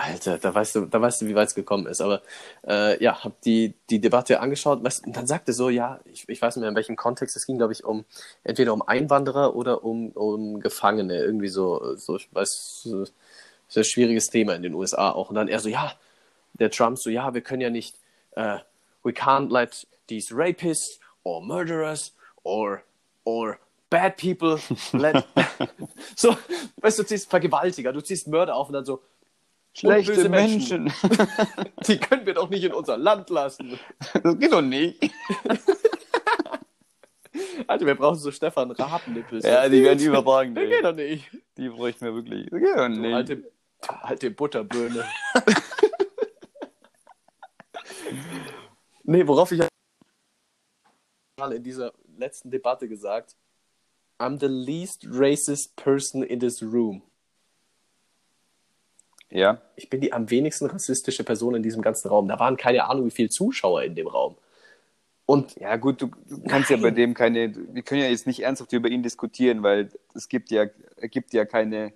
Alter, 0.00 0.38
da 0.38 0.54
weißt 0.54 0.76
du, 0.76 0.86
da 0.86 1.00
weißt 1.00 1.20
du, 1.20 1.26
wie 1.26 1.34
weit 1.34 1.48
es 1.48 1.54
gekommen 1.54 1.86
ist. 1.86 2.00
Aber 2.00 2.22
äh, 2.66 3.02
ja, 3.02 3.22
habe 3.22 3.34
die, 3.44 3.74
die 3.90 4.00
Debatte 4.00 4.40
angeschaut 4.40 4.82
weißt, 4.82 5.06
und 5.06 5.16
dann 5.16 5.26
sagte 5.26 5.52
so, 5.52 5.68
ja, 5.68 6.00
ich, 6.04 6.28
ich 6.28 6.40
weiß 6.40 6.56
nicht 6.56 6.62
mehr 6.62 6.70
in 6.70 6.76
welchem 6.76 6.96
Kontext, 6.96 7.36
es 7.36 7.46
ging, 7.46 7.58
glaube 7.58 7.72
ich, 7.72 7.84
um 7.84 8.04
entweder 8.42 8.72
um 8.72 8.82
Einwanderer 8.82 9.54
oder 9.54 9.84
um, 9.84 10.10
um 10.12 10.60
Gefangene. 10.60 11.18
Irgendwie 11.18 11.48
so, 11.48 11.96
so 11.96 12.16
ich 12.16 12.28
weiß, 12.32 12.82
so, 12.84 13.04
ein 13.76 13.84
schwieriges 13.84 14.28
Thema 14.28 14.54
in 14.54 14.62
den 14.62 14.74
USA 14.74 15.10
auch. 15.10 15.28
Und 15.28 15.36
dann 15.36 15.48
er 15.48 15.60
so, 15.60 15.68
ja, 15.68 15.92
der 16.54 16.70
Trump 16.70 16.98
so, 16.98 17.10
ja, 17.10 17.34
wir 17.34 17.42
können 17.42 17.60
ja 17.60 17.70
nicht, 17.70 17.96
uh, 18.36 18.58
we 19.02 19.12
can't 19.12 19.52
let 19.52 19.86
these 20.08 20.34
rapists 20.34 20.98
or 21.24 21.42
murderers 21.42 22.14
or 22.42 22.82
or 23.24 23.58
bad 23.90 24.16
people 24.16 24.58
let 24.92 25.24
so, 26.16 26.36
weißt 26.80 26.98
du, 26.98 27.02
du 27.02 27.08
ziehst 27.08 27.30
Vergewaltiger, 27.30 27.92
du 27.92 28.00
ziehst 28.00 28.28
Mörder 28.28 28.56
auf 28.56 28.68
und 28.68 28.74
dann 28.74 28.84
so, 28.84 29.02
Schlechte 29.72 30.28
Menschen. 30.28 30.84
Menschen. 30.84 30.92
Die 31.86 31.98
können 31.98 32.26
wir 32.26 32.34
doch 32.34 32.50
nicht 32.50 32.64
in 32.64 32.72
unser 32.72 32.98
Land 32.98 33.30
lassen. 33.30 33.78
Das 34.22 34.38
geht 34.38 34.52
doch 34.52 34.60
nicht. 34.62 35.00
Alter, 37.66 37.86
wir 37.86 37.94
brauchen 37.94 38.18
so 38.18 38.32
Stefan 38.32 38.72
Rabennippel. 38.72 39.40
Ja, 39.44 39.68
die 39.68 39.84
werden 39.84 40.00
überragend. 40.00 40.56
Das 40.56 40.68
geht 40.68 40.84
doch 40.84 40.94
nicht. 40.94 41.30
Die 41.56 41.68
bräuchten 41.68 42.04
wir 42.04 42.14
wirklich. 42.14 42.50
Das 42.50 42.58
geht 42.58 42.76
doch 42.76 42.88
nicht. 42.88 43.14
alte, 43.14 43.52
alte 43.80 44.30
Butterbirne. 44.32 45.04
nee, 49.04 49.24
worauf 49.26 49.52
ich 49.52 49.60
mal 51.38 51.52
in 51.52 51.62
dieser 51.62 51.92
letzten 52.18 52.50
Debatte 52.50 52.88
gesagt, 52.88 53.36
I'm 54.18 54.38
the 54.38 54.48
least 54.48 55.06
racist 55.08 55.76
person 55.76 56.22
in 56.22 56.40
this 56.40 56.62
room. 56.62 57.02
Ja. 59.30 59.60
Ich 59.76 59.88
bin 59.88 60.00
die 60.00 60.12
am 60.12 60.30
wenigsten 60.30 60.66
rassistische 60.66 61.24
Person 61.24 61.54
in 61.54 61.62
diesem 61.62 61.82
ganzen 61.82 62.08
Raum. 62.08 62.28
Da 62.28 62.38
waren 62.38 62.56
keine 62.56 62.88
Ahnung, 62.88 63.06
wie 63.06 63.10
viele 63.10 63.28
Zuschauer 63.28 63.84
in 63.84 63.94
dem 63.94 64.08
Raum. 64.08 64.36
Und 65.24 65.54
ja, 65.60 65.76
gut, 65.76 66.02
du, 66.02 66.08
du 66.28 66.42
kannst 66.48 66.70
nein. 66.70 66.80
ja 66.80 66.82
bei 66.82 66.90
dem 66.90 67.14
keine, 67.14 67.54
wir 67.54 67.82
können 67.82 68.02
ja 68.02 68.08
jetzt 68.08 68.26
nicht 68.26 68.40
ernsthaft 68.40 68.72
über 68.72 68.88
ihn 68.88 69.04
diskutieren, 69.04 69.62
weil 69.62 69.90
es 70.12 70.28
gibt 70.28 70.50
ja, 70.50 70.66
gibt 71.02 71.32
ja 71.32 71.44
keine, 71.44 71.92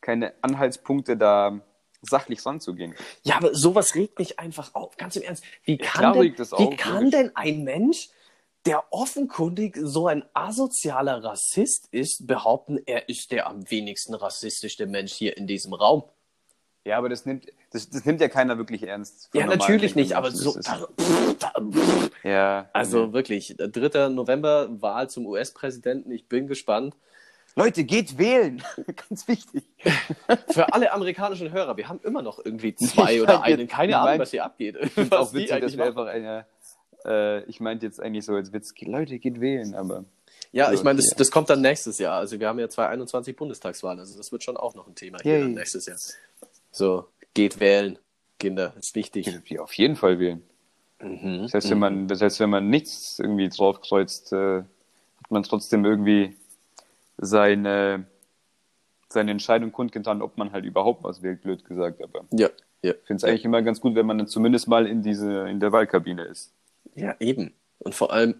keine 0.00 0.32
Anhaltspunkte, 0.40 1.18
da 1.18 1.60
sachlich 2.00 2.44
ranzugehen. 2.44 2.94
Ja, 3.24 3.36
aber 3.36 3.54
sowas 3.54 3.94
regt 3.94 4.18
mich 4.18 4.38
einfach 4.38 4.74
auf. 4.74 4.96
Ganz 4.96 5.16
im 5.16 5.22
Ernst. 5.22 5.44
Wie 5.64 5.76
kann, 5.76 6.14
ja, 6.14 6.22
denn, 6.22 6.36
wie 6.38 6.76
kann 6.76 7.10
denn 7.10 7.30
ein 7.34 7.62
Mensch, 7.62 8.08
der 8.64 8.84
offenkundig 8.90 9.76
so 9.78 10.06
ein 10.06 10.24
asozialer 10.32 11.22
Rassist 11.22 11.88
ist, 11.90 12.26
behaupten, 12.26 12.80
er 12.86 13.08
ist 13.08 13.32
der 13.32 13.48
am 13.48 13.70
wenigsten 13.70 14.14
rassistische 14.14 14.86
Mensch 14.86 15.12
hier 15.12 15.36
in 15.36 15.46
diesem 15.46 15.74
Raum? 15.74 16.04
Ja, 16.84 16.98
aber 16.98 17.08
das 17.08 17.26
nimmt, 17.26 17.46
das, 17.70 17.90
das 17.90 18.04
nimmt 18.04 18.20
ja 18.20 18.28
keiner 18.28 18.58
wirklich 18.58 18.82
ernst. 18.82 19.30
Ja, 19.34 19.46
natürlich 19.46 19.94
nicht, 19.94 20.14
aber 20.14 20.32
so. 20.32 20.58
Da, 20.60 20.88
da, 21.38 21.52
ja. 22.28 22.68
Also 22.72 23.04
ja. 23.04 23.12
wirklich, 23.12 23.54
3. 23.56 24.08
November 24.08 24.68
Wahl 24.82 25.08
zum 25.08 25.26
US-Präsidenten. 25.26 26.10
Ich 26.10 26.26
bin 26.26 26.48
gespannt. 26.48 26.96
Leute, 27.54 27.84
geht 27.84 28.18
wählen. 28.18 28.62
Ganz 29.08 29.28
wichtig. 29.28 29.64
Für 30.50 30.72
alle 30.72 30.92
amerikanischen 30.92 31.52
Hörer, 31.52 31.76
wir 31.76 31.88
haben 31.88 32.00
immer 32.02 32.22
noch 32.22 32.44
irgendwie 32.44 32.74
zwei 32.76 33.22
oder 33.22 33.42
einen. 33.42 33.68
Keine 33.68 33.98
Ahnung, 33.98 34.18
was 34.18 34.30
hier 34.30 34.44
abgeht. 34.44 34.76
Was 34.96 35.12
auch 35.12 35.34
witzig, 35.34 35.60
dass 35.60 35.76
wir 35.76 35.84
einfach 35.84 36.06
eine, 36.06 36.46
äh, 37.04 37.44
ich 37.44 37.60
meinte 37.60 37.86
jetzt 37.86 38.00
eigentlich 38.00 38.24
so 38.24 38.34
als 38.34 38.52
Witz, 38.52 38.72
Leute, 38.80 39.18
geht 39.18 39.40
wählen, 39.40 39.74
aber. 39.74 40.04
Ja, 40.50 40.70
ich 40.70 40.82
meine, 40.82 40.98
das, 40.98 41.08
das 41.16 41.30
kommt 41.30 41.48
dann 41.48 41.62
nächstes 41.62 41.98
Jahr. 41.98 42.18
Also 42.18 42.38
wir 42.38 42.46
haben 42.46 42.58
ja 42.58 42.68
2021 42.68 43.36
Bundestagswahlen, 43.36 44.00
also 44.00 44.18
das 44.18 44.32
wird 44.32 44.44
schon 44.44 44.58
auch 44.58 44.74
noch 44.74 44.86
ein 44.86 44.94
Thema 44.94 45.18
hier 45.22 45.46
nächstes 45.46 45.86
Jahr. 45.86 45.96
So, 46.72 47.06
geht 47.34 47.60
wählen, 47.60 47.98
Kinder, 48.38 48.74
ist 48.78 48.96
wichtig. 48.96 49.26
Ja, 49.46 49.60
auf 49.60 49.74
jeden 49.74 49.94
Fall 49.94 50.18
wählen. 50.18 50.42
Mhm. 51.00 51.42
Das, 51.42 51.54
heißt, 51.54 51.70
wenn 51.70 51.78
man, 51.78 52.08
das 52.08 52.22
heißt, 52.22 52.40
wenn 52.40 52.50
man 52.50 52.70
nichts 52.70 53.18
irgendwie 53.18 53.48
draufkreuzt, 53.48 54.32
äh, 54.32 54.62
hat 54.62 55.30
man 55.30 55.42
trotzdem 55.42 55.84
irgendwie 55.84 56.36
seine, 57.18 58.06
seine 59.08 59.32
Entscheidung 59.32 59.70
kundgetan, 59.70 60.22
ob 60.22 60.38
man 60.38 60.52
halt 60.52 60.64
überhaupt 60.64 61.04
was 61.04 61.22
wählt, 61.22 61.42
blöd 61.42 61.64
gesagt. 61.64 62.02
Aber 62.02 62.24
ja, 62.32 62.48
ja. 62.82 62.92
ich 62.92 63.06
finde 63.06 63.16
es 63.16 63.24
eigentlich 63.24 63.44
immer 63.44 63.60
ganz 63.62 63.80
gut, 63.80 63.94
wenn 63.94 64.06
man 64.06 64.18
dann 64.18 64.26
zumindest 64.26 64.66
mal 64.66 64.86
in 64.86 65.02
diese, 65.02 65.48
in 65.48 65.60
der 65.60 65.72
Wahlkabine 65.72 66.24
ist. 66.24 66.52
Ja, 66.94 67.14
eben. 67.20 67.52
Und 67.80 67.94
vor 67.94 68.12
allem. 68.12 68.36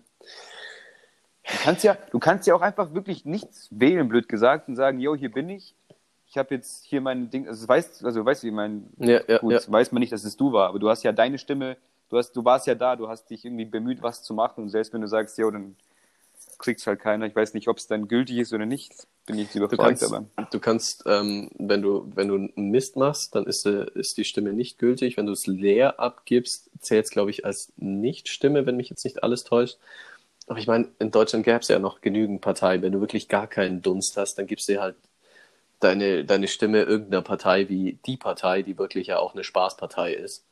Du 1.45 1.59
kannst 1.64 1.85
ja, 1.85 1.99
du 2.11 2.18
kannst 2.18 2.47
ja 2.47 2.55
auch 2.55 2.61
einfach 2.61 2.95
wirklich 2.95 3.25
nichts 3.25 3.68
wählen, 3.73 4.09
blöd 4.09 4.29
gesagt, 4.29 4.68
und 4.68 4.77
sagen, 4.77 5.01
jo, 5.01 5.16
hier 5.16 5.31
bin 5.31 5.51
ich 5.51 5.75
ich 6.33 6.38
habe 6.38 6.55
jetzt 6.55 6.87
hier 6.87 7.03
mein 7.03 7.29
Ding, 7.29 7.47
also 7.47 7.68
weißt, 7.68 8.07
also 8.07 8.25
weißt 8.25 8.42
du, 8.42 8.47
ich 8.47 8.55
meine, 8.55 8.85
ja, 8.97 9.21
ja, 9.29 9.38
gut, 9.38 9.53
ja. 9.53 9.61
weiß 9.66 9.92
man 9.92 10.01
nicht, 10.01 10.12
dass 10.12 10.25
es 10.25 10.35
du 10.35 10.51
war, 10.51 10.71
aber 10.71 10.79
du 10.79 10.88
hast 10.88 11.03
ja 11.03 11.12
deine 11.12 11.37
Stimme, 11.37 11.77
du 12.09 12.16
hast, 12.16 12.33
du 12.33 12.42
warst 12.42 12.66
ja 12.66 12.75
da, 12.75 12.97
du 12.97 13.07
hast 13.07 13.29
dich 13.29 13.45
irgendwie 13.45 13.66
bemüht, 13.66 14.03
was 14.03 14.23
zu 14.23 14.33
machen 14.33 14.62
und 14.62 14.71
selbst 14.71 14.95
wenn 14.95 15.03
du 15.03 15.09
sagst, 15.09 15.37
ja, 15.37 15.51
dann 15.51 15.77
kriegst 16.57 16.87
halt 16.87 17.01
keiner. 17.01 17.27
Ich 17.27 17.37
weiß 17.37 17.53
nicht, 17.53 17.68
ob 17.68 17.77
es 17.77 17.87
dann 17.87 18.09
gültig 18.09 18.38
ist 18.38 18.55
oder 18.55 18.64
nicht, 18.64 19.07
bin 19.27 19.38
ich 19.38 19.55
überfragt, 19.55 20.01
du 20.01 20.09
kannst, 20.09 20.35
aber. 20.37 20.47
Du 20.51 20.59
kannst, 20.59 21.03
ähm, 21.05 21.51
wenn 21.59 21.83
du, 21.83 22.11
wenn 22.14 22.29
du 22.29 22.35
einen 22.37 22.71
Mist 22.71 22.97
machst, 22.97 23.35
dann 23.35 23.45
ist, 23.45 23.66
äh, 23.66 23.85
ist 23.95 24.16
die 24.16 24.25
Stimme 24.25 24.55
nicht 24.55 24.79
gültig. 24.79 25.18
Wenn 25.18 25.27
du 25.27 25.33
es 25.33 25.47
leer 25.47 26.01
abgibst, 26.01 26.71
zählt 26.81 27.05
es, 27.05 27.11
glaube 27.11 27.31
ich, 27.31 27.45
als 27.45 27.73
Nicht-Stimme, 27.77 28.64
wenn 28.64 28.77
mich 28.77 28.88
jetzt 28.88 29.05
nicht 29.05 29.23
alles 29.23 29.45
täuscht. 29.45 29.79
Aber 30.47 30.59
ich 30.59 30.66
meine, 30.66 30.88
in 30.99 31.11
Deutschland 31.11 31.45
gäbe 31.45 31.59
es 31.59 31.68
ja 31.68 31.79
noch 31.79 32.01
genügend 32.01 32.40
Parteien. 32.40 32.81
Wenn 32.81 32.92
du 32.92 33.01
wirklich 33.01 33.29
gar 33.29 33.47
keinen 33.47 33.83
Dunst 33.83 34.16
hast, 34.16 34.37
dann 34.37 34.47
gibst 34.47 34.68
du 34.68 34.81
halt 34.81 34.97
deine, 35.83 36.25
deine 36.25 36.49
Stimme 36.49 36.83
irgendeiner 36.83 37.23
Partei 37.23 37.68
wie 37.68 37.99
die 38.07 38.16
Partei, 38.16 38.62
die 38.62 38.79
wirklich 38.79 39.09
ja 39.09 39.18
auch 39.18 39.35
eine 39.35 39.45
Spaßpartei 39.45 40.14
ist. 40.14 40.45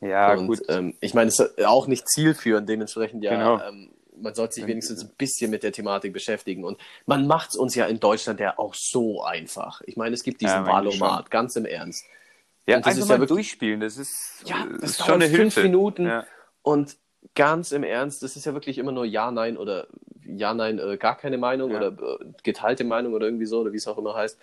Ja, 0.00 0.32
und, 0.34 0.46
gut. 0.46 0.60
Ähm, 0.68 0.94
ich 1.00 1.14
meine, 1.14 1.28
es 1.28 1.38
ist 1.38 1.64
auch 1.64 1.86
nicht 1.86 2.08
zielführend, 2.08 2.68
dementsprechend 2.68 3.22
ja, 3.22 3.32
genau. 3.32 3.60
ähm, 3.68 3.90
man 4.22 4.34
sollte 4.34 4.54
sich 4.54 4.66
wenigstens 4.66 5.02
ein 5.02 5.10
bisschen 5.16 5.50
mit 5.50 5.62
der 5.62 5.72
Thematik 5.72 6.12
beschäftigen. 6.12 6.64
Und 6.64 6.78
man 7.06 7.26
macht 7.26 7.50
es 7.50 7.56
uns 7.56 7.74
ja 7.74 7.86
in 7.86 8.00
Deutschland 8.00 8.40
ja 8.40 8.58
auch 8.58 8.74
so 8.74 9.22
einfach. 9.22 9.80
Ich 9.86 9.96
meine, 9.96 10.14
es 10.14 10.22
gibt 10.22 10.40
diesen 10.40 10.64
ja, 10.64 10.66
Wahlomat, 10.66 11.30
ganz 11.30 11.56
im 11.56 11.64
Ernst. 11.64 12.04
Ja, 12.66 12.76
Und 12.76 12.86
das 12.86 12.92
einfach 12.92 13.02
ist 13.02 13.08
mal 13.08 13.14
ja 13.14 13.20
wirklich- 13.20 13.36
durchspielen, 13.36 13.80
das 13.80 13.96
ist, 13.96 14.42
Ja, 14.44 14.64
äh, 14.64 14.78
das 14.80 14.90
ist 14.90 15.00
dauert 15.00 15.08
schon 15.10 15.22
eine 15.22 15.30
fünf 15.30 15.54
Hilfe. 15.54 15.62
Minuten. 15.62 16.06
Ja. 16.06 16.26
Und 16.62 16.96
ganz 17.34 17.72
im 17.72 17.82
Ernst, 17.84 18.22
das 18.22 18.36
ist 18.36 18.44
ja 18.46 18.54
wirklich 18.54 18.78
immer 18.78 18.92
nur 18.92 19.04
Ja, 19.04 19.30
Nein 19.30 19.56
oder 19.56 19.86
Ja, 20.24 20.54
Nein, 20.54 20.78
äh, 20.78 20.96
gar 20.96 21.16
keine 21.16 21.38
Meinung 21.38 21.70
Ja. 21.72 21.78
oder 21.78 21.88
äh, 22.20 22.24
geteilte 22.42 22.84
Meinung 22.84 23.14
oder 23.14 23.26
irgendwie 23.26 23.46
so 23.46 23.60
oder 23.60 23.72
wie 23.72 23.76
es 23.76 23.86
auch 23.88 23.98
immer 23.98 24.14
heißt. 24.14 24.38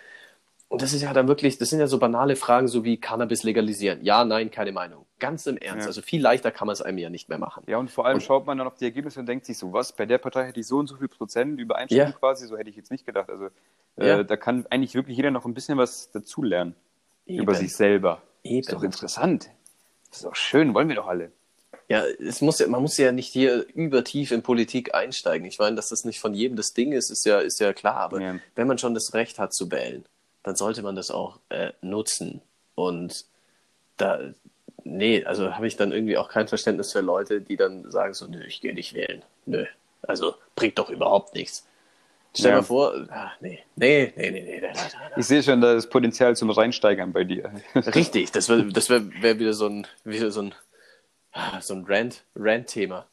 Und 0.70 0.82
das 0.82 0.92
ist 0.92 1.00
ja 1.00 1.14
dann 1.14 1.28
wirklich, 1.28 1.56
das 1.56 1.70
sind 1.70 1.80
ja 1.80 1.86
so 1.86 1.98
banale 1.98 2.36
Fragen, 2.36 2.68
so 2.68 2.84
wie 2.84 2.98
Cannabis 2.98 3.42
legalisieren. 3.42 4.04
Ja, 4.04 4.22
nein, 4.26 4.50
keine 4.50 4.70
Meinung. 4.70 5.06
Ganz 5.18 5.46
im 5.46 5.56
Ernst. 5.56 5.84
Ja. 5.84 5.86
Also 5.88 6.02
viel 6.02 6.20
leichter 6.20 6.50
kann 6.50 6.66
man 6.66 6.74
es 6.74 6.82
einem 6.82 6.98
ja 6.98 7.08
nicht 7.08 7.30
mehr 7.30 7.38
machen. 7.38 7.62
Ja, 7.66 7.78
und 7.78 7.90
vor 7.90 8.04
allem 8.04 8.16
Und- 8.16 8.20
schaut 8.22 8.44
man 8.46 8.58
dann 8.58 8.66
auf 8.66 8.74
die 8.74 8.84
Ergebnisse 8.84 9.18
und 9.18 9.24
denkt 9.26 9.46
sich 9.46 9.56
so, 9.56 9.72
was, 9.72 9.92
bei 9.92 10.04
der 10.04 10.18
Partei 10.18 10.44
hätte 10.46 10.60
ich 10.60 10.66
so 10.66 10.76
und 10.76 10.86
so 10.86 10.96
viel 10.96 11.08
Prozent 11.08 11.58
Übereinstimmung 11.58 12.08
Ja. 12.08 12.12
quasi, 12.12 12.46
so 12.46 12.58
hätte 12.58 12.68
ich 12.68 12.76
jetzt 12.76 12.90
nicht 12.90 13.06
gedacht. 13.06 13.30
Also 13.30 13.46
äh, 13.96 14.08
Ja. 14.08 14.22
da 14.22 14.36
kann 14.36 14.66
eigentlich 14.68 14.94
wirklich 14.94 15.16
jeder 15.16 15.30
noch 15.30 15.46
ein 15.46 15.54
bisschen 15.54 15.78
was 15.78 16.10
dazulernen 16.10 16.74
Eben. 17.26 17.44
über 17.44 17.54
sich 17.54 17.74
selber. 17.74 18.20
Ist 18.42 18.70
doch 18.70 18.76
Eben. 18.78 18.86
interessant. 18.92 19.48
Das 20.10 20.18
ist 20.18 20.24
doch 20.26 20.36
schön, 20.36 20.74
wollen 20.74 20.88
wir 20.90 20.96
doch 20.96 21.08
alle. 21.08 21.32
Ja, 21.88 22.04
es 22.04 22.42
muss 22.42 22.58
ja, 22.58 22.66
man 22.68 22.82
muss 22.82 22.98
ja 22.98 23.12
nicht 23.12 23.28
hier 23.32 23.66
übertief 23.74 24.30
in 24.30 24.42
Politik 24.42 24.94
einsteigen. 24.94 25.46
Ich 25.46 25.58
meine, 25.58 25.74
dass 25.76 25.88
das 25.88 26.04
nicht 26.04 26.20
von 26.20 26.34
jedem 26.34 26.56
das 26.56 26.74
Ding 26.74 26.92
ist, 26.92 27.08
ist 27.10 27.24
ja, 27.24 27.38
ist 27.40 27.60
ja 27.60 27.72
klar. 27.72 27.96
Aber 27.96 28.20
Ja. 28.20 28.38
wenn 28.56 28.66
man 28.66 28.76
schon 28.78 28.92
das 28.94 29.14
Recht 29.14 29.38
hat 29.38 29.54
zu 29.54 29.70
wählen, 29.70 30.04
dann 30.42 30.54
sollte 30.54 30.82
man 30.82 30.96
das 30.96 31.10
auch 31.10 31.38
äh, 31.48 31.72
nutzen. 31.80 32.42
Und 32.74 33.24
da, 33.96 34.20
nee, 34.84 35.24
also 35.24 35.54
habe 35.54 35.66
ich 35.66 35.76
dann 35.76 35.92
irgendwie 35.92 36.18
auch 36.18 36.28
kein 36.28 36.46
Verständnis 36.46 36.92
für 36.92 37.00
Leute, 37.00 37.40
die 37.40 37.56
dann 37.56 37.90
sagen 37.90 38.12
so, 38.12 38.26
nö, 38.26 38.44
ich 38.46 38.60
gehe 38.60 38.74
nicht 38.74 38.92
wählen. 38.94 39.22
Nö, 39.46 39.64
also 40.02 40.34
bringt 40.56 40.78
doch 40.78 40.90
überhaupt 40.90 41.34
nichts. 41.34 41.66
Stell 42.34 42.50
Ja. 42.50 42.56
dir 42.56 42.60
mal 42.60 42.66
vor, 42.66 42.94
ah, 43.08 43.32
nee, 43.40 43.60
nee, 43.76 44.12
nee, 44.14 44.30
nee, 44.30 44.42
nee, 44.42 44.60
nee, 44.60 44.60
nee, 44.60 44.72
Ich 45.16 45.26
sehe 45.26 45.42
schon 45.42 45.62
da 45.62 45.72
das 45.72 45.88
Potenzial 45.88 46.36
zum 46.36 46.50
Reinsteigern 46.50 47.12
bei 47.14 47.24
dir. 47.24 47.50
Richtig, 47.74 48.30
das 48.32 48.50
wäre 48.50 48.66
das 48.66 48.90
wär, 48.90 49.02
wär 49.22 49.38
wieder 49.38 49.54
so 49.54 49.66
ein, 49.66 49.86
wieder 50.04 50.30
so 50.30 50.42
ein, 50.42 50.54
so 51.60 51.74
ein 51.74 51.84
Rant, 51.86 52.24
Rant-Thema. 52.36 53.06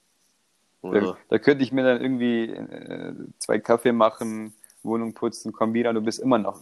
So. 0.81 0.91
Da, 0.91 1.17
da 1.29 1.39
könnte 1.39 1.63
ich 1.63 1.71
mir 1.71 1.83
dann 1.83 2.01
irgendwie 2.01 2.45
äh, 2.45 3.13
zwei 3.39 3.59
Kaffee 3.59 3.91
machen, 3.91 4.53
Wohnung 4.83 5.13
putzen, 5.13 5.51
komm 5.51 5.73
wieder 5.73 5.93
du 5.93 6.01
bist 6.01 6.19
immer 6.19 6.37
noch. 6.37 6.61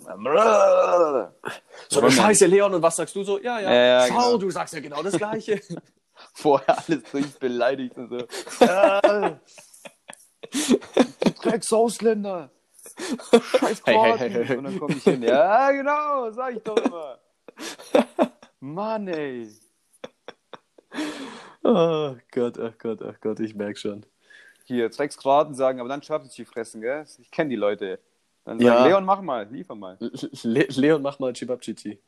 So 1.89 2.01
eine 2.01 2.11
Scheiße, 2.11 2.45
Leon, 2.45 2.73
und 2.73 2.81
was 2.81 2.95
sagst 2.95 3.15
du 3.15 3.23
so? 3.23 3.39
Ja, 3.39 3.59
ja. 3.59 3.73
Ja, 3.73 3.83
ja, 3.83 4.07
Schau, 4.07 4.27
genau. 4.27 4.37
du 4.37 4.49
sagst 4.49 4.73
ja 4.73 4.79
genau 4.79 5.03
das 5.03 5.17
Gleiche. 5.17 5.61
Vorher 6.33 6.77
alles 6.77 7.03
durchbeleidigt 7.11 7.97
und 7.97 8.09
so. 8.09 8.19
Ja. 8.65 9.01
Du 10.51 11.29
Drecksausländer! 11.41 12.49
Scheiß 13.41 13.83
Kroaten! 13.83 14.17
hey, 14.19 14.29
hey, 14.29 14.45
hey. 14.45 14.57
Und 14.57 14.63
dann 14.65 14.79
komme 14.79 14.95
ich 14.95 15.03
hin. 15.03 15.23
Ja, 15.23 15.71
genau, 15.71 16.31
sag 16.31 16.55
ich 16.55 16.63
doch 16.63 16.77
immer. 16.77 17.17
Mann, 18.59 19.07
ey. 19.07 19.49
Oh 21.63 22.15
Gott, 22.31 22.59
ach 22.59 22.77
Gott, 22.77 23.01
ach 23.01 23.19
Gott, 23.21 23.39
ich 23.39 23.55
merke 23.55 23.79
schon. 23.79 24.05
Hier, 24.65 24.89
Dreckskroaten 24.89 25.55
sagen, 25.55 25.79
aber 25.79 25.89
dann 25.89 26.01
schafft 26.01 26.25
es 26.25 26.33
die 26.33 26.45
fressen, 26.45 26.81
gell? 26.81 27.05
Ich 27.19 27.31
kenne 27.31 27.49
die 27.49 27.55
Leute. 27.55 27.99
Dann 28.45 28.59
sagen, 28.59 28.65
Ja. 28.65 28.85
Leon, 28.85 29.05
mach 29.05 29.21
mal, 29.21 29.47
liefer 29.49 29.75
mal. 29.75 29.97
Le 30.43 30.65
Leon, 30.69 31.01
mach 31.01 31.19
mal 31.19 31.33
Chibabchichi. 31.33 31.99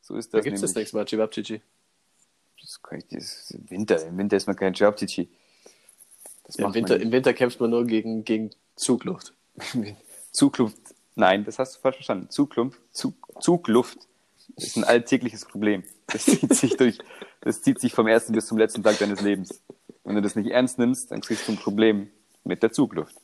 So 0.00 0.16
ist 0.16 0.32
Da 0.32 0.38
das 0.38 0.44
gibt 0.44 0.56
es 0.56 0.62
das 0.62 0.74
nächste 0.74 0.96
Mal 0.96 1.04
Chibabchichi. 1.04 1.60
Das 2.60 2.82
kann 2.82 2.98
ich, 2.98 3.06
das 3.08 3.24
ist 3.24 3.50
im 3.52 3.70
Winter. 3.70 4.06
Im 4.06 4.18
Winter 4.18 4.36
ist 4.36 4.46
man 4.46 4.56
kein 4.56 4.74
Jabtici. 4.74 5.28
Das 6.44 6.56
Im 6.56 6.72
Winter, 6.74 6.98
Im 6.98 7.12
Winter 7.12 7.32
kämpft 7.34 7.60
man 7.60 7.70
nur 7.70 7.86
gegen, 7.86 8.24
gegen 8.24 8.50
Zugluft. 8.74 9.34
Zugluft. 10.32 10.78
Nein, 11.14 11.44
das 11.44 11.58
hast 11.58 11.76
du 11.76 11.80
falsch 11.80 11.96
verstanden. 11.96 12.30
Zugluft, 12.30 12.80
Zug, 12.92 13.14
Zugluft 13.40 14.07
ist 14.64 14.76
ein 14.76 14.84
alltägliches 14.84 15.44
Problem. 15.44 15.84
Das 16.06 16.24
zieht 16.24 16.54
sich 16.54 16.76
durch, 16.76 16.98
das 17.40 17.62
zieht 17.62 17.80
sich 17.80 17.92
vom 17.92 18.06
ersten 18.06 18.32
bis 18.32 18.46
zum 18.46 18.58
letzten 18.58 18.82
Tag 18.82 18.98
deines 18.98 19.20
Lebens. 19.20 19.62
Wenn 20.04 20.14
du 20.14 20.22
das 20.22 20.36
nicht 20.36 20.50
ernst 20.50 20.78
nimmst, 20.78 21.10
dann 21.10 21.20
kriegst 21.20 21.46
du 21.48 21.52
ein 21.52 21.58
Problem 21.58 22.10
mit 22.44 22.62
der 22.62 22.72
Zugluft. 22.72 23.14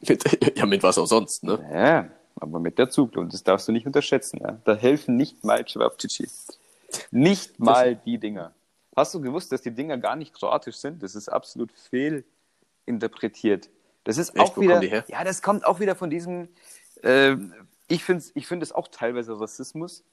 Mit, 0.00 0.24
ja, 0.56 0.66
mit 0.66 0.82
was 0.82 0.98
auch 0.98 1.06
sonst, 1.06 1.42
ne? 1.44 1.58
Ja, 1.72 2.08
aber 2.36 2.60
mit 2.60 2.78
der 2.78 2.90
Zugluft. 2.90 3.32
Das 3.32 3.42
darfst 3.42 3.68
du 3.68 3.72
nicht 3.72 3.86
unterschätzen. 3.86 4.40
Ja? 4.42 4.60
Da 4.64 4.74
helfen 4.74 5.16
nicht 5.16 5.44
mal 5.44 5.64
Cevapcici. 5.66 6.28
Nicht 7.10 7.58
mal 7.58 7.96
die 7.96 8.18
Dinger. 8.18 8.52
Hast 8.96 9.14
du 9.14 9.20
gewusst, 9.20 9.52
dass 9.52 9.62
die 9.62 9.70
Dinger 9.70 9.98
gar 9.98 10.16
nicht 10.16 10.34
kroatisch 10.34 10.76
sind? 10.76 11.02
Das 11.02 11.14
ist 11.14 11.28
absolut 11.28 11.70
fehlinterpretiert. 11.72 13.68
Das 14.04 14.18
ist 14.18 14.30
Echt? 14.30 14.40
auch 14.40 14.56
Wo 14.56 14.62
wieder. 14.62 15.04
Ja, 15.08 15.24
das 15.24 15.42
kommt 15.42 15.66
auch 15.66 15.80
wieder 15.80 15.94
von 15.94 16.10
diesem. 16.10 16.48
Äh, 17.02 17.36
ich 17.88 18.04
finde 18.04 18.24
ich 18.34 18.46
find 18.46 18.62
es 18.62 18.72
auch 18.72 18.88
teilweise 18.88 19.38
Rassismus, 19.38 20.04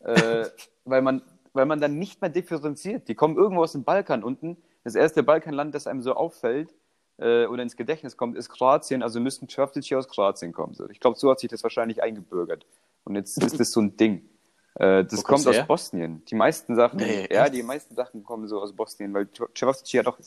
äh, 0.00 0.46
weil, 0.84 1.02
man, 1.02 1.22
weil 1.52 1.66
man 1.66 1.80
dann 1.80 1.98
nicht 1.98 2.20
mehr 2.20 2.30
differenziert. 2.30 3.08
Die 3.08 3.14
kommen 3.14 3.36
irgendwo 3.36 3.62
aus 3.62 3.72
dem 3.72 3.84
Balkan 3.84 4.22
unten. 4.22 4.56
Das 4.84 4.94
erste 4.94 5.22
Balkanland, 5.22 5.74
das 5.74 5.86
einem 5.86 6.02
so 6.02 6.14
auffällt 6.14 6.74
äh, 7.18 7.46
oder 7.46 7.62
ins 7.62 7.76
Gedächtnis 7.76 8.16
kommt, 8.16 8.36
ist 8.36 8.48
Kroatien. 8.48 9.02
Also 9.02 9.20
müssten 9.20 9.48
Cevapcici 9.48 9.96
aus 9.96 10.08
Kroatien 10.08 10.52
kommen. 10.52 10.74
So. 10.74 10.88
Ich 10.90 11.00
glaube, 11.00 11.18
so 11.18 11.30
hat 11.30 11.40
sich 11.40 11.50
das 11.50 11.62
wahrscheinlich 11.62 12.02
eingebürgert. 12.02 12.66
Und 13.04 13.14
jetzt 13.16 13.42
ist 13.42 13.58
das 13.58 13.72
so 13.72 13.80
ein 13.80 13.96
Ding. 13.96 14.28
Äh, 14.74 15.04
das 15.04 15.24
kommt 15.24 15.46
aus 15.46 15.54
her? 15.54 15.64
Bosnien. 15.64 16.24
Die 16.26 16.34
meisten 16.34 16.74
Sachen, 16.76 16.98
Nee, 16.98 17.26
ja, 17.30 17.44
echt? 17.44 17.54
die 17.54 17.62
meisten 17.62 17.94
Sachen 17.94 18.22
kommen 18.22 18.46
so 18.46 18.60
aus 18.60 18.74
Bosnien, 18.74 19.14
weil 19.14 19.28
Cevapcici 19.54 19.96
hat 19.98 20.06
auch 20.06 20.18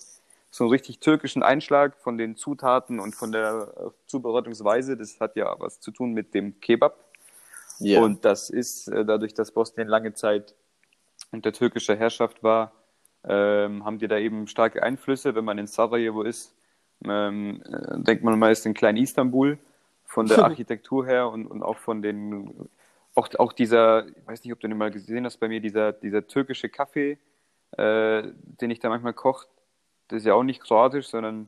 so 0.49 0.63
einen 0.63 0.71
richtig 0.71 0.99
türkischen 0.99 1.43
Einschlag 1.43 1.95
von 1.97 2.17
den 2.17 2.35
Zutaten 2.35 2.99
und 2.99 3.15
von 3.15 3.31
der 3.31 3.73
äh, 3.77 3.89
Zubereitungsweise. 4.07 4.97
Das 4.97 5.19
hat 5.19 5.35
ja 5.35 5.55
was 5.59 5.79
zu 5.79 5.91
tun 5.91 6.13
mit 6.13 6.33
dem 6.33 6.59
Kebab. 6.59 6.97
Ja. 7.79 8.01
Und 8.01 8.25
das 8.25 8.49
ist 8.49 8.87
äh, 8.87 9.05
dadurch, 9.05 9.33
dass 9.33 9.51
Bosnien 9.51 9.87
lange 9.87 10.13
Zeit 10.13 10.55
unter 11.31 11.51
türkischer 11.51 11.95
Herrschaft 11.95 12.43
war, 12.43 12.73
ähm, 13.23 13.85
haben 13.85 13.99
die 13.99 14.07
da 14.07 14.17
eben 14.17 14.47
starke 14.47 14.83
Einflüsse. 14.83 15.35
Wenn 15.35 15.45
man 15.45 15.57
in 15.57 15.67
Sarajevo 15.67 16.23
ist, 16.23 16.55
ähm, 17.05 17.61
äh, 17.65 17.99
denkt 18.01 18.23
man 18.23 18.37
meist 18.39 18.65
in 18.65 18.73
klein 18.73 18.97
Istanbul 18.97 19.57
von 20.05 20.27
der 20.27 20.39
Architektur 20.43 21.05
her 21.05 21.29
und, 21.29 21.45
und 21.47 21.63
auch 21.63 21.77
von 21.77 22.01
den, 22.01 22.69
auch, 23.15 23.27
auch 23.37 23.53
dieser, 23.53 24.07
ich 24.07 24.27
weiß 24.27 24.43
nicht, 24.43 24.53
ob 24.53 24.59
du 24.59 24.67
den 24.67 24.77
mal 24.77 24.91
gesehen 24.91 25.25
hast 25.25 25.37
bei 25.37 25.47
mir, 25.47 25.59
dieser, 25.59 25.91
dieser 25.93 26.25
türkische 26.27 26.69
Kaffee, 26.69 27.17
äh, 27.77 28.23
den 28.61 28.71
ich 28.71 28.79
da 28.79 28.89
manchmal 28.89 29.13
koche, 29.13 29.47
das 30.07 30.19
ist 30.19 30.25
ja 30.25 30.33
auch 30.33 30.43
nicht 30.43 30.61
kroatisch, 30.61 31.07
sondern 31.07 31.47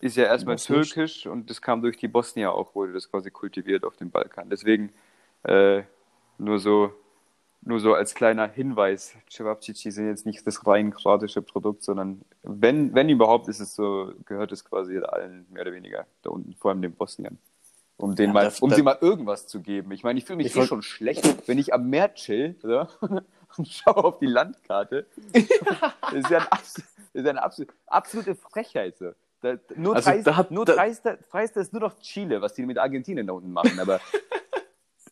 ist 0.00 0.16
ja 0.16 0.24
erstmal 0.24 0.54
Bosnisch. 0.54 0.92
türkisch 0.92 1.26
und 1.26 1.50
das 1.50 1.60
kam 1.60 1.82
durch 1.82 1.96
die 1.96 2.06
Bosnier 2.06 2.52
auch, 2.52 2.74
wurde 2.74 2.92
das 2.92 3.10
quasi 3.10 3.30
kultiviert 3.30 3.84
auf 3.84 3.96
dem 3.96 4.10
Balkan. 4.10 4.48
Deswegen 4.48 4.92
äh, 5.48 5.82
nur 6.38 6.58
so 6.58 6.92
nur 7.60 7.80
so 7.80 7.92
als 7.92 8.14
kleiner 8.14 8.46
Hinweis, 8.48 9.14
Cevapcici 9.28 9.90
sind 9.90 10.06
jetzt 10.08 10.24
nicht 10.24 10.46
das 10.46 10.64
rein 10.66 10.90
kroatische 10.94 11.42
Produkt, 11.42 11.82
sondern 11.82 12.22
wenn, 12.44 12.94
wenn 12.94 13.08
überhaupt, 13.08 13.48
ist 13.48 13.58
es 13.60 13.74
so, 13.74 14.12
gehört 14.26 14.52
es 14.52 14.64
quasi 14.64 14.98
allen 14.98 15.44
mehr 15.50 15.62
oder 15.62 15.72
weniger 15.72 16.06
da 16.22 16.30
unten, 16.30 16.54
vor 16.54 16.70
allem 16.70 16.80
den 16.82 16.92
Bosniern. 16.94 17.36
Um, 17.96 18.14
denen 18.14 18.28
Ja, 18.28 18.32
mal, 18.34 18.48
da- 18.48 18.54
um 18.60 18.70
da- 18.70 18.76
sie 18.76 18.82
mal 18.82 18.96
irgendwas 19.00 19.48
zu 19.48 19.60
geben. 19.60 19.90
Ich 19.90 20.04
meine, 20.04 20.18
ich 20.20 20.24
fühle 20.24 20.36
mich 20.36 20.46
Ich 20.46 20.56
eh 20.56 20.66
schon 20.66 20.82
schlecht, 20.82 21.48
wenn 21.48 21.58
ich 21.58 21.74
am 21.74 21.90
Meer 21.90 22.14
chill 22.14 22.54
oder? 22.62 22.88
und 23.56 23.66
schaue 23.66 23.96
auf 24.04 24.18
die 24.20 24.26
Landkarte. 24.26 25.06
Das 25.32 26.12
ist 26.14 26.30
ja, 26.30 26.38
ein 26.38 26.46
das 26.50 26.76
ist 27.12 27.24
ja 27.24 27.30
eine 27.30 27.42
absolute, 27.42 27.74
absolute 27.88 28.34
Frechheit. 28.36 28.96
So. 28.98 29.10
Da, 29.40 29.56
nur 29.74 29.96
Also 29.96 30.10
dreist, 30.10 30.26
da 30.28 30.36
hat- 30.36 30.50
nur 30.52 30.64
da- 30.64 30.74
ist 30.84 31.72
nur 31.72 31.82
noch 31.82 31.98
Chile, 31.98 32.40
was 32.40 32.54
die 32.54 32.64
mit 32.64 32.78
Argentinien 32.78 33.26
da 33.26 33.32
unten 33.32 33.52
machen. 33.52 33.78
Aber 33.80 34.00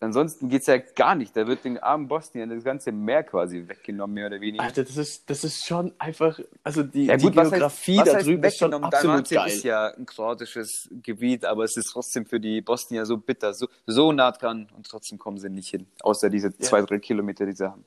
ansonsten 0.00 0.48
geht 0.48 0.62
es 0.62 0.66
ja 0.66 0.78
gar 0.78 1.14
nicht. 1.14 1.37
Da 1.37 1.46
wird 1.46 1.64
den 1.64 1.78
armen 1.78 2.09
Bosnien 2.09 2.50
das 2.50 2.64
ganze 2.64 2.92
Meer 2.92 3.22
quasi 3.22 3.66
weggenommen, 3.66 4.14
mehr 4.14 4.26
oder 4.26 4.40
weniger. 4.40 4.62
Alter, 4.62 4.85
das 4.85 4.96
ist, 4.96 5.28
das 5.28 5.44
ist 5.44 5.66
schon 5.66 5.92
einfach, 5.98 6.38
also 6.62 6.82
die, 6.82 7.06
Ja, 7.06 7.16
die 7.16 7.24
gut, 7.24 7.37
heißt, 7.37 7.50
Geografie 7.50 8.00
da 8.04 8.18
drüben 8.20 8.44
ist 8.44 8.59
schon 8.59 8.74
absolut 8.74 9.28
geil. 9.28 9.48
ist 9.48 9.62
ja 9.64 9.88
ein 9.88 10.06
kroatisches 10.06 10.88
Gebiet, 11.02 11.44
aber 11.44 11.64
es 11.64 11.76
ist 11.76 11.90
trotzdem 11.90 12.26
für 12.26 12.40
die 12.40 12.61
Bosnier 12.61 13.06
so 13.06 13.16
bitter, 13.16 13.54
so, 13.54 13.68
so 13.87 14.12
nah 14.12 14.32
dran 14.32 14.68
und 14.76 14.87
trotzdem 14.87 15.18
kommen 15.18 15.38
sie 15.38 15.50
nicht 15.50 15.68
hin. 15.68 15.87
Außer 16.00 16.30
diese 16.30 16.56
zwei, 16.59 16.82
drei 16.82 16.98
Kilometer, 16.98 17.46
die 17.46 17.52
sie 17.52 17.70
haben. 17.70 17.85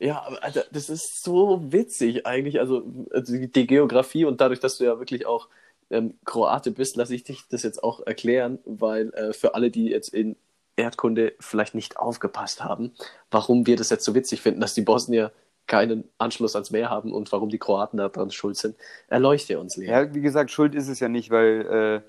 Ja, 0.00 0.22
aber 0.22 0.42
Alter, 0.44 0.64
das 0.70 0.88
ist 0.88 1.24
so 1.24 1.60
witzig 1.72 2.24
eigentlich. 2.26 2.60
Also, 2.60 2.84
also 3.10 3.32
die 3.32 3.50
die 3.50 3.66
Geografie 3.66 4.24
und 4.24 4.40
dadurch, 4.40 4.60
dass 4.60 4.78
du 4.78 4.84
ja 4.84 4.98
wirklich 4.98 5.26
auch 5.26 5.48
ähm, 5.90 6.14
Kroate 6.24 6.70
bist, 6.70 6.96
lasse 6.96 7.14
ich 7.14 7.24
dich 7.24 7.44
das 7.50 7.62
jetzt 7.62 7.82
auch 7.82 8.06
erklären, 8.06 8.58
weil 8.64 9.10
äh, 9.14 9.32
für 9.32 9.54
alle, 9.54 9.70
die 9.70 9.86
jetzt 9.86 10.14
in 10.14 10.36
Erdkunde 10.78 11.34
vielleicht 11.40 11.74
nicht 11.74 11.98
aufgepasst 11.98 12.62
haben, 12.64 12.92
warum 13.30 13.66
wir 13.66 13.76
das 13.76 13.90
jetzt 13.90 14.04
so 14.04 14.14
witzig 14.14 14.40
finden, 14.40 14.60
dass 14.60 14.74
die 14.74 14.82
Bosnier 14.82 15.32
keinen 15.66 16.04
Anschluss 16.16 16.54
ans 16.56 16.70
Meer 16.70 16.88
haben 16.88 17.12
und 17.12 17.30
warum 17.30 17.50
die 17.50 17.58
Kroaten 17.58 17.98
daran 17.98 18.30
schuld 18.30 18.56
sind, 18.56 18.76
erleuchte 19.08 19.58
uns, 19.60 19.76
Lea. 19.76 19.86
Ja, 19.86 20.14
wie 20.14 20.22
gesagt, 20.22 20.50
Schuld 20.50 20.74
ist 20.74 20.88
es 20.88 20.98
ja 21.00 21.08
nicht, 21.08 21.30
weil 21.30 22.02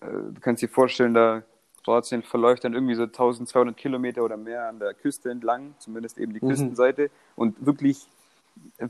äh, 0.00 0.06
äh, 0.06 0.10
du 0.32 0.40
kannst 0.40 0.62
dir 0.62 0.68
vorstellen, 0.68 1.14
da 1.14 1.42
Kroatien 1.84 2.22
verläuft 2.22 2.64
dann 2.64 2.72
irgendwie 2.72 2.94
so 2.94 3.02
1200 3.02 3.76
Kilometer 3.76 4.24
oder 4.24 4.38
mehr 4.38 4.68
an 4.68 4.78
der 4.78 4.94
Küste 4.94 5.30
entlang, 5.30 5.74
zumindest 5.78 6.16
eben 6.16 6.32
die 6.32 6.42
Mhm. 6.42 6.48
Küstenseite 6.48 7.10
und 7.36 7.66
wirklich, 7.66 8.06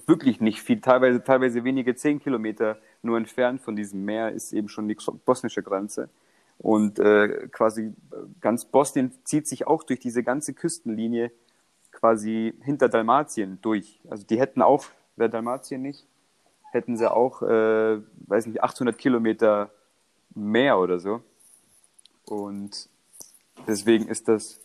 wirklich 0.06 0.40
nicht 0.40 0.62
viel, 0.62 0.80
teilweise, 0.80 1.24
teilweise 1.24 1.64
wenige 1.64 1.96
zehn 1.96 2.20
Kilometer 2.20 2.78
nur 3.02 3.18
entfernt 3.18 3.62
von 3.62 3.74
diesem 3.74 4.04
Meer 4.04 4.30
ist 4.30 4.52
eben 4.52 4.68
schon 4.68 4.86
die 4.86 4.96
bosnische 5.24 5.62
Grenze. 5.62 6.08
Und 6.58 6.98
äh, 6.98 7.48
quasi 7.50 7.92
ganz 8.40 8.64
Bosnien 8.64 9.12
zieht 9.24 9.46
sich 9.46 9.66
auch 9.66 9.82
durch 9.82 10.00
diese 10.00 10.22
ganze 10.22 10.54
Küstenlinie 10.54 11.30
quasi 11.90 12.54
hinter 12.62 12.88
Dalmatien 12.88 13.58
durch. 13.62 14.00
Also 14.08 14.24
die 14.24 14.38
hätten 14.38 14.62
auch, 14.62 14.86
wäre 15.16 15.30
Dalmatien 15.30 15.82
nicht, 15.82 16.06
hätten 16.70 16.96
sie 16.96 17.10
auch, 17.10 17.42
äh, 17.42 18.00
weiß 18.26 18.46
nicht, 18.46 18.62
800 18.62 18.98
Kilometer 18.98 19.70
mehr 20.34 20.78
oder 20.78 20.98
so. 20.98 21.22
Und 22.26 22.88
deswegen 23.66 24.08
ist 24.08 24.28
das 24.28 24.60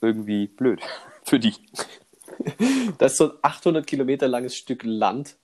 irgendwie 0.00 0.46
blöd 0.46 0.80
für 1.24 1.38
die. 1.38 1.54
Das 2.98 3.12
ist 3.12 3.18
so 3.18 3.32
ein 3.32 3.38
800 3.42 3.86
Kilometer 3.86 4.28
langes 4.28 4.56
Stück 4.56 4.82
Land, 4.82 5.36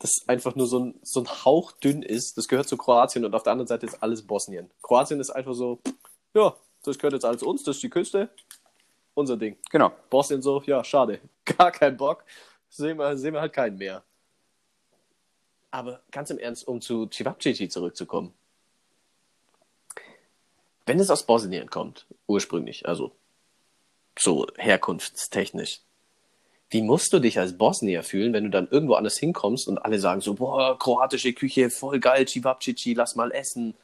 das 0.00 0.26
einfach 0.26 0.56
nur 0.56 0.66
so 0.66 0.80
ein, 0.80 0.94
so 1.02 1.20
ein 1.20 1.44
Hauch 1.44 1.72
dünn 1.72 2.02
ist. 2.02 2.36
Das 2.36 2.48
gehört 2.48 2.66
zu 2.66 2.76
Kroatien 2.76 3.24
und 3.24 3.34
auf 3.34 3.42
der 3.42 3.52
anderen 3.52 3.68
Seite 3.68 3.86
ist 3.86 4.02
alles 4.02 4.26
Bosnien. 4.26 4.70
Kroatien 4.82 5.20
ist 5.20 5.30
einfach 5.30 5.54
so, 5.54 5.78
ja, 6.34 6.56
das 6.82 6.98
gehört 6.98 7.12
jetzt 7.12 7.24
alles 7.24 7.42
uns, 7.42 7.62
das 7.62 7.76
ist 7.76 7.82
die 7.82 7.90
Küste, 7.90 8.30
unser 9.14 9.36
Ding. 9.36 9.58
Genau. 9.70 9.92
Bosnien 10.08 10.40
so, 10.40 10.62
ja, 10.62 10.82
schade, 10.82 11.20
gar 11.44 11.70
kein 11.70 11.98
Bock, 11.98 12.24
sehen 12.70 12.98
wir, 12.98 13.16
sehen 13.18 13.34
wir 13.34 13.42
halt 13.42 13.52
keinen 13.52 13.76
mehr. 13.76 14.02
Aber 15.70 16.00
ganz 16.10 16.30
im 16.30 16.38
Ernst, 16.38 16.66
um 16.66 16.80
zu 16.80 17.06
Cevapcici 17.06 17.68
zurückzukommen. 17.68 18.32
Wenn 20.86 20.98
es 20.98 21.10
aus 21.10 21.26
Bosnien 21.26 21.68
kommt, 21.68 22.06
ursprünglich, 22.26 22.88
also 22.88 23.12
so 24.18 24.46
herkunftstechnisch, 24.56 25.82
wie 26.70 26.82
musst 26.82 27.12
du 27.12 27.18
dich 27.18 27.38
als 27.38 27.58
Bosnier 27.58 28.02
fühlen, 28.02 28.32
wenn 28.32 28.44
du 28.44 28.50
dann 28.50 28.68
irgendwo 28.70 28.94
anders 28.94 29.18
hinkommst 29.18 29.68
und 29.68 29.78
alle 29.78 29.98
sagen 29.98 30.20
so, 30.20 30.34
boah, 30.34 30.78
kroatische 30.78 31.32
Küche, 31.32 31.68
voll 31.68 31.98
geil, 31.98 32.26
Cevapcici, 32.26 32.94
lass 32.94 33.16
mal 33.16 33.32
essen. 33.32 33.74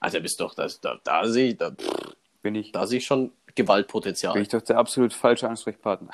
Also 0.00 0.20
bist 0.20 0.40
doch, 0.40 0.54
das, 0.54 0.80
da, 0.80 0.98
da 1.04 1.26
sehe 1.26 1.50
ich, 1.50 1.56
da, 1.58 1.70
pff, 1.72 2.16
Bin 2.42 2.54
ich, 2.54 2.72
da 2.72 2.86
sehe 2.86 2.98
ich 2.98 3.06
schon 3.06 3.32
Gewaltpotenzial. 3.54 4.32
bin 4.34 4.42
ich 4.42 4.48
doch 4.48 4.62
der 4.62 4.78
absolut 4.78 5.12
falsche 5.12 5.48
Ansprechpartner. 5.48 6.10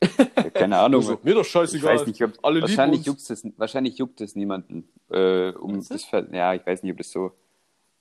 Keine 0.54 0.78
Ahnung. 0.78 1.00
Also, 1.00 1.18
mir 1.22 1.34
doch 1.34 1.42
Ich 1.42 1.48
scheißegal. 1.48 1.96
weiß 1.98 2.06
nicht, 2.06 2.22
ob, 2.22 2.32
Alle 2.42 2.60
wahrscheinlich, 2.60 3.04
juckt 3.04 3.28
es, 3.28 3.44
wahrscheinlich 3.56 3.98
juckt 3.98 4.20
es 4.20 4.36
niemanden. 4.36 4.88
Äh, 5.10 5.50
um 5.50 5.76
das, 5.76 6.08
ja, 6.32 6.54
ich 6.54 6.64
weiß 6.64 6.82
nicht, 6.84 6.92
ob 6.92 6.98
das 6.98 7.10
so, 7.10 7.32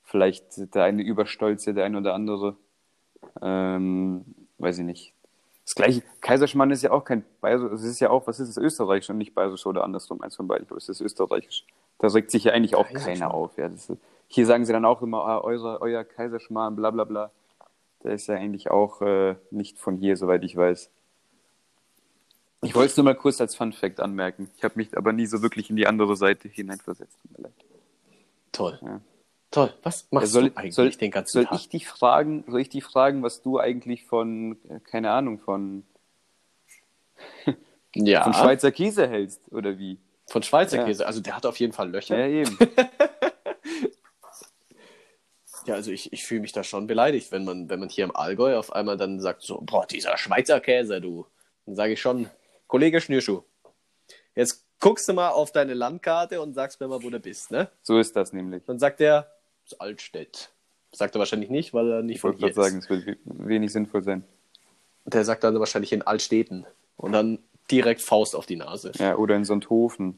vielleicht 0.04 0.74
der 0.76 0.84
eine 0.84 1.02
Überstolze, 1.02 1.74
der 1.74 1.86
ein 1.86 1.96
oder 1.96 2.14
andere. 2.14 2.56
Ähm, 3.42 4.26
weiß 4.60 4.78
ich 4.80 4.86
nicht. 4.86 5.14
Das 5.68 5.76
gleiche, 5.76 6.02
Kaiserschmarrn 6.22 6.72
ist 6.72 6.82
ja 6.82 6.92
auch 6.92 7.04
kein 7.04 7.26
Bayerisch, 7.42 7.74
es 7.74 7.84
ist 7.84 8.00
ja 8.00 8.10
auch, 8.10 8.26
was 8.26 8.40
ist 8.40 8.48
es, 8.48 8.56
Österreichisch 8.56 9.10
und 9.10 9.18
nicht 9.18 9.36
Bayerisch 9.36 9.66
oder 9.66 9.84
andersrum, 9.84 10.22
eins 10.22 10.38
von 10.38 10.48
beiden, 10.48 10.64
ich 10.64 10.70
glaube, 10.70 10.78
es 10.78 10.88
ist 10.88 11.02
Österreichisch. 11.02 11.66
Da 12.00 12.08
regt 12.08 12.32
sich 12.32 12.46
ja 12.46 12.54
eigentlich 12.54 12.76
auch 12.76 12.88
keiner 12.88 13.34
auf. 13.34 13.58
Ja, 13.58 13.68
ist, 13.68 13.92
hier 14.28 14.46
sagen 14.46 14.64
sie 14.64 14.72
dann 14.72 14.86
auch 14.86 15.02
immer, 15.02 15.26
ah, 15.26 15.42
eure, 15.42 15.82
euer 15.82 16.06
Kaiserschmarrn, 16.06 16.78
bla 16.78 16.92
bla 16.92 17.04
bla. 17.04 17.32
Der 18.02 18.14
ist 18.14 18.28
ja 18.28 18.36
eigentlich 18.36 18.72
auch 18.72 19.02
äh, 19.02 19.36
nicht 19.52 19.78
von 19.78 19.98
hier, 19.98 20.16
soweit 20.16 20.46
ich 20.46 20.56
weiß. 20.56 20.90
Ich 22.62 22.74
wollte 22.74 22.92
es 22.92 22.96
nur 22.96 23.04
mal 23.04 23.16
kurz 23.16 23.42
als 23.42 23.54
Fun 23.54 23.74
Fact 23.74 24.00
anmerken. 24.00 24.50
Ich 24.56 24.64
habe 24.64 24.76
mich 24.78 24.98
aber 24.98 25.12
nie 25.12 25.26
so 25.26 25.42
wirklich 25.42 25.70
in 25.70 25.76
die 25.76 25.86
andere 25.86 26.16
Seite 26.16 26.48
hineinversetzt. 26.48 27.20
Toll. 28.54 28.80
Ja. 28.82 29.02
Toll. 29.52 29.74
Was 29.84 30.08
machst 30.12 30.34
soll, 30.34 30.50
du 30.50 30.58
eigentlich 30.58 30.76
soll, 30.76 30.90
den 30.90 31.12
ganzen 31.12 31.32
soll 31.32 31.46
Tag? 31.46 31.60
ich 31.60 31.70
dich 31.70 31.88
fragen, 31.88 32.44
soll 32.48 32.60
ich 32.62 32.70
dich 32.70 32.84
fragen, 32.84 33.24
was 33.24 33.42
du 33.42 33.60
eigentlich 33.60 34.04
von, 34.06 34.58
äh, 34.70 34.80
keine 34.82 35.12
Ahnung, 35.12 35.40
von, 35.40 35.86
ja, 37.96 38.24
von 38.24 38.34
Schweizer 38.34 38.72
Käse 38.72 39.08
hältst, 39.08 39.42
oder 39.52 39.78
wie? 39.78 40.00
von 40.30 40.44
Schweizer 40.44 40.78
Ja. 40.78 40.84
Käse. 40.86 41.08
Also 41.08 41.22
der 41.22 41.38
hat 41.38 41.46
auf 41.46 41.58
jeden 41.58 41.72
Fall 41.72 41.90
Löcher. 41.90 42.18
Ja, 42.18 42.28
eben. 42.28 42.58
Ja, 45.66 45.76
also 45.76 45.92
ich, 45.92 46.14
ich 46.14 46.24
fühle 46.24 46.40
mich 46.40 46.54
da 46.54 46.64
schon 46.64 46.88
beleidigt, 46.88 47.34
wenn 47.34 47.44
man, 47.44 47.70
wenn 47.70 47.82
man 47.82 47.90
hier 47.90 48.06
im 48.06 48.16
Allgäu 48.16 48.58
auf 48.58 48.72
einmal 48.72 48.96
dann 48.96 49.20
sagt 49.20 49.42
so, 49.42 49.60
boah, 49.62 49.86
dieser 49.86 50.18
Schweizer 50.18 50.62
Käse, 50.62 51.02
du. 51.02 51.26
Dann 51.66 51.76
sage 51.76 51.92
ich 51.92 52.00
schon, 52.00 52.30
Kollege 52.68 53.02
Schnürschuh, 53.02 53.42
jetzt 54.34 54.66
guckst 54.80 55.10
du 55.10 55.14
mal 55.14 55.30
auf 55.30 55.52
deine 55.52 55.74
Landkarte 55.74 56.42
und 56.42 56.54
sagst 56.54 56.80
mir 56.80 56.88
mal, 56.88 57.04
wo 57.04 57.10
du 57.10 57.20
bist, 57.20 57.52
ne? 57.52 57.70
So 57.82 58.00
ist 58.00 58.16
das 58.16 58.32
nämlich. 58.32 58.64
Dann 58.64 58.80
sagt 58.80 59.02
er, 59.02 59.30
das 59.68 59.74
ist 59.74 59.82
Altstedt. 59.82 60.50
Sagt 60.94 61.16
er 61.16 61.20
wahrscheinlich 61.20 61.50
nicht, 61.50 61.74
weil 61.74 61.92
er 61.92 62.02
nicht 62.02 62.16
Ich 62.16 62.22
von 62.22 62.32
wollte 62.32 62.46
hier 62.46 62.54
gerade 62.54 62.68
ist. 62.78 62.84
sagen, 62.86 63.00
es 63.00 63.06
wird 63.08 63.20
we- 63.26 63.48
wenig 63.48 63.72
sinnvoll 63.74 64.02
sein. 64.04 64.24
Der 65.06 65.26
sagt 65.26 65.44
dann 65.44 65.60
wahrscheinlich 65.60 65.92
in 65.94 66.02
Altstädten. 66.02 66.66
Und 66.96 67.12
dann 67.12 67.40
direkt 67.70 68.02
Faust 68.02 68.36
auf 68.36 68.46
die 68.46 68.56
Nase. 68.56 68.92
Ja, 68.98 69.16
oder 69.18 69.36
in 69.36 69.44
Sonthofen. 69.46 70.18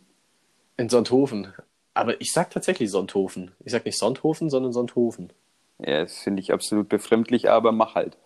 In 0.78 0.88
Sonthofen. 0.90 1.54
Aber 1.94 2.22
ich 2.22 2.32
sag 2.32 2.52
tatsächlich 2.52 2.90
Sonthofen. 2.92 3.52
Ich 3.66 3.72
sag 3.72 3.84
nicht 3.86 3.98
Sonthofen, 3.98 4.50
sondern 4.50 4.72
Sonthofen. 4.72 5.34
Ja, 5.80 6.02
das 6.04 6.20
finde 6.20 6.42
ich 6.42 6.54
absolut 6.54 6.88
befremdlich, 6.88 7.50
aber 7.50 7.72
mach 7.72 7.96
halt. 7.96 8.18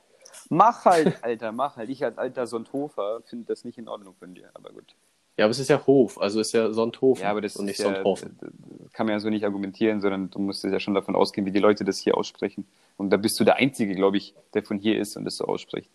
Mach 0.50 0.86
halt, 0.86 1.24
Alter, 1.24 1.52
mach 1.52 1.78
halt. 1.78 1.90
Ich 1.90 2.04
als 2.04 2.18
alter 2.18 2.46
Sonthofer 2.48 3.22
finde 3.26 3.46
das 3.46 3.64
nicht 3.64 3.78
in 3.78 3.88
Ordnung 3.88 4.14
von 4.16 4.34
dir, 4.36 4.52
aber 4.54 4.72
gut. 4.72 4.94
Ja, 5.38 5.46
aber 5.46 5.52
es 5.52 5.58
ist 5.60 5.70
ja 5.70 5.84
Hof, 5.88 6.20
also 6.22 6.40
ist 6.40 6.52
ja 6.54 6.72
Sonthofen 6.72 7.24
Ja, 7.24 7.32
aber 7.32 7.42
das 7.42 7.56
und 7.56 7.66
nicht 7.66 7.80
ist 7.80 7.86
ja, 7.86 7.94
Sonthofen. 7.96 8.38
das 8.84 8.94
kann 8.94 9.08
man 9.08 9.14
ja 9.14 9.20
so 9.20 9.30
nicht 9.30 9.44
argumentieren, 9.44 10.00
sondern 10.00 10.30
du 10.30 10.38
musst 10.40 10.64
ja 10.64 10.80
schon 10.80 10.94
davon 10.94 11.16
ausgehen, 11.16 11.48
wie 11.48 11.52
die 11.52 11.60
Leute 11.60 11.84
das 11.84 11.98
hier 11.98 12.16
aussprechen. 12.18 12.68
Und 12.98 13.10
da 13.10 13.18
bist 13.18 13.40
du 13.40 13.44
der 13.44 13.56
Einzige, 13.56 13.96
glaube 13.96 14.18
ich, 14.18 14.36
der 14.54 14.64
von 14.64 14.78
hier 14.78 15.00
ist 15.00 15.18
und 15.18 15.26
das 15.26 15.38
so 15.38 15.46
ausspricht. 15.46 15.90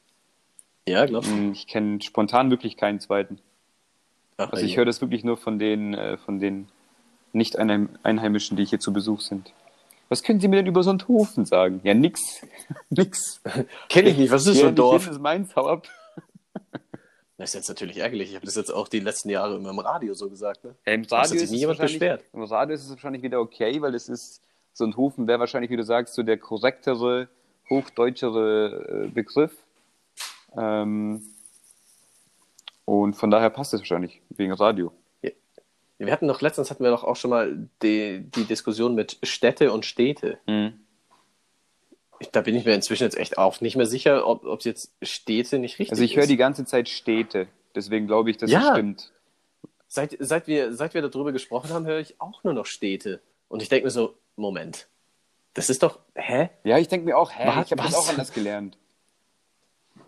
Ja, 0.88 1.06
glaubst 1.06 1.30
du? 1.30 1.34
Hm, 1.34 1.52
Ich 1.52 1.66
kenne 1.68 2.00
spontan 2.02 2.50
wirklich 2.50 2.76
keinen 2.76 2.98
zweiten. 2.98 3.38
Ach, 4.38 4.50
Also 4.52 4.64
ich 4.64 4.72
ja. 4.72 4.78
höre 4.78 4.86
das 4.86 5.00
wirklich 5.00 5.22
nur 5.22 5.36
von 5.36 5.58
den, 5.60 5.94
äh, 5.94 6.16
von 6.16 6.40
den 6.40 6.68
Nicht-Einheimischen, 7.32 8.56
die 8.56 8.64
hier 8.64 8.80
zu 8.80 8.92
Besuch 8.92 9.20
sind. 9.20 9.52
Was 10.08 10.22
können 10.22 10.40
Sie 10.40 10.48
mir 10.48 10.56
denn 10.56 10.66
über 10.66 10.82
Sonthofen 10.82 11.44
sagen? 11.44 11.80
Ja, 11.84 11.94
nix. 11.94 12.20
nix. 12.90 13.40
Kenn 13.88 14.06
ich 14.06 14.16
nicht, 14.16 14.32
was 14.32 14.46
ist 14.46 14.58
so 14.58 14.66
ein 14.66 14.74
Dorf? 14.74 15.04
hin, 15.04 15.12
ist 15.12 15.20
meins, 15.20 15.54
hau 15.54 15.66
ab. 15.68 15.86
Das 17.38 17.50
ist 17.50 17.54
jetzt 17.54 17.68
natürlich 17.68 17.98
ärgerlich. 17.98 18.30
Ich 18.30 18.34
habe 18.34 18.44
das 18.44 18.56
jetzt 18.56 18.70
auch 18.70 18.88
die 18.88 18.98
letzten 18.98 19.30
Jahre 19.30 19.56
immer 19.56 19.70
im 19.70 19.78
Radio 19.78 20.12
so 20.12 20.28
gesagt. 20.28 20.64
Ne? 20.64 20.74
Ja, 20.84 20.92
Im 20.92 21.04
Radio, 21.04 21.36
ist 21.40 21.50
nie 21.50 21.58
jemand 21.58 21.78
wahrscheinlich- 21.78 22.00
beschwert. 22.00 22.24
Im 22.32 22.42
Radio 22.42 22.74
ist 22.74 22.84
es 22.84 22.90
wahrscheinlich 22.90 23.22
wieder 23.22 23.40
okay, 23.40 23.80
weil 23.80 23.94
es 23.94 24.08
ist, 24.08 24.42
so 24.72 24.84
ein 24.84 24.96
Hofen 24.96 25.26
wäre 25.28 25.38
wahrscheinlich, 25.38 25.70
wie 25.70 25.76
du 25.76 25.84
sagst, 25.84 26.14
so 26.14 26.22
der 26.24 26.36
korrektere, 26.36 27.28
hochdeutschere 27.70 29.04
äh, 29.06 29.08
Begriff. 29.08 29.52
Ähm, 30.56 31.22
und 32.84 33.14
von 33.14 33.30
daher 33.30 33.50
passt 33.50 33.72
es 33.72 33.80
wahrscheinlich, 33.80 34.20
wegen 34.30 34.52
Radio. 34.52 34.92
Wir 36.00 36.12
hatten 36.12 36.28
doch 36.28 36.40
letztens 36.40 36.70
hatten 36.70 36.84
wir 36.84 36.90
doch 36.90 37.02
auch 37.02 37.16
schon 37.16 37.30
mal 37.30 37.68
die, 37.82 38.20
die 38.34 38.44
Diskussion 38.44 38.94
mit 38.94 39.18
Städte 39.24 39.72
und 39.72 39.84
Städte. 39.84 40.38
Ich, 42.20 42.30
da 42.30 42.40
bin 42.40 42.54
ich 42.56 42.64
mir 42.64 42.74
inzwischen 42.74 43.04
jetzt 43.04 43.16
echt 43.16 43.38
auch 43.38 43.60
nicht 43.60 43.76
mehr 43.76 43.86
sicher, 43.86 44.26
ob 44.26 44.44
es 44.58 44.64
jetzt 44.64 44.92
Städte 45.02 45.58
nicht 45.58 45.78
richtig 45.78 45.92
Also 45.92 46.02
ich 46.02 46.16
höre 46.16 46.24
ist. 46.24 46.30
die 46.30 46.36
ganze 46.36 46.64
Zeit 46.64 46.88
Städte, 46.88 47.46
deswegen 47.74 48.06
glaube 48.06 48.30
ich, 48.30 48.36
dass 48.38 48.50
Ja. 48.50 48.60
es 48.60 48.68
stimmt. 48.70 49.12
Seit, 49.86 50.16
seit, 50.18 50.46
wir, 50.48 50.74
seit 50.74 50.94
wir 50.94 51.02
darüber 51.02 51.32
gesprochen 51.32 51.70
haben, 51.70 51.86
höre 51.86 52.00
ich 52.00 52.20
auch 52.20 52.44
nur 52.44 52.52
noch 52.52 52.66
Städte. 52.66 53.20
Und 53.48 53.62
ich 53.62 53.68
denke 53.68 53.86
mir 53.86 53.90
so, 53.90 54.14
Moment, 54.36 54.86
das 55.54 55.70
ist 55.70 55.82
doch, 55.82 55.98
hä? 56.14 56.50
Ja, 56.64 56.76
ich 56.78 56.88
denke 56.88 57.06
mir 57.06 57.16
auch, 57.16 57.30
hä, 57.30 57.46
Was? 57.46 57.66
ich 57.66 57.72
habe 57.72 57.82
das 57.82 57.94
auch 57.94 58.08
anders 58.08 58.32
gelernt. 58.32 58.76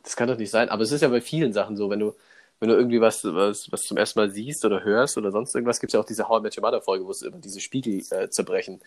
Das 0.03 0.17
kann 0.17 0.29
doch 0.29 0.37
nicht 0.37 0.51
sein. 0.51 0.69
Aber 0.69 0.83
es 0.83 0.93
ist 0.93 1.01
ja 1.01 1.09
bei 1.09 1.21
vielen 1.21 1.53
Sachen 1.53 1.77
so, 1.77 1.89
wenn 1.91 2.01
du, 2.01 2.15
wenn 2.59 2.69
du 2.69 2.75
irgendwie 2.75 3.01
was, 3.01 3.25
was, 3.25 3.73
was 3.73 3.83
zum 3.83 3.97
ersten 3.97 4.19
Mal 4.19 4.31
siehst 4.31 4.65
oder 4.65 4.85
hörst 4.85 5.17
oder 5.17 5.31
sonst 5.31 5.55
irgendwas, 5.55 5.81
gibt 5.81 5.91
es 5.91 5.95
ja 5.95 6.01
auch 6.01 6.05
diese 6.05 6.29
How 6.29 6.41
I 6.41 6.43
Met 6.43 6.57
Your 6.59 6.63
Mother 6.63 6.83
Folge, 6.83 7.07
wo 7.07 7.11
es 7.11 7.23
immer 7.23 7.39
diese 7.39 7.61
Spiegel 7.61 8.03
äh, 8.11 8.29
zerbrechen, 8.29 8.81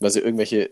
weil 0.00 0.10
sie 0.10 0.20
irgendwelche 0.20 0.70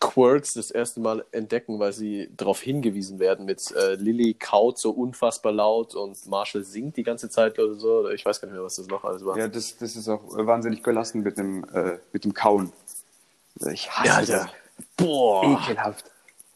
Quirks 0.00 0.54
das 0.54 0.70
erste 0.70 0.98
Mal 1.00 1.24
entdecken, 1.30 1.78
weil 1.78 1.92
sie 1.92 2.30
darauf 2.36 2.60
hingewiesen 2.62 3.18
werden 3.18 3.44
mit 3.44 3.70
äh, 3.76 3.94
Lilly 3.94 4.34
kaut 4.34 4.78
so 4.78 4.90
unfassbar 4.90 5.52
laut 5.52 5.94
und 5.94 6.26
Marshall 6.26 6.64
singt 6.64 6.96
die 6.96 7.02
ganze 7.02 7.28
Zeit 7.28 7.58
oder 7.58 7.74
so. 7.74 7.98
Oder 8.00 8.12
ich 8.12 8.24
weiß 8.24 8.40
gar 8.40 8.48
nicht 8.48 8.54
mehr, 8.54 8.64
was 8.64 8.76
das 8.76 8.86
noch 8.86 9.04
alles 9.04 9.24
war. 9.24 9.36
Ja, 9.38 9.46
das, 9.46 9.76
das 9.76 9.96
ist 9.96 10.08
auch 10.08 10.22
wahnsinnig 10.24 10.82
belastend 10.82 11.24
mit 11.24 11.36
dem, 11.38 11.64
äh, 11.74 11.98
mit 12.12 12.24
dem 12.24 12.32
Kauen. 12.34 12.72
Ich 13.70 13.90
hasse 13.90 14.32
Ja, 14.32 14.38
das. 14.38 14.50
Boah. 14.96 15.60
Ekelhaft. 15.62 16.10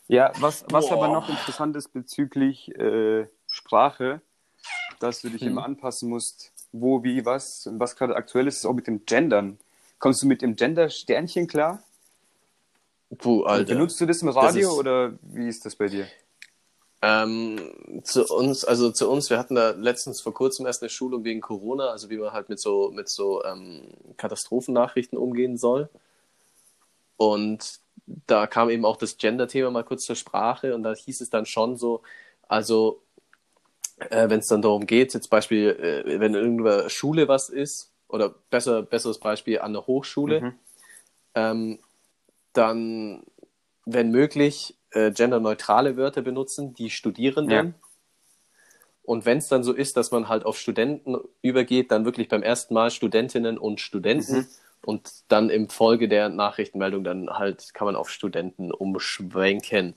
Ja, 0.09 0.33
was, 0.41 0.65
was 0.71 0.89
Boah. 0.89 0.95
aber 0.95 1.09
noch 1.09 1.29
interessant 1.29 1.77
ist 1.77 1.89
bezüglich 1.93 2.75
äh, 2.79 3.27
Sprache, 3.49 4.21
dass 5.01 5.21
du 5.21 5.29
dich 5.29 5.43
Hm. 5.43 5.49
immer 5.49 5.65
anpassen 5.65 6.09
musst, 6.09 6.53
wo, 6.73 7.03
wie, 7.05 7.25
was 7.27 7.67
und 7.67 7.79
was 7.79 7.95
gerade 7.97 8.17
aktuell 8.17 8.47
ist, 8.47 8.57
ist 8.57 8.65
auch 8.67 8.73
mit 8.73 8.87
dem 8.87 9.05
Gendern. 9.05 9.59
Kommst 9.99 10.23
du 10.23 10.27
mit 10.27 10.41
dem 10.43 10.57
Gender-Sternchen 10.57 11.47
klar? 11.47 11.83
Puh, 13.19 13.43
Alter. 13.45 13.75
Benutzt 13.75 14.01
du 14.01 14.07
das 14.07 14.23
im 14.23 14.29
Radio 14.29 14.71
ist- 14.73 14.79
oder 14.79 15.13
wie 15.23 15.49
ist 15.49 15.65
das 15.65 15.77
bei 15.77 15.89
dir? 15.89 16.07
Ähm, 17.03 17.61
zu 18.03 18.25
uns, 18.27 18.65
also 18.65 18.91
zu 18.91 19.11
uns, 19.11 19.29
wir 19.29 19.39
hatten 19.39 19.55
da 19.55 19.71
letztens 19.71 20.23
vor 20.23 20.33
kurzem 20.33 20.65
erst 20.65 20.83
eine 20.83 20.89
Schulung 20.89 21.23
wegen 21.25 21.43
Corona, 21.43 21.89
also 21.89 22.09
wie 22.09 22.17
man 22.17 22.33
halt 22.33 22.49
mit 22.49 22.59
so, 22.59 22.91
mit 22.95 23.11
so 23.11 23.45
ähm, 23.45 23.89
Katastrophennachrichten 24.17 25.19
umgehen 25.19 25.59
soll. 25.59 25.91
Und 27.19 27.81
da 28.27 28.47
kam 28.47 28.71
eben 28.71 28.87
auch 28.87 28.97
das 28.97 29.19
Gender-Thema 29.19 29.71
mal 29.71 29.85
kurz 29.85 30.05
zur 30.05 30.17
Sprache 30.17 30.75
und 30.75 30.83
da 30.83 30.95
hieß 30.95 31.21
es 31.21 31.29
dann 31.31 31.45
schon 31.47 31.77
so, 31.77 32.03
also 32.49 33.03
äh, 33.99 34.29
wenn 34.31 34.41
es 34.41 34.49
dann 34.49 34.63
darum 34.63 34.87
geht, 34.87 35.13
jetzt 35.13 35.29
Beispiel, 35.29 35.71
äh, 36.07 36.21
wenn 36.21 36.35
in 36.35 36.41
irgendeiner 36.41 36.89
Schule 36.89 37.29
was 37.29 37.51
ist, 37.51 37.91
oder 38.09 38.35
besser, 38.51 38.83
besseres 38.83 39.19
Beispiel 39.19 39.61
an 39.61 39.73
der 39.73 39.87
Hochschule, 39.87 40.41
Mhm. 40.41 40.55
ähm, 41.35 41.79
dann, 42.57 43.23
wenn 43.85 44.11
möglich, 44.11 44.77
äh, 44.91 45.11
genderneutrale 45.11 45.97
Wörter 45.97 46.23
benutzen, 46.23 46.75
die 46.75 46.91
Studierenden. 46.91 47.75
Und 49.03 49.27
wenn 49.27 49.39
es 49.39 49.49
dann 49.49 49.63
so 49.63 49.73
ist, 49.73 49.97
dass 49.97 50.11
man 50.11 50.29
halt 50.29 50.47
auf 50.47 50.59
Studenten 50.59 51.17
übergeht, 51.43 51.91
dann 51.91 52.07
wirklich 52.07 52.29
beim 52.29 52.43
ersten 52.43 52.73
Mal 52.73 52.91
Studentinnen 52.91 53.59
und 53.59 53.81
Studenten 53.81 54.37
mhm. 54.37 54.47
und 54.83 55.11
dann 55.29 55.51
im 55.51 55.69
Folge 55.69 56.09
der 56.09 56.31
Nachrichtenmeldung 56.31 57.05
dann 57.05 57.29
halt 57.29 57.75
kann 57.75 57.85
man 57.85 57.97
auf 57.97 58.09
Studenten 58.09 58.73
umschwenken. 58.73 59.95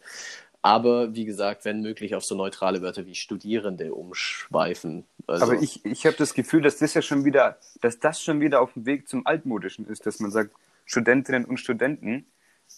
Aber 0.61 1.15
wie 1.15 1.23
gesagt, 1.23 1.63
wenn 1.63 1.81
möglich 1.81 2.15
auf 2.15 2.25
so 2.25 2.35
neutrale 2.35 2.81
Wörter 2.81 3.05
wie 3.05 3.15
Studierende 3.15 3.93
umschweifen. 3.93 5.05
Also, 5.25 5.45
Aber 5.45 5.61
ich, 5.61 5.85
ich 5.85 6.05
habe 6.05 6.17
das 6.17 6.33
Gefühl, 6.33 6.61
dass 6.61 6.77
das 6.77 6.93
ja 6.93 7.01
schon 7.01 7.23
wieder, 7.23 7.57
dass 7.79 7.99
das 7.99 8.21
schon 8.21 8.41
wieder 8.41 8.59
auf 8.59 8.73
dem 8.73 8.85
Weg 8.85 9.07
zum 9.07 9.25
Altmodischen 9.25 9.87
ist, 9.87 10.05
dass 10.05 10.19
man 10.19 10.31
sagt 10.31 10.51
Studentinnen 10.85 11.45
und 11.45 11.59
Studenten, 11.59 12.25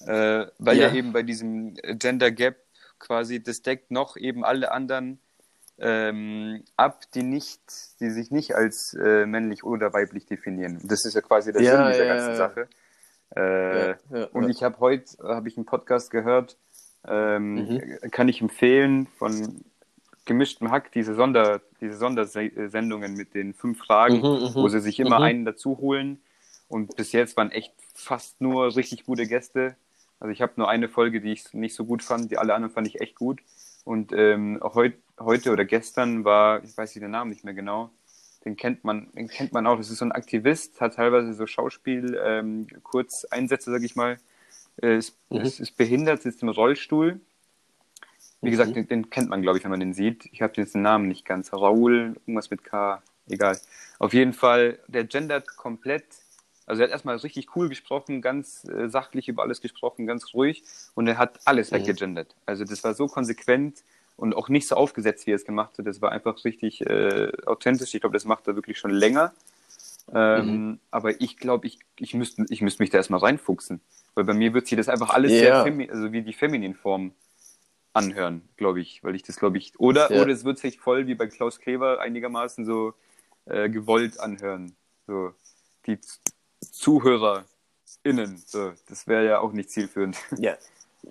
äh, 0.02 0.46
weil 0.58 0.78
ja. 0.78 0.88
ja 0.88 0.94
eben 0.94 1.14
bei 1.14 1.24
diesem 1.24 1.76
Gender 1.76 2.32
Gap 2.32 2.58
quasi 3.00 3.42
das 3.42 3.62
deckt 3.62 3.92
noch 3.92 4.18
eben 4.18 4.44
alle 4.44 4.72
anderen 4.72 5.20
ähm, 5.80 6.64
ab, 6.76 7.04
die 7.14 7.24
nicht, 7.24 7.62
die 8.00 8.10
sich 8.10 8.32
nicht 8.32 8.56
als 8.56 8.94
äh, 8.94 9.26
männlich 9.26 9.64
oder 9.64 9.94
weiblich 9.94 10.26
definieren. 10.26 10.82
Das 10.84 11.06
ist 11.06 11.14
ja 11.14 11.22
quasi 11.22 11.54
der 11.54 11.62
ja, 11.62 11.78
Sinn 11.78 11.92
dieser 11.94 12.06
ja, 12.06 12.16
ganzen 12.16 12.36
Sache. 12.36 12.68
Äh, 13.36 13.96
und 14.34 14.50
ich 14.50 14.64
habe 14.64 14.80
heute 14.80 15.06
habe 15.24 15.48
ich 15.48 15.56
einen 15.56 15.66
Podcast 15.66 16.12
gehört, 16.12 16.58
ähm, 17.08 17.54
mhm. 17.54 18.12
kann 18.12 18.28
ich 18.28 18.42
empfehlen 18.42 19.08
von 19.18 19.64
gemischtem 20.26 20.72
Hack 20.72 20.92
diese 20.92 21.16
Sonder 21.16 21.62
diese 21.80 21.98
Sondersendungen 21.98 23.14
mit 23.16 23.34
den 23.34 23.54
fünf 23.54 23.80
Fragen, 23.80 24.18
mhm, 24.18 24.22
mhm 24.22 24.56
wo 24.56 24.68
sie 24.68 24.80
sich 24.80 25.00
immer 25.00 25.20
mhm. 25.20 25.26
einen 25.26 25.46
dazu 25.46 25.78
holen. 25.78 26.20
Und 26.70 26.96
bis 26.96 27.12
jetzt 27.12 27.36
waren 27.36 27.52
echt 27.52 27.74
fast 27.94 28.40
nur 28.40 28.76
richtig 28.76 29.06
gute 29.06 29.28
Gäste. 29.28 29.76
Also 30.20 30.32
ich 30.32 30.42
habe 30.42 30.54
nur 30.56 30.70
eine 30.70 30.88
Folge, 30.88 31.20
die 31.20 31.32
ich 31.32 31.54
nicht 31.54 31.76
so 31.76 31.84
gut 31.84 32.04
fand, 32.04 32.32
die 32.32 32.38
alle 32.38 32.54
anderen 32.54 32.74
fand 32.74 32.88
ich 32.88 33.02
echt 33.02 33.16
gut. 33.16 33.42
Und 33.86 34.14
ähm, 34.14 34.60
heut, 34.62 34.94
heute 35.20 35.52
oder 35.52 35.66
gestern 35.66 36.24
war, 36.24 36.64
ich 36.64 36.78
weiß 36.78 36.94
den 36.94 37.12
Namen 37.12 37.32
nicht 37.32 37.44
mehr 37.44 37.54
genau, 37.54 37.90
den 38.46 38.56
kennt 38.56 38.84
man, 38.84 39.12
den 39.14 39.28
kennt 39.28 39.52
man 39.52 39.66
auch. 39.66 39.78
Das 39.78 39.90
ist 39.90 39.98
so 39.98 40.06
ein 40.06 40.12
Aktivist, 40.12 40.80
hat 40.80 40.96
teilweise 40.96 41.34
so 41.34 41.48
Schauspiel, 41.48 42.20
ähm, 42.24 42.68
Kurzeinsätze, 42.84 43.72
sag 43.72 43.84
ich 43.84 43.96
mal. 43.96 44.20
Äh, 44.82 44.98
ist, 44.98 45.18
mhm. 45.30 45.42
ist, 45.42 45.60
ist, 45.60 45.76
behindert, 45.78 46.22
sitzt 46.22 46.44
im 46.44 46.50
Rollstuhl. 46.50 47.20
Wie 48.42 48.48
mhm. 48.48 48.52
gesagt, 48.52 48.76
den, 48.76 48.88
den, 48.88 49.10
kennt 49.10 49.30
man, 49.30 49.42
glaube 49.42 49.58
ich, 49.58 49.64
wenn 49.64 49.72
man 49.72 49.80
den 49.80 49.94
sieht. 49.94 50.30
Ich 50.32 50.42
habe 50.42 50.54
jetzt 50.58 50.76
den 50.76 50.84
Namen 50.84 51.08
nicht 51.08 51.26
ganz. 51.26 51.52
Raoul, 51.52 52.16
irgendwas 52.26 52.50
mit 52.50 52.64
K, 52.64 53.02
egal. 53.28 53.60
Auf 53.98 54.14
jeden 54.14 54.34
Fall, 54.34 54.80
der 54.88 55.04
gendert 55.04 55.58
komplett 55.58 56.06
also 56.70 56.82
er 56.82 56.86
hat 56.86 56.92
erstmal 56.92 57.18
richtig 57.18 57.56
cool 57.56 57.68
gesprochen, 57.68 58.22
ganz 58.22 58.64
äh, 58.66 58.90
sachlich 58.90 59.28
über 59.28 59.42
alles 59.42 59.60
gesprochen, 59.60 60.06
ganz 60.06 60.34
ruhig 60.34 60.64
und 60.94 61.08
er 61.08 61.18
hat 61.18 61.40
alles 61.46 61.72
mhm. 61.72 61.78
weggegendert. 61.78 62.36
Also 62.46 62.64
das 62.64 62.84
war 62.84 62.94
so 62.94 63.08
konsequent 63.08 63.84
und 64.18 64.36
auch 64.36 64.50
nicht 64.50 64.68
so 64.68 64.76
aufgesetzt, 64.76 65.26
wie 65.26 65.32
er 65.32 65.38
es 65.38 65.46
gemacht 65.46 65.78
hat. 65.78 65.88
Das 65.88 66.02
war 66.02 66.12
einfach 66.12 66.46
richtig 66.46 66.82
äh, 66.82 67.32
authentisch. 67.46 67.96
Ich 67.96 68.02
glaube, 68.02 68.14
das 68.14 68.26
macht 68.26 68.48
er 68.48 68.56
wirklich 68.56 68.78
schon 68.78 68.92
länger. 68.92 69.34
Ähm, 70.14 70.46
mhm. 70.46 70.80
Aber 70.92 71.20
ich 71.22 71.38
glaube, 71.38 71.68
ich, 71.68 71.80
ich 71.98 72.14
müsste 72.14 72.46
ich 72.50 72.62
müsst 72.62 72.80
mich 72.80 72.92
da 72.92 72.98
erstmal 72.98 73.22
reinfuchsen. 73.22 73.82
Weil 74.14 74.26
bei 74.26 74.34
mir 74.34 74.54
wird 74.54 74.68
sich 74.68 74.78
das 74.78 74.90
einfach 74.90 75.10
alles 75.10 75.32
yeah. 75.32 75.64
sehr 75.64 75.90
also 75.92 76.12
wie 76.12 76.22
die 76.22 76.34
feminine 76.34 76.76
Form 76.76 77.14
anhören, 77.94 78.48
glaube 78.58 78.82
ich. 78.82 79.04
Weil 79.04 79.16
ich 79.16 79.24
das, 79.24 79.38
glaube 79.38 79.58
ich. 79.58 79.80
Oder, 79.80 80.14
ja. 80.14 80.22
oder 80.22 80.32
es 80.32 80.44
wird 80.44 80.60
sich 80.60 80.80
voll 80.80 81.08
wie 81.08 81.16
bei 81.16 81.28
Klaus 81.28 81.60
Kleber 81.60 82.00
einigermaßen 82.00 82.66
so 82.66 82.94
äh, 83.46 83.70
gewollt 83.70 84.20
anhören. 84.20 84.76
So 85.08 85.34
die 85.86 85.98
ZuhörerInnen. 86.62 88.38
So, 88.46 88.74
das 88.88 89.08
wäre 89.08 89.26
ja 89.26 89.40
auch 89.40 89.54
nicht 89.54 89.72
zielführend. 89.72 90.18
Ja. 90.40 90.58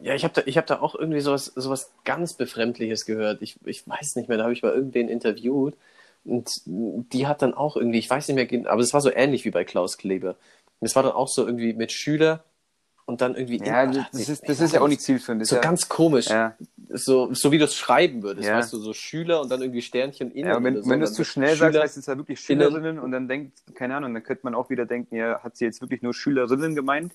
Ja, 0.03 0.15
ich 0.15 0.23
habe 0.23 0.35
da, 0.35 0.43
hab 0.43 0.67
da 0.67 0.81
auch 0.81 0.95
irgendwie 0.95 1.21
sowas, 1.23 1.47
sowas 1.47 1.91
ganz 2.05 2.35
Befremdliches 2.35 3.07
gehört. 3.07 3.41
Ich, 3.41 3.57
ich 3.65 3.89
weiß 3.89 4.17
nicht 4.17 4.29
mehr, 4.29 4.37
da 4.37 4.45
habe 4.45 4.53
ich 4.53 4.63
mal 4.63 4.75
irgendwen 4.75 5.09
interviewt 5.09 5.75
und 6.27 6.61
die 6.67 7.27
hat 7.27 7.41
dann 7.41 7.55
auch 7.55 7.75
irgendwie, 7.75 7.99
ich 7.99 8.11
weiß 8.11 8.29
nicht 8.29 8.53
mehr, 8.53 8.71
aber 8.71 8.83
es 8.83 8.93
war 8.93 9.01
so 9.01 9.11
ähnlich 9.11 9.47
wie 9.47 9.51
bei 9.51 9.65
Klaus 9.65 9.97
Kleber. 9.97 10.37
Es 10.81 10.95
war 10.95 11.03
dann 11.03 11.13
auch 11.13 11.29
so 11.29 11.47
irgendwie 11.47 11.73
mit 11.73 11.91
Schüler 11.91 12.45
und 13.09 13.23
dann 13.23 13.35
irgendwie. 13.35 13.57
Ja, 13.65 13.87
das, 13.87 14.11
das 14.13 14.29
ist, 14.29 14.49
das 14.49 14.61
ist 14.61 14.75
ja 14.75 14.83
auch 14.83 14.89
nicht 14.89 15.01
zielführend. 15.01 15.47
So 15.47 15.57
ja, 15.57 15.63
ganz 15.63 15.89
komisch. 15.89 16.29
Ja. 16.29 16.55
So, 16.91 17.33
so 17.33 17.51
wie 17.51 17.59
du 17.59 17.65
es 17.65 17.75
schreiben 17.75 18.23
würdest, 18.23 18.47
ja. 18.47 18.59
weißt 18.59 18.73
du, 18.75 18.77
so 18.77 18.93
Schüler 18.93 19.41
und 19.41 19.51
dann 19.51 19.63
irgendwie 19.63 19.81
Sternchen 19.81 20.31
innen. 20.31 20.51
Ja, 20.51 20.63
wenn, 20.63 20.83
so, 20.83 20.91
wenn 20.91 21.01
du 21.01 21.07
es 21.07 21.15
zu 21.15 21.25
schnell 21.25 21.57
Schüler 21.57 21.73
sagst, 21.73 21.85
heißt 21.85 21.97
es 21.97 22.07
ja 22.07 22.19
wirklich 22.19 22.39
Schülerinnen 22.39 22.85
innen. 22.85 22.99
und 22.99 23.11
dann 23.11 23.27
denkt, 23.27 23.63
keine 23.75 23.97
Ahnung, 23.97 24.13
dann 24.13 24.23
könnte 24.23 24.43
man 24.45 24.55
auch 24.55 24.69
wieder 24.69 24.85
denken, 24.85 25.17
ja, 25.17 25.43
hat 25.43 25.57
sie 25.57 25.65
jetzt 25.65 25.81
wirklich 25.81 26.03
nur 26.03 26.13
Schülerinnen 26.13 26.75
gemeint? 26.75 27.15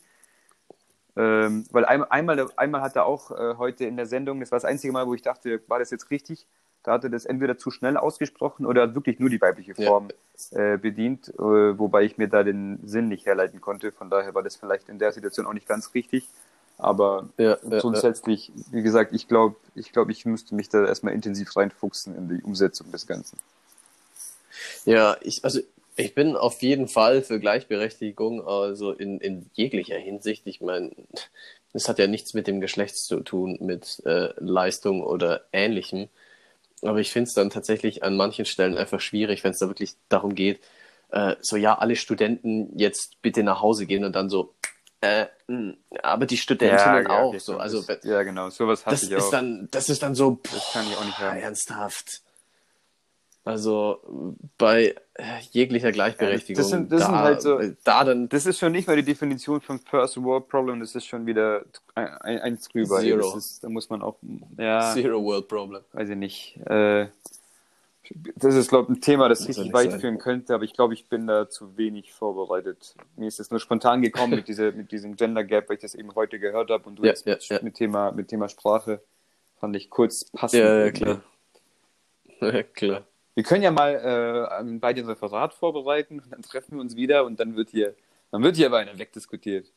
Ähm, 1.16 1.66
weil 1.70 1.86
ein, 1.86 2.04
einmal, 2.04 2.44
einmal 2.56 2.82
hat 2.82 2.96
er 2.96 3.06
auch 3.06 3.30
äh, 3.30 3.56
heute 3.58 3.86
in 3.86 3.96
der 3.96 4.08
Sendung, 4.08 4.40
das 4.40 4.52
war 4.52 4.58
das 4.58 4.66
einzige 4.66 4.92
Mal, 4.92 5.06
wo 5.06 5.14
ich 5.14 5.22
dachte, 5.22 5.62
war 5.68 5.78
das 5.78 5.92
jetzt 5.92 6.10
richtig? 6.10 6.48
Da 6.84 6.94
hat 6.94 7.04
er 7.04 7.10
das 7.10 7.26
entweder 7.26 7.58
zu 7.58 7.72
schnell 7.72 7.98
ausgesprochen 7.98 8.66
oder 8.66 8.84
hat 8.84 8.96
wirklich 8.96 9.20
nur 9.20 9.30
die 9.30 9.40
weibliche 9.40 9.74
Form 9.74 10.10
ja. 10.52 10.74
äh, 10.74 10.78
bedient, 10.78 11.30
äh, 11.30 11.42
wobei 11.42 12.04
ich 12.04 12.18
mir 12.18 12.28
da 12.28 12.44
den 12.44 12.80
Sinn 12.84 13.08
nicht 13.08 13.26
herleiten 13.26 13.62
konnte. 13.62 13.92
Von 13.92 14.10
daher 14.10 14.36
war 14.36 14.44
das 14.44 14.58
vielleicht 14.58 14.90
in 14.90 15.00
der 15.00 15.12
Situation 15.12 15.46
auch 15.46 15.54
nicht 15.54 15.68
ganz 15.68 15.94
richtig. 15.94 16.28
Aber 16.78 17.30
ja, 17.38 17.58
ja, 17.70 17.80
grundsätzlich, 17.80 18.52
wie 18.72 18.82
gesagt, 18.82 19.14
ich 19.14 19.28
glaube, 19.28 19.56
ich, 19.76 19.92
glaub, 19.92 20.10
ich 20.10 20.26
müsste 20.26 20.56
mich 20.56 20.70
da 20.70 20.86
erstmal 20.86 21.14
intensiv 21.14 21.56
reinfuchsen 21.56 22.16
in 22.16 22.30
die 22.30 22.44
Umsetzung 22.44 22.92
des 22.92 23.08
Ganzen. 23.08 23.38
Ja, 24.86 25.16
ich, 25.22 25.46
also 25.46 25.60
ich 25.96 26.16
bin 26.16 26.36
auf 26.36 26.62
jeden 26.62 26.88
Fall 26.88 27.22
für 27.22 27.40
Gleichberechtigung, 27.40 28.46
also 28.46 28.92
in, 28.92 29.20
in 29.20 29.50
jeglicher 29.54 29.98
Hinsicht. 29.98 30.48
Ich 30.48 30.62
meine, 30.62 30.92
es 31.74 31.88
hat 31.88 32.00
ja 32.00 32.08
nichts 32.08 32.34
mit 32.34 32.48
dem 32.48 32.62
Geschlecht 32.62 32.98
zu 32.98 33.20
tun, 33.22 33.58
mit 33.62 34.02
äh, 34.06 34.34
Leistung 34.38 35.04
oder 35.04 35.42
Ähnlichem. 35.52 36.10
Aber 36.84 37.00
ich 37.00 37.12
finde 37.12 37.28
es 37.28 37.34
dann 37.34 37.50
tatsächlich 37.50 38.04
an 38.04 38.16
manchen 38.16 38.46
Stellen 38.46 38.78
einfach 38.78 39.00
schwierig, 39.00 39.44
wenn 39.44 39.52
es 39.52 39.60
da 39.60 39.68
wirklich 39.68 39.96
darum 40.10 40.36
geht, 40.36 40.62
äh, 41.10 41.36
so 41.42 41.58
ja, 41.58 41.78
alle 41.78 41.96
Studenten 41.96 42.78
jetzt 42.78 43.22
bitte 43.22 43.44
nach 43.44 43.62
Hause 43.62 43.86
gehen 43.86 44.04
und 44.04 44.16
dann 44.16 44.30
so, 44.30 44.56
äh, 45.02 45.28
hm, 45.48 45.78
aber 46.02 46.26
die 46.26 46.38
Studentinnen 46.38 47.06
ja, 47.06 47.10
auch. 47.10 47.38
so. 47.40 47.58
Also, 47.58 47.82
das, 47.82 48.04
ja, 48.04 48.24
genau, 48.24 48.50
sowas 48.50 48.86
hatte 48.86 48.96
das 48.96 49.04
ich 49.04 49.16
auch. 49.16 49.20
Ist 49.20 49.30
dann, 49.32 49.68
das 49.70 49.90
ist 49.90 50.02
dann 50.02 50.16
so, 50.16 50.32
boah, 50.32 50.54
das 50.54 50.72
kann 50.72 50.86
ich 50.90 50.98
auch 50.98 51.06
nicht 51.06 51.20
haben. 51.20 51.38
ernsthaft. 51.38 52.23
Also 53.46 54.36
bei 54.58 54.96
jeglicher 55.52 55.92
Gleichberechtigung. 55.92 56.62
das 56.62 56.70
sind, 56.70 56.92
das 56.92 57.02
da, 57.02 57.06
sind 57.08 57.16
halt 57.16 57.42
so, 57.42 57.60
da 57.84 58.06
dann, 58.06 58.30
das 58.30 58.46
ist 58.46 58.58
schon 58.58 58.72
nicht 58.72 58.88
mal 58.88 58.96
die 58.96 59.04
Definition 59.04 59.60
von 59.60 59.80
First 59.80 60.22
World 60.24 60.48
Problem, 60.48 60.80
das 60.80 60.96
ist 60.96 61.06
schon 61.06 61.26
wieder 61.26 61.66
ein, 61.94 62.40
eins 62.40 62.70
drüber. 62.70 63.02
Zero. 63.02 63.38
Ist, 63.38 63.62
da 63.62 63.68
muss 63.68 63.90
man 63.90 64.02
auch, 64.02 64.16
ja. 64.58 64.94
Zero 64.94 65.22
World 65.22 65.50
Problem. 65.50 65.82
Weiß 65.92 66.08
ich 66.08 66.16
nicht. 66.16 66.58
Äh, 66.68 67.08
das 68.36 68.56
ist, 68.56 68.70
glaube 68.70 68.92
ich, 68.92 68.98
ein 68.98 69.02
Thema, 69.02 69.28
das, 69.28 69.40
das 69.40 69.50
richtig 69.50 69.74
weit 69.74 69.92
sein. 69.92 70.00
führen 70.00 70.18
könnte, 70.20 70.54
aber 70.54 70.64
ich 70.64 70.74
glaube, 70.74 70.94
ich 70.94 71.08
bin 71.10 71.28
da 71.28 71.50
zu 71.50 71.78
wenig 71.78 72.14
vorbereitet. 72.14 72.96
Mir 73.18 73.28
ist 73.28 73.40
das 73.40 73.50
nur 73.50 73.60
spontan 73.60 74.02
gekommen 74.02 74.36
mit, 74.36 74.48
dieser, 74.48 74.72
mit 74.72 74.92
diesem 74.92 75.16
Gender 75.18 75.44
Gap, 75.44 75.68
weil 75.68 75.76
ich 75.76 75.82
das 75.82 75.96
eben 75.96 76.14
heute 76.16 76.40
gehört 76.40 76.70
habe 76.70 76.88
und 76.88 76.98
du 76.98 77.04
ja, 77.04 77.10
jetzt 77.10 77.26
ja, 77.26 77.34
mit, 77.34 77.50
ja. 77.50 77.60
mit, 77.62 77.76
Thema, 77.76 78.12
mit 78.12 78.28
Thema 78.30 78.48
Sprache 78.48 79.02
fand 79.60 79.76
ich 79.76 79.90
kurz 79.90 80.26
passend. 80.26 80.64
Ja, 80.64 80.80
ja 80.86 80.92
klar. 80.92 81.24
Ja, 82.40 82.64
klar. 82.64 83.04
Wir 83.36 83.44
können 83.44 83.64
ja 83.64 83.72
mal 83.72 84.60
äh, 84.62 84.78
bei 84.80 84.94
dem 84.94 85.08
Referat 85.08 85.54
vorbereiten 85.54 86.20
und 86.20 86.32
dann 86.32 86.42
treffen 86.42 86.76
wir 86.76 86.82
uns 86.82 86.96
wieder 86.96 87.26
und 87.26 87.40
dann 87.40 87.56
wird 87.56 87.70
hier, 87.72 87.96
dann 88.32 88.44
wird 88.44 88.56
hier 88.56 88.68
aber 88.68 88.78
einer 88.78 88.98
wegdiskutiert. 88.98 89.72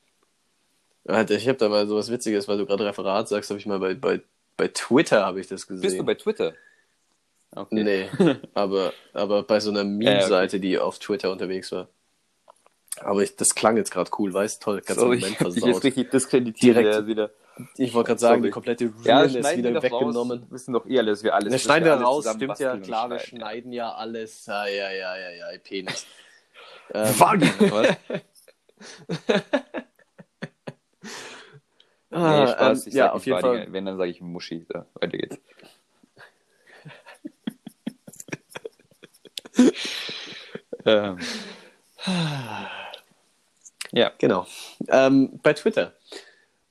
Ich 1.04 1.48
habe 1.48 1.58
da 1.58 1.68
mal 1.68 1.86
so 1.86 1.96
was 1.96 2.10
Witziges, 2.10 2.48
weil 2.48 2.58
du 2.58 2.66
gerade 2.66 2.84
Referat 2.84 3.28
sagst, 3.28 3.50
habe 3.50 3.60
ich 3.60 3.66
mal 3.66 3.78
bei, 3.78 3.94
bei, 3.94 4.20
bei 4.56 4.68
Twitter 4.68 5.24
habe 5.24 5.40
ich 5.40 5.46
das 5.46 5.66
gesehen. 5.66 5.82
Bist 5.82 5.98
du 5.98 6.04
bei 6.04 6.14
Twitter? 6.14 6.54
Okay. 7.52 7.84
Nee, 7.84 8.10
aber, 8.54 8.92
aber 9.12 9.42
bei 9.44 9.60
so 9.60 9.70
einer 9.70 9.84
Meme-Seite, 9.84 10.60
die 10.60 10.78
auf 10.78 10.98
Twitter 10.98 11.30
unterwegs 11.30 11.72
war. 11.72 11.88
Aber 13.00 13.22
ich, 13.22 13.36
das 13.36 13.54
klang 13.54 13.76
jetzt 13.76 13.90
gerade 13.90 14.10
cool, 14.18 14.32
weißt 14.32 14.60
du? 14.60 14.64
Toll, 14.64 14.80
ganz 14.80 14.98
Sorry, 14.98 15.18
Moment 15.18 15.36
versaut. 15.36 15.56
Ich 15.58 15.64
jetzt 15.64 15.84
richtig 15.84 16.10
diskreditiert 16.10 16.76
Direkt. 16.76 17.06
wieder. 17.06 17.30
Ich 17.76 17.94
wollte 17.94 18.08
gerade 18.08 18.20
sagen, 18.20 18.42
die 18.42 18.50
komplette 18.50 18.92
Realness 19.04 19.50
ja, 19.50 19.56
wieder 19.56 19.82
weggenommen. 19.82 20.40
Raus, 20.40 20.50
wissen 20.50 20.74
doch 20.74 20.86
eh 20.86 20.98
alles, 20.98 21.22
wir 21.22 21.34
alles. 21.34 21.52
Wir 21.52 21.58
schneiden 21.58 21.86
wir 21.86 21.94
raus, 21.94 22.28
stimmt 22.34 22.58
ja, 22.58 22.76
klar, 22.76 23.08
wir 23.08 23.18
schneiden 23.18 23.72
ja 23.72 23.94
alles. 23.94 24.44
Ja, 24.46 24.66
ja, 24.66 24.90
ja, 24.90 25.16
ja, 25.16 25.30
ja, 25.30 25.46
Penis. 25.62 26.06
ähm, 26.94 27.14
was? 27.18 27.96
ah, 32.10 32.44
nee, 32.44 32.52
Spaß, 32.52 32.86
ähm, 32.86 32.92
ja, 32.92 33.12
auf 33.12 33.24
jeden 33.24 33.40
Fall. 33.40 33.72
Wenn, 33.72 33.86
dann 33.86 33.96
sage 33.96 34.10
ich 34.10 34.20
Muschi. 34.20 34.66
So, 34.70 34.84
weiter 34.94 35.16
geht's. 35.16 35.38
ähm. 40.84 41.18
Ja, 43.96 44.12
genau. 44.18 44.46
Ähm, 44.88 45.40
bei 45.42 45.54
Twitter 45.54 45.94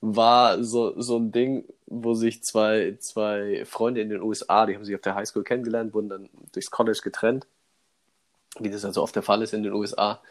war 0.02 0.64
so, 0.64 0.94
so 1.02 1.18
ein 1.18 1.32
Ding, 1.32 1.66
wo 1.88 2.14
sich 2.14 2.44
zwei, 2.44 2.98
zwei 3.00 3.64
Freunde 3.66 4.02
in 4.02 4.10
den 4.10 4.22
USA, 4.22 4.68
die 4.68 4.76
haben 4.76 4.86
sich 4.86 4.94
auf 4.94 5.02
der 5.02 5.16
Highschool 5.16 5.44
kennengelernt, 5.44 5.94
wurden 5.96 6.10
dann 6.10 6.30
durchs 6.54 6.70
College 6.70 7.00
getrennt, 7.04 7.48
wie 8.60 8.70
das 8.70 8.86
also 8.86 9.02
oft 9.02 9.16
der 9.16 9.24
Fall 9.24 9.42
ist 9.42 9.54
in 9.56 9.64
den 9.64 9.74
USA, 9.74 10.22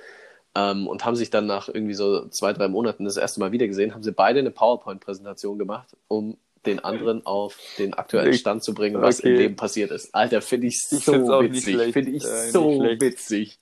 ähm, 0.55 0.86
und 0.86 1.05
haben 1.05 1.16
sich 1.16 1.30
dann 1.30 1.47
nach 1.47 1.68
irgendwie 1.68 1.95
so 1.95 2.28
zwei, 2.28 2.53
drei 2.53 2.68
Monaten 2.68 3.05
das 3.05 3.16
erste 3.16 3.40
Mal 3.40 3.51
wieder 3.51 3.66
gesehen, 3.66 3.92
haben 3.92 4.05
sie 4.05 4.12
beide 4.12 4.38
eine 4.38 4.53
PowerPoint-Präsentation 4.53 5.59
gemacht, 5.59 5.97
um 6.07 6.36
den 6.64 6.78
anderen 6.78 7.26
auf 7.26 7.59
den 7.78 7.92
aktuellen 7.95 8.32
Ich- 8.32 8.40
Stand 8.40 8.62
zu 8.62 8.72
bringen, 8.72 9.03
was 9.03 9.18
okay. 9.18 9.30
im 9.30 9.36
Leben 9.36 9.57
passiert 9.57 9.90
ist. 9.90 10.14
Alter, 10.14 10.40
finde 10.40 10.68
ich 10.68 10.74
Ich 10.92 11.05
so 11.05 11.42
nicht 11.42 11.66
witzig. 11.66 11.92
Finde 11.92 12.11
ich 12.12 12.24
Äh, 12.24 12.51
so 12.51 12.80
witzig. 13.01 13.59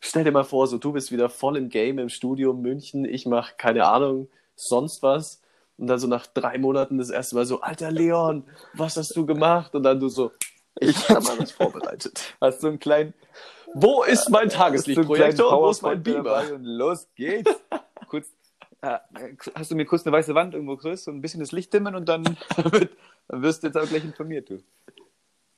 Stell 0.00 0.24
dir 0.24 0.30
mal 0.32 0.44
vor, 0.44 0.66
so 0.66 0.78
du 0.78 0.92
bist 0.92 1.10
wieder 1.12 1.28
voll 1.28 1.56
im 1.56 1.68
Game 1.68 1.98
im 1.98 2.08
Studium 2.08 2.60
München, 2.62 3.04
ich 3.04 3.26
mache 3.26 3.54
keine 3.56 3.86
Ahnung, 3.86 4.28
sonst 4.54 5.02
was. 5.02 5.42
Und 5.76 5.86
dann 5.86 5.98
so 5.98 6.08
nach 6.08 6.26
drei 6.26 6.58
Monaten 6.58 6.98
das 6.98 7.10
erste 7.10 7.36
Mal 7.36 7.46
so, 7.46 7.60
Alter 7.60 7.90
Leon, 7.92 8.44
was 8.74 8.96
hast 8.96 9.14
du 9.16 9.24
gemacht? 9.26 9.74
Und 9.74 9.84
dann 9.84 10.00
du 10.00 10.08
so, 10.08 10.32
ich 10.80 11.08
habe 11.08 11.22
mal 11.22 11.38
was 11.38 11.52
vorbereitet. 11.52 12.34
Hast 12.40 12.62
du 12.62 12.68
einen 12.68 12.78
kleinen, 12.80 13.14
Wo 13.74 14.02
ist 14.02 14.28
mein 14.30 14.48
Tageslichtprojektor 14.48 15.52
und 15.56 15.64
wo 15.64 15.70
ist 15.70 15.82
mein 15.82 16.02
Beamer? 16.02 16.44
los 16.60 17.06
geht's. 17.14 17.50
kurz, 18.08 18.28
äh, 18.80 18.98
hast 19.54 19.70
du 19.70 19.76
mir 19.76 19.84
kurz 19.84 20.04
eine 20.06 20.12
weiße 20.16 20.34
Wand 20.34 20.54
irgendwo 20.54 20.76
größer 20.76 21.10
und 21.10 21.18
ein 21.18 21.22
bisschen 21.22 21.40
das 21.40 21.52
Licht 21.52 21.72
dimmen 21.72 21.94
und 21.94 22.08
dann, 22.08 22.24
dann 23.28 23.42
wirst 23.42 23.62
du 23.62 23.68
jetzt 23.68 23.76
aber 23.76 23.86
gleich 23.86 24.04
informiert, 24.04 24.50
du. 24.50 24.58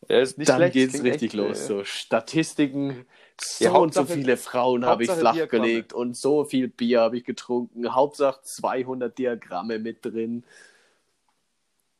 Ja, 0.09 0.19
ist 0.21 0.39
nicht 0.39 0.49
Dann 0.49 0.57
schlecht, 0.57 0.73
geht's 0.75 1.03
richtig 1.03 1.23
echt, 1.25 1.35
los. 1.35 1.61
äh, 1.61 1.67
So 1.67 1.85
Statistiken, 1.85 3.07
so 3.43 3.65
Ja, 3.65 3.73
und 3.73 3.95
so 3.95 4.05
viele 4.05 4.37
Frauen 4.37 4.85
habe 4.85 5.03
ich 5.05 5.11
flachgelegt 5.11 5.93
und 5.93 6.17
so 6.17 6.45
viel 6.45 6.69
Bier 6.69 7.01
habe 7.01 7.17
ich 7.17 7.25
getrunken. 7.25 7.95
Hauptsache 7.95 8.41
200 8.43 9.17
Diagramme 9.17 9.79
mit 9.79 10.05
drin. 10.05 10.45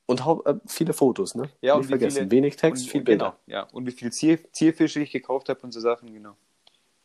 Und 0.07 0.21
äh, 0.27 0.55
viele 0.67 0.93
Fotos, 0.93 1.35
ne? 1.35 1.49
Ja, 1.63 1.75
und 1.75 1.81
Nicht 1.81 1.89
wie 1.89 1.91
vergessen. 1.93 2.17
viele- 2.19 2.31
Wenig 2.33 2.57
Text, 2.57 2.85
und, 2.85 2.91
viel 2.91 3.01
und 3.01 3.05
Bilder. 3.05 3.37
Genau, 3.47 3.59
ja. 3.59 3.63
Und 3.73 3.87
wie 3.87 3.93
viel 3.93 4.11
Zier, 4.13 4.39
Zierfische 4.53 5.01
ich 5.01 5.13
gekauft 5.13 5.49
habe 5.49 5.61
und 5.63 5.73
so 5.73 5.81
Sachen, 5.81 6.13
genau. 6.13 6.37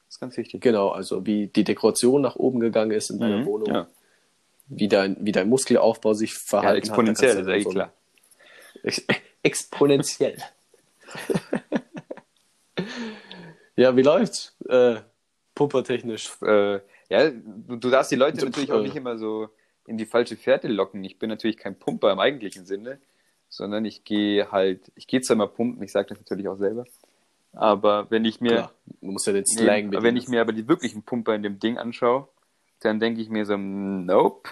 Das 0.08 0.16
ist 0.16 0.20
ganz 0.20 0.38
wichtig. 0.38 0.62
Genau, 0.62 0.90
also 0.90 1.26
wie 1.26 1.48
die 1.48 1.64
Dekoration 1.64 2.22
nach 2.22 2.36
oben 2.36 2.60
gegangen 2.60 2.92
ist 2.92 3.10
in 3.12 3.20
deiner 3.20 3.38
Mhm, 3.40 3.46
Wohnung, 3.46 3.68
Ja, 3.70 3.88
wie, 4.68 4.88
dein, 4.88 5.18
wie 5.20 5.32
dein 5.32 5.50
Muskelaufbau 5.50 6.14
sich 6.14 6.34
ja 6.34 6.40
verhalten 6.40 6.80
exponentiell, 6.88 7.32
hat. 7.32 7.40
ist 7.42 7.48
Da 7.48 7.54
eh 7.54 7.64
klar. 7.64 7.94
Ex 8.84 9.06
exponentiell. 9.44 10.38
ja, 13.76 13.96
wie 13.96 14.02
läuft's? 14.02 14.56
Äh, 14.68 14.98
pumpertechnisch. 15.54 16.32
Äh, 16.42 16.80
ja, 17.10 17.30
du, 17.30 17.76
du 17.78 17.90
darfst 17.90 18.12
die 18.12 18.16
Leute 18.16 18.40
So, 18.40 18.46
natürlich 18.46 18.72
auch 18.72 18.82
nicht 18.82 18.96
immer 18.96 19.18
so 19.18 19.50
in 19.88 19.98
die 19.98 20.06
falsche 20.06 20.36
Fährte 20.36 20.68
locken. 20.68 21.04
Ich 21.04 21.20
bin 21.20 21.30
natürlich 21.30 21.58
kein 21.58 21.78
Pumper 21.78 22.12
im 22.12 22.20
eigentlichen 22.20 22.66
Sinne, 22.66 23.00
sondern 23.50 23.86
ich 23.86 24.04
gehe 24.04 24.52
halt, 24.52 24.92
ich 24.96 25.08
gehe 25.08 25.22
zwar 25.22 25.38
mal 25.38 25.48
pumpen, 25.48 25.84
ich 25.84 25.92
sage 25.92 26.10
das 26.10 26.18
natürlich 26.18 26.48
auch 26.48 26.58
selber, 26.58 26.86
aber 27.54 28.12
wenn 28.12 28.26
ich 28.26 28.42
mir, 28.42 28.50
Klar, 28.50 28.72
du 29.02 29.12
musst 29.12 29.28
ja 29.28 29.34
den 29.34 29.46
Slang 29.46 29.90
Nee, 29.90 30.02
wenn 30.02 30.18
ich 30.18 30.28
mir 30.28 30.42
aber 30.42 30.52
die 30.52 30.68
wirklichen 30.68 31.04
Pumper 31.04 31.36
in 31.36 31.44
dem 31.44 31.60
Ding 31.60 31.78
anschaue, 31.78 32.28
dann 32.82 33.00
denke 33.00 33.22
ich 33.22 33.30
mir 33.30 33.46
so, 33.46 33.56
nope, 33.56 34.50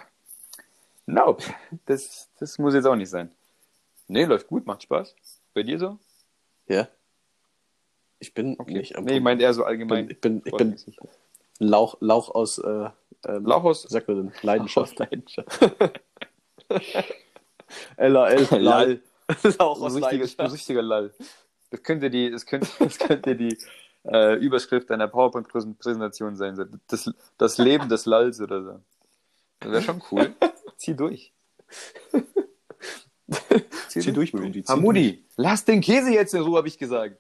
nope, 1.06 1.44
das, 1.86 2.30
das 2.40 2.58
muss 2.58 2.74
jetzt 2.74 2.86
auch 2.86 2.96
nicht 2.96 3.10
sein. 3.10 3.32
Nee, 4.08 4.26
läuft 4.26 4.48
gut, 4.48 4.66
macht 4.66 4.84
Spaß. 4.84 5.16
Bei 5.54 5.64
dir 5.64 5.80
so? 5.80 5.98
Ja. 6.68 6.88
Ich 8.24 8.34
bin 8.34 8.56
Okay. 8.58 8.72
nicht 8.74 8.96
am 8.96 9.04
nee, 9.04 9.18
ich 9.18 9.22
meinte 9.22 9.44
eher 9.44 9.54
so 9.54 9.64
ich 9.64 9.66
bin, 9.68 9.92
allgemein. 9.92 10.10
ich 10.10 10.22
bin, 10.22 10.42
ich 10.46 10.54
bin 10.56 10.76
Lauch, 11.60 11.98
Lauch 12.00 12.30
aus 12.34 12.58
äh, 12.58 12.90
ähm, 13.28 13.46
Lauch 13.46 13.66
aus- 13.66 13.84
wie 13.84 13.90
sagt 13.90 14.08
man 14.08 14.18
denn? 14.18 14.32
Leidenschaft. 14.44 14.98
Leidenschaft. 14.98 15.60
LAL. 17.98 18.48
Lall. 18.52 19.02
Lauch 19.60 19.82
aus 19.82 19.96
richtiger, 19.96 20.08
ein 20.08 20.20
Leidenschaft. 20.20 20.54
richtiger 20.54 20.82
Lall. 20.82 21.14
Das 21.70 21.84
könnte 21.84 22.10
die, 22.10 22.32
das 22.32 22.46
könnte, 22.46 22.68
das 22.80 22.98
könnte 22.98 23.36
die 23.36 23.58
äh, 24.06 24.36
Überschrift 24.38 24.90
einer 24.90 25.10
PowerPoint-Präsentation 25.10 26.38
sein. 26.38 26.80
Das, 26.88 27.12
das 27.38 27.58
Leben 27.58 27.90
des 27.90 28.06
Lalls 28.06 28.40
oder 28.40 28.64
so. 28.64 28.80
Das 29.60 29.72
wäre 29.72 29.82
schon 29.82 30.02
cool. 30.12 30.34
Zieh 30.78 30.96
durch. 30.96 31.34
Zieh 33.90 34.12
durch, 34.14 34.32
Brudi, 34.32 34.64
zieh 34.64 34.72
Hamudi, 34.72 35.26
lass 35.36 35.66
den 35.66 35.82
Käse 35.82 36.12
jetzt 36.14 36.34
in 36.34 36.42
Ruhe, 36.42 36.58
habe 36.58 36.68
ich 36.70 36.78
gesagt. 36.78 37.20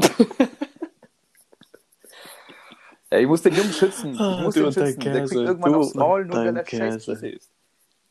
ja, 3.10 3.18
ich 3.18 3.26
muss 3.26 3.42
den 3.42 3.54
Jungen 3.54 3.72
schützen. 3.72 4.12
Ich 4.12 4.18
muss 4.18 4.54
du 4.54 4.62
den 4.62 4.72
schützen. 4.72 5.00
Der 5.00 5.12
kriegt 5.12 5.30
Käse, 5.30 5.44
irgendwann 5.44 5.72
du 5.72 5.78
aufs 5.80 5.94
Maul, 5.94 6.24
nur 6.26 6.36
wenn 6.38 6.46
dein 6.46 6.56
er 6.56 6.64
Käse. 6.64 7.12
Isst. 7.12 7.50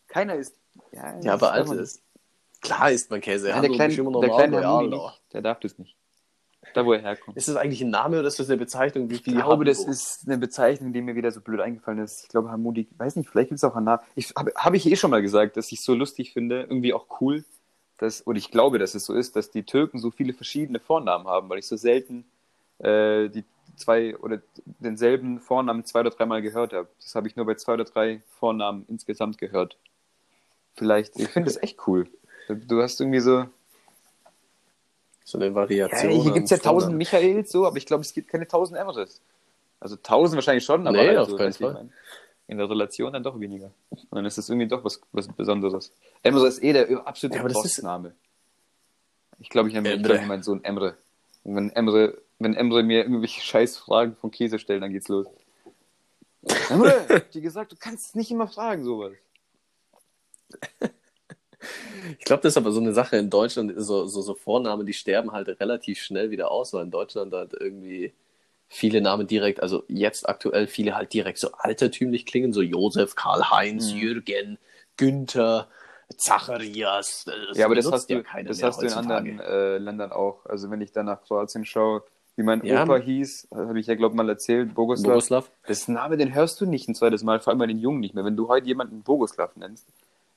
Keiner 0.08 0.36
isst. 0.36 0.56
Ja, 0.92 1.20
Ja, 1.22 1.34
aber 1.34 1.52
Alter, 1.52 1.80
ist, 1.80 2.02
klar 2.62 2.92
isst 2.92 3.10
man 3.12 3.22
Käse. 3.22 3.50
Ja, 3.50 3.62
der 3.62 3.70
kleine, 3.72 3.96
der 3.96 4.30
kleine 4.30 4.88
nicht. 4.88 5.22
Der 5.34 5.42
darf 5.42 5.60
das 5.60 5.78
nicht. 5.78 5.96
Da, 6.74 6.86
wo 6.86 6.94
er 6.94 7.02
herkommt. 7.02 7.38
Ist 7.38 7.48
das 7.48 7.56
eigentlich 7.56 7.82
ein 7.82 7.90
Name 7.90 8.20
oder 8.20 8.28
ist 8.28 8.40
das 8.40 8.50
eine 8.50 8.58
Bezeichnung? 8.58 9.10
Wie 9.10 9.16
Ich 9.16 9.24
glaube, 9.24 9.66
das 9.66 9.84
ist 9.84 10.28
eine 10.28 10.38
Bezeichnung, 10.38 10.94
die 10.94 11.02
mir 11.02 11.16
wieder 11.16 11.32
so 11.32 11.42
blöd 11.42 11.62
eingefallen 11.62 12.00
ist. 12.00 12.24
Ich 12.24 12.30
glaube, 12.30 12.52
Hamudi, 12.52 12.88
weiß 12.98 13.16
nicht, 13.16 13.30
vielleicht 13.30 13.50
gibt 13.50 13.58
es 13.58 13.64
auch 13.64 13.76
einen 13.76 13.86
Namen. 13.86 14.04
Ich 14.16 14.34
habe 14.36 14.52
hab 14.56 14.74
ich 14.74 14.86
eh 14.86 14.96
schon 14.96 15.10
mal 15.10 15.22
gesagt, 15.22 15.58
dass 15.58 15.72
ich 15.72 15.82
so 15.82 15.96
lustig 15.96 16.34
finde, 16.34 16.62
irgendwie 16.62 16.94
auch 16.94 17.08
cool, 17.22 17.44
dass, 18.00 18.22
und 18.22 18.36
ich 18.36 18.50
glaube, 18.50 18.80
dass 18.80 18.96
es 18.96 19.06
so 19.06 19.14
ist, 19.14 19.36
dass 19.36 19.52
die 19.52 19.64
Türken 19.64 20.00
so 20.00 20.10
viele 20.10 20.34
verschiedene 20.34 20.80
Vornamen 20.80 21.28
haben, 21.28 21.50
weil 21.50 21.60
ich 21.60 21.68
so 21.68 21.76
selten 21.78 22.26
äh, 22.80 23.30
die 23.30 23.44
zwei 23.76 24.18
oder 24.18 24.42
denselben 24.66 25.40
Vornamen 25.40 25.86
zwei 25.86 26.02
oder 26.02 26.10
dreimal 26.10 26.42
gehört 26.42 26.74
habe. 26.74 26.88
Das 27.02 27.16
habe 27.16 27.28
ich 27.28 27.36
nur 27.36 27.46
bei 27.46 27.56
zwei 27.56 27.74
oder 27.74 27.86
drei 27.86 28.22
Vornamen 28.40 28.86
insgesamt 28.88 29.38
gehört. 29.38 29.78
Vielleicht, 30.76 31.20
ich 31.20 31.28
finde 31.30 31.52
das 31.52 31.62
echt 31.62 31.88
cool. 31.88 32.08
Du 32.48 32.82
hast 32.82 33.00
irgendwie 33.00 33.20
so, 33.20 33.46
So 35.30 35.38
eine 35.38 35.48
ja, 35.48 35.56
Variation. 35.56 36.12
hier 36.12 36.32
gibt 36.32 36.46
es 36.46 36.50
ja 36.50 36.58
tausend. 36.58 36.98
Michaels, 36.98 37.52
so, 37.52 37.68
aber 37.68 37.78
ich 37.78 37.86
glaube, 37.86 38.02
es 38.02 38.14
gibt 38.14 38.30
keine 38.30 38.48
tausend 38.48 38.80
Emres. 38.80 39.22
Also 39.80 39.96
tausend 39.98 40.36
wahrscheinlich 40.38 40.66
schon, 40.66 40.88
aber 40.88 40.98
Nee, 40.98 41.08
halt 41.10 41.18
auf 41.20 41.30
so, 41.30 41.38
keinen 41.38 41.54
Fall. 41.54 41.90
In 42.50 42.58
der 42.58 42.70
Relation 42.70 43.14
dann 43.14 43.22
doch 43.24 43.40
weniger. 43.40 43.72
Und 43.92 44.08
dann 44.12 44.26
ist 44.26 44.38
das 44.40 44.50
irgendwie 44.50 44.68
doch 44.68 44.84
was, 44.84 45.00
was 45.12 45.28
Besonderes. 45.28 45.94
Emre 46.24 46.48
ist 46.48 46.64
eh 46.64 46.74
der 46.74 47.08
absolute 47.08 47.38
Ja, 47.38 47.44
das 47.44 47.54
ist- 47.58 47.62
Postname. 47.76 48.16
Ich 49.40 49.50
glaube, 49.50 49.70
ich 49.70 49.74
nenne 49.76 49.94
ich 49.94 50.04
glaub, 50.04 50.26
meinen 50.26 50.44
Sohn 50.44 50.64
Emre. 50.64 50.98
Und 51.44 51.56
wenn 51.56 51.70
Emre, 51.70 52.18
wenn 52.40 52.56
Emre 52.56 52.84
mir 52.84 53.04
irgendwelche 53.04 53.40
Scheißfragen 53.42 54.16
von 54.16 54.32
Käse 54.32 54.60
stellt, 54.60 54.82
dann 54.84 54.92
geht's 54.92 55.08
los. 55.08 55.28
Emre, 56.70 57.24
die 57.34 57.40
gesagt, 57.42 57.72
du 57.72 57.76
kannst 57.80 58.16
nicht 58.16 58.32
immer 58.32 58.48
fragen 58.48 58.84
sowas. 58.84 59.14
Ich 62.18 62.26
glaube, 62.26 62.42
das 62.42 62.54
ist 62.54 62.58
aber 62.58 62.72
so 62.72 62.80
eine 62.80 62.94
Sache 62.94 63.18
in 63.18 63.30
Deutschland, 63.30 63.74
so, 63.78 64.08
so, 64.08 64.22
so 64.22 64.34
Vornamen, 64.34 64.86
die 64.86 64.94
sterben 64.94 65.32
halt 65.32 65.48
relativ 65.60 66.00
schnell 66.02 66.32
wieder 66.32 66.50
aus, 66.50 66.74
weil 66.74 66.86
in 66.86 66.92
Deutschland 66.92 67.34
halt 67.34 67.54
irgendwie 67.54 68.12
viele 68.70 69.02
Namen 69.02 69.28
direkt, 69.28 69.62
also 69.62 69.84
jetzt 69.88 70.30
aktuell 70.30 70.68
viele 70.68 70.96
halt 70.96 71.12
direkt 71.14 71.40
so 71.40 71.50
altertümlich 71.58 72.26
klingen, 72.26 72.54
so 72.54 72.62
Josef, 72.62 73.16
Karl-Heinz, 73.16 73.92
Mhm. 73.94 73.98
Jürgen, 74.00 74.58
Günther, 74.96 75.68
Zacharias. 76.18 77.26
ja, 77.54 77.66
aber 77.66 77.76
das 77.76 77.92
hast 77.92 78.10
du, 78.10 78.16
ja 78.16 78.22
keiner 78.24 78.50
das 78.50 78.64
hast 78.64 78.82
du 78.82 78.88
in 78.88 78.94
anderen 78.94 79.40
äh, 79.40 79.78
Ländern 79.78 80.12
auch. 80.12 80.46
Also 80.46 80.70
wenn 80.72 80.82
ich 80.82 80.92
dann 80.92 81.06
nach 81.08 81.22
Kroatien 81.24 81.66
schaue, 81.66 82.04
wie 82.36 82.44
mein 82.44 82.64
Ja. 82.64 82.84
Opa 82.84 82.98
hieß, 82.98 83.50
habe 83.54 83.80
ich 83.80 83.88
ja 83.88 83.96
glaube 83.96 84.16
mal 84.16 84.30
erzählt, 84.30 84.74
Bogoslav. 84.74 85.08
Bogoslav? 85.08 85.52
Das 85.68 85.88
Name, 85.88 86.18
den 86.18 86.34
hörst 86.34 86.62
du 86.62 86.66
nicht 86.66 86.88
ein 86.88 86.96
zweites 86.96 87.24
Mal, 87.24 87.40
vor 87.40 87.52
allem 87.52 87.60
bei 87.60 87.68
den 87.68 87.80
Jungen 87.80 88.00
nicht 88.00 88.16
mehr. 88.16 88.24
Wenn 88.26 88.38
du 88.38 88.48
heute 88.48 88.68
jemanden 88.68 89.02
Bogoslav 89.02 89.56
nennst, 89.56 89.88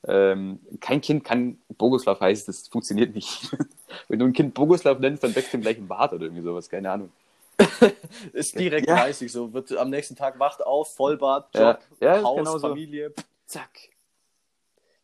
ähm, 0.05 0.59
kein 0.81 0.99
Kind 1.01 1.23
kann 1.23 1.57
Bogoslav 1.77 2.19
heißen, 2.19 2.47
das 2.47 2.67
funktioniert 2.67 3.15
nicht. 3.15 3.49
Wenn 4.09 4.19
du 4.19 4.25
ein 4.25 4.33
Kind 4.33 4.53
Bogoslav 4.53 4.99
nennst, 4.99 5.23
dann 5.23 5.33
wächst 5.35 5.53
ihm 5.53 5.61
gleich 5.61 5.77
ein 5.77 5.87
Bart 5.87 6.11
oder 6.13 6.23
irgendwie 6.23 6.43
sowas, 6.43 6.69
keine 6.69 6.91
Ahnung. 6.91 7.11
Ist 8.33 8.57
direkt 8.57 8.87
Ja. 8.87 8.95
30, 9.03 9.31
so 9.31 9.53
wird 9.53 9.75
am 9.77 9.89
nächsten 9.89 10.15
Tag 10.15 10.39
wacht 10.39 10.63
auf, 10.65 10.95
Vollbart, 10.95 11.53
Ja. 11.55 11.71
Job, 11.71 11.79
Ja, 11.99 12.23
Haus, 12.23 12.37
genau 12.37 12.57
so. 12.57 12.67
Familie, 12.69 13.13
zack. 13.45 13.69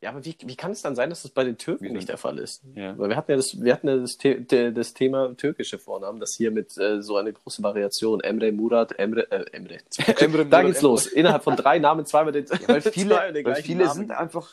Ja, 0.02 0.12
aber 0.12 0.24
wie, 0.24 0.34
wie 0.45 0.56
kann 0.56 0.72
es 0.72 0.82
dann 0.82 0.95
sein, 0.95 1.10
dass 1.10 1.24
das 1.24 1.32
bei 1.32 1.43
den 1.43 1.58
Türken 1.58 1.91
nicht 1.91 2.08
der 2.08 2.18
Fall 2.18 2.38
ist? 2.39 2.64
Ja. 2.74 2.97
Weil 2.97 3.10
wir 3.10 3.18
hatten 3.18 3.32
ja 3.32 3.36
das, 3.38 3.62
wir 3.62 3.74
hatten 3.74 3.89
ja 3.89 3.97
das, 3.97 4.18
The 4.22 4.74
das 4.74 4.93
Thema 4.93 5.36
türkische 5.36 5.78
Vornamen, 5.78 6.22
das 6.22 6.36
hier 6.36 6.52
mit 6.52 6.78
äh, 6.78 7.02
so 7.02 7.18
eine 7.18 7.34
große 7.34 7.62
Variation, 7.62 8.22
Emre, 8.22 8.54
Murat, 8.54 8.97
Emre, 8.97 9.30
äh, 9.30 9.43
Emre. 9.52 9.80
Emre, 10.20 10.45
da 10.45 10.60
Murat, 10.60 10.66
geht's 10.68 10.80
Emre. 10.80 10.88
los. 10.91 11.06
Innerhalb 11.06 11.43
von 11.43 11.58
drei 11.58 11.80
Namen 11.80 12.06
zweimal 12.06 12.32
den, 12.32 12.45
Ja, 12.45 12.68
weil 12.70 12.82
viele, 12.82 13.34
den 13.34 13.45
weil 13.45 13.56
viele 13.56 13.84
Namen. 13.84 13.93
sind 13.97 14.12
einfach, 14.12 14.50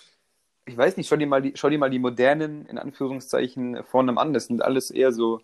ich 0.64 0.76
weiß 0.76 0.96
nicht, 0.96 1.06
schau 1.08 1.14
dir 1.16 1.28
mal 1.28 1.40
die, 1.42 1.52
schau 1.54 1.68
dir 1.70 1.78
mal 1.78 1.90
die 1.90 2.00
modernen, 2.00 2.66
in 2.66 2.76
Anführungszeichen, 2.76 3.84
Vornamen 3.84 4.18
an. 4.18 4.32
Das 4.34 4.46
sind 4.46 4.62
alles 4.62 4.90
eher 4.90 5.12
so 5.12 5.40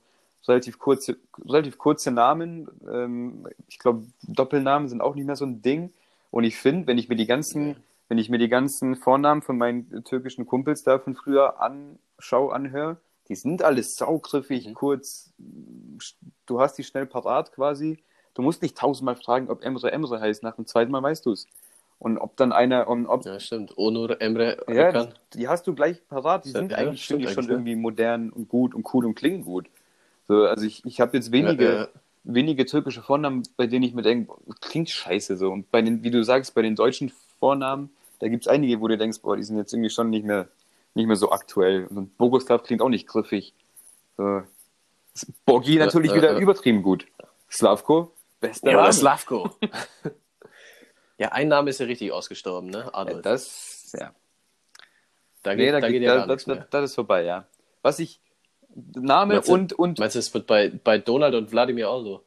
relativ 0.49 0.79
kurze, 0.79 1.17
relativ 1.47 1.79
kurze 1.79 2.11
Namen. 2.11 2.69
Ähm, 2.91 3.47
ich 3.69 3.79
glaube, 3.79 4.05
Doppelnamen 4.23 4.89
sind 4.89 5.01
auch 5.01 5.15
nicht 5.15 5.27
mehr 5.27 5.37
so 5.37 5.45
ein 5.45 5.63
Ding. 5.63 5.93
Und 6.31 6.45
ich 6.45 6.57
finde, 6.57 6.87
wenn 6.87 6.99
ich 6.99 7.09
mir 7.09 7.17
die 7.17 7.27
ganzen, 7.27 7.77
wenn 8.09 8.19
ich 8.19 8.29
mir 8.29 8.39
die 8.39 8.49
ganzen 8.49 8.97
Vornamen 8.97 9.43
von 9.43 9.59
meinen 9.59 10.05
türkischen 10.05 10.47
Kumpels 10.47 10.83
da 10.83 10.99
von 10.99 11.15
früher 11.15 11.61
anschaue, 11.61 12.53
anhöre, 12.53 12.97
die 13.29 13.37
sind 13.37 13.63
alles 13.63 13.97
saugriffig, 13.97 14.69
Mhm. 14.69 14.75
kurz. 14.75 15.33
Du 16.47 16.61
hast 16.61 16.77
die 16.79 16.85
schnell 16.85 17.07
parat 17.07 17.53
quasi. 17.53 18.03
Du 18.35 18.43
musst 18.43 18.63
nicht 18.63 18.77
tausendmal 18.77 19.17
fragen, 19.17 19.49
ob 19.51 19.63
Emre 19.63 19.93
Emre 19.93 20.21
heißt. 20.21 20.43
Nach 20.43 20.57
dem 20.57 20.67
zweiten 20.67 20.91
Mal 20.91 21.03
weißt 21.03 21.25
du 21.27 21.33
es. 21.33 21.47
Und 21.99 22.19
ob 22.19 22.37
dann 22.37 22.51
einer, 22.51 22.89
und 22.89 23.07
ob, 23.07 23.25
Ja, 23.25 23.39
stimmt. 23.39 23.79
Onur, 23.79 24.21
Emre, 24.21 24.57
ja, 24.67 24.75
Erkan. 24.75 25.15
die 25.35 25.47
hast 25.49 25.67
du 25.69 25.75
gleich 25.75 26.07
parat. 26.09 26.45
Die 26.47 26.51
Ja, 26.51 26.59
sind 26.59 26.73
ja, 26.73 26.79
eigentlich, 26.79 27.07
finde 27.07 27.25
ich, 27.27 27.33
schon 27.33 27.45
ja. 27.45 27.51
irgendwie 27.51 27.77
modern 27.77 28.31
und 28.31 28.49
gut 28.49 28.75
und 28.75 28.93
cool 28.93 29.07
und 29.07 29.15
klingen 29.15 29.45
gut. 29.45 29.69
So, 30.29 30.45
also 30.45 30.65
ich, 30.65 30.85
ich 30.85 31.01
habe 31.01 31.17
jetzt 31.17 31.33
wenige, 31.33 31.65
Ja, 31.65 31.81
ja. 31.83 31.89
wenige 32.25 32.67
türkische 32.67 33.03
Vornamen, 33.03 33.43
bei 33.57 33.67
denen 33.67 33.85
ich 33.85 33.95
mir 33.95 34.03
denke, 34.03 34.33
klingt 34.61 34.91
scheiße 34.91 35.37
so. 35.37 35.51
Und 35.51 35.71
bei 35.71 35.83
den, 35.83 36.03
wie 36.03 36.11
du 36.11 36.23
sagst, 36.23 36.55
bei 36.55 36.63
den 36.63 36.77
deutschen 36.77 37.13
Vornamen, 37.39 37.91
da 38.21 38.29
gibt 38.29 38.45
es 38.45 38.49
einige, 38.49 38.81
wo 38.81 38.89
du 38.89 38.97
denkst, 38.97 39.21
boah, 39.21 39.37
die 39.37 39.43
sind 39.43 39.57
jetzt 39.57 39.73
irgendwie 39.73 39.91
schon 39.91 40.11
nicht 40.11 40.25
mehr 40.25 40.49
nicht 40.95 41.07
mehr 41.07 41.17
so 41.17 41.31
aktuell. 41.31 41.87
Und 41.87 42.17
Boguslav 42.19 42.63
klingt 42.63 42.83
auch 42.83 42.89
nicht 42.89 43.07
griffig. 43.07 43.55
So. 44.17 44.43
Borgi 45.45 45.77
natürlich 45.77 46.13
äh, 46.13 46.17
wieder 46.17 46.37
äh. 46.37 46.41
übertrieben 46.41 46.83
gut. 46.83 47.07
Slavko, 47.51 48.15
bester 48.41 48.71
Ja. 48.73 48.93
Slavko. 48.93 49.51
ja, 51.19 51.29
ein 51.33 51.49
Name 51.49 51.71
ist 51.71 51.81
ja 51.81 51.87
richtig 51.87 52.13
ausgestorben, 52.13 52.71
ne? 52.71 52.79
Ja, 52.79 52.95
Adolf. 52.95 53.23
das, 53.23 53.95
ja. 53.99 54.15
da 55.43 55.55
Nee, 55.55 55.67
geht, 55.67 55.75
da 55.75 55.81
da 55.81 55.87
geht, 55.89 56.01
geht 56.01 56.03
ja 56.03 56.15
da, 56.15 56.21
gar 56.21 56.27
nichts 56.29 56.45
das, 56.45 56.57
mehr. 56.57 56.67
das 56.71 56.85
ist 56.91 56.95
vorbei, 56.95 57.25
ja. 57.25 57.47
Was 57.83 57.99
ich, 57.99 58.21
Name 58.75 59.35
Meinst 59.35 59.49
und, 59.49 59.73
und, 59.73 59.99
Meinst 59.99 60.15
du, 60.15 60.19
es 60.19 60.33
wird 60.35 60.47
bei, 60.47 60.69
bei 60.71 60.99
Donald 60.99 61.35
und 61.35 61.53
Wladimir 61.53 61.91
auch 61.91 62.03
so? 62.03 62.25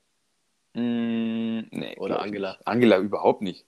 mh, 0.74 1.68
nee, 1.72 1.96
Oder 1.98 2.22
Angela? 2.22 2.58
Angela 2.66 3.00
überhaupt 3.00 3.42
nicht. 3.42 3.66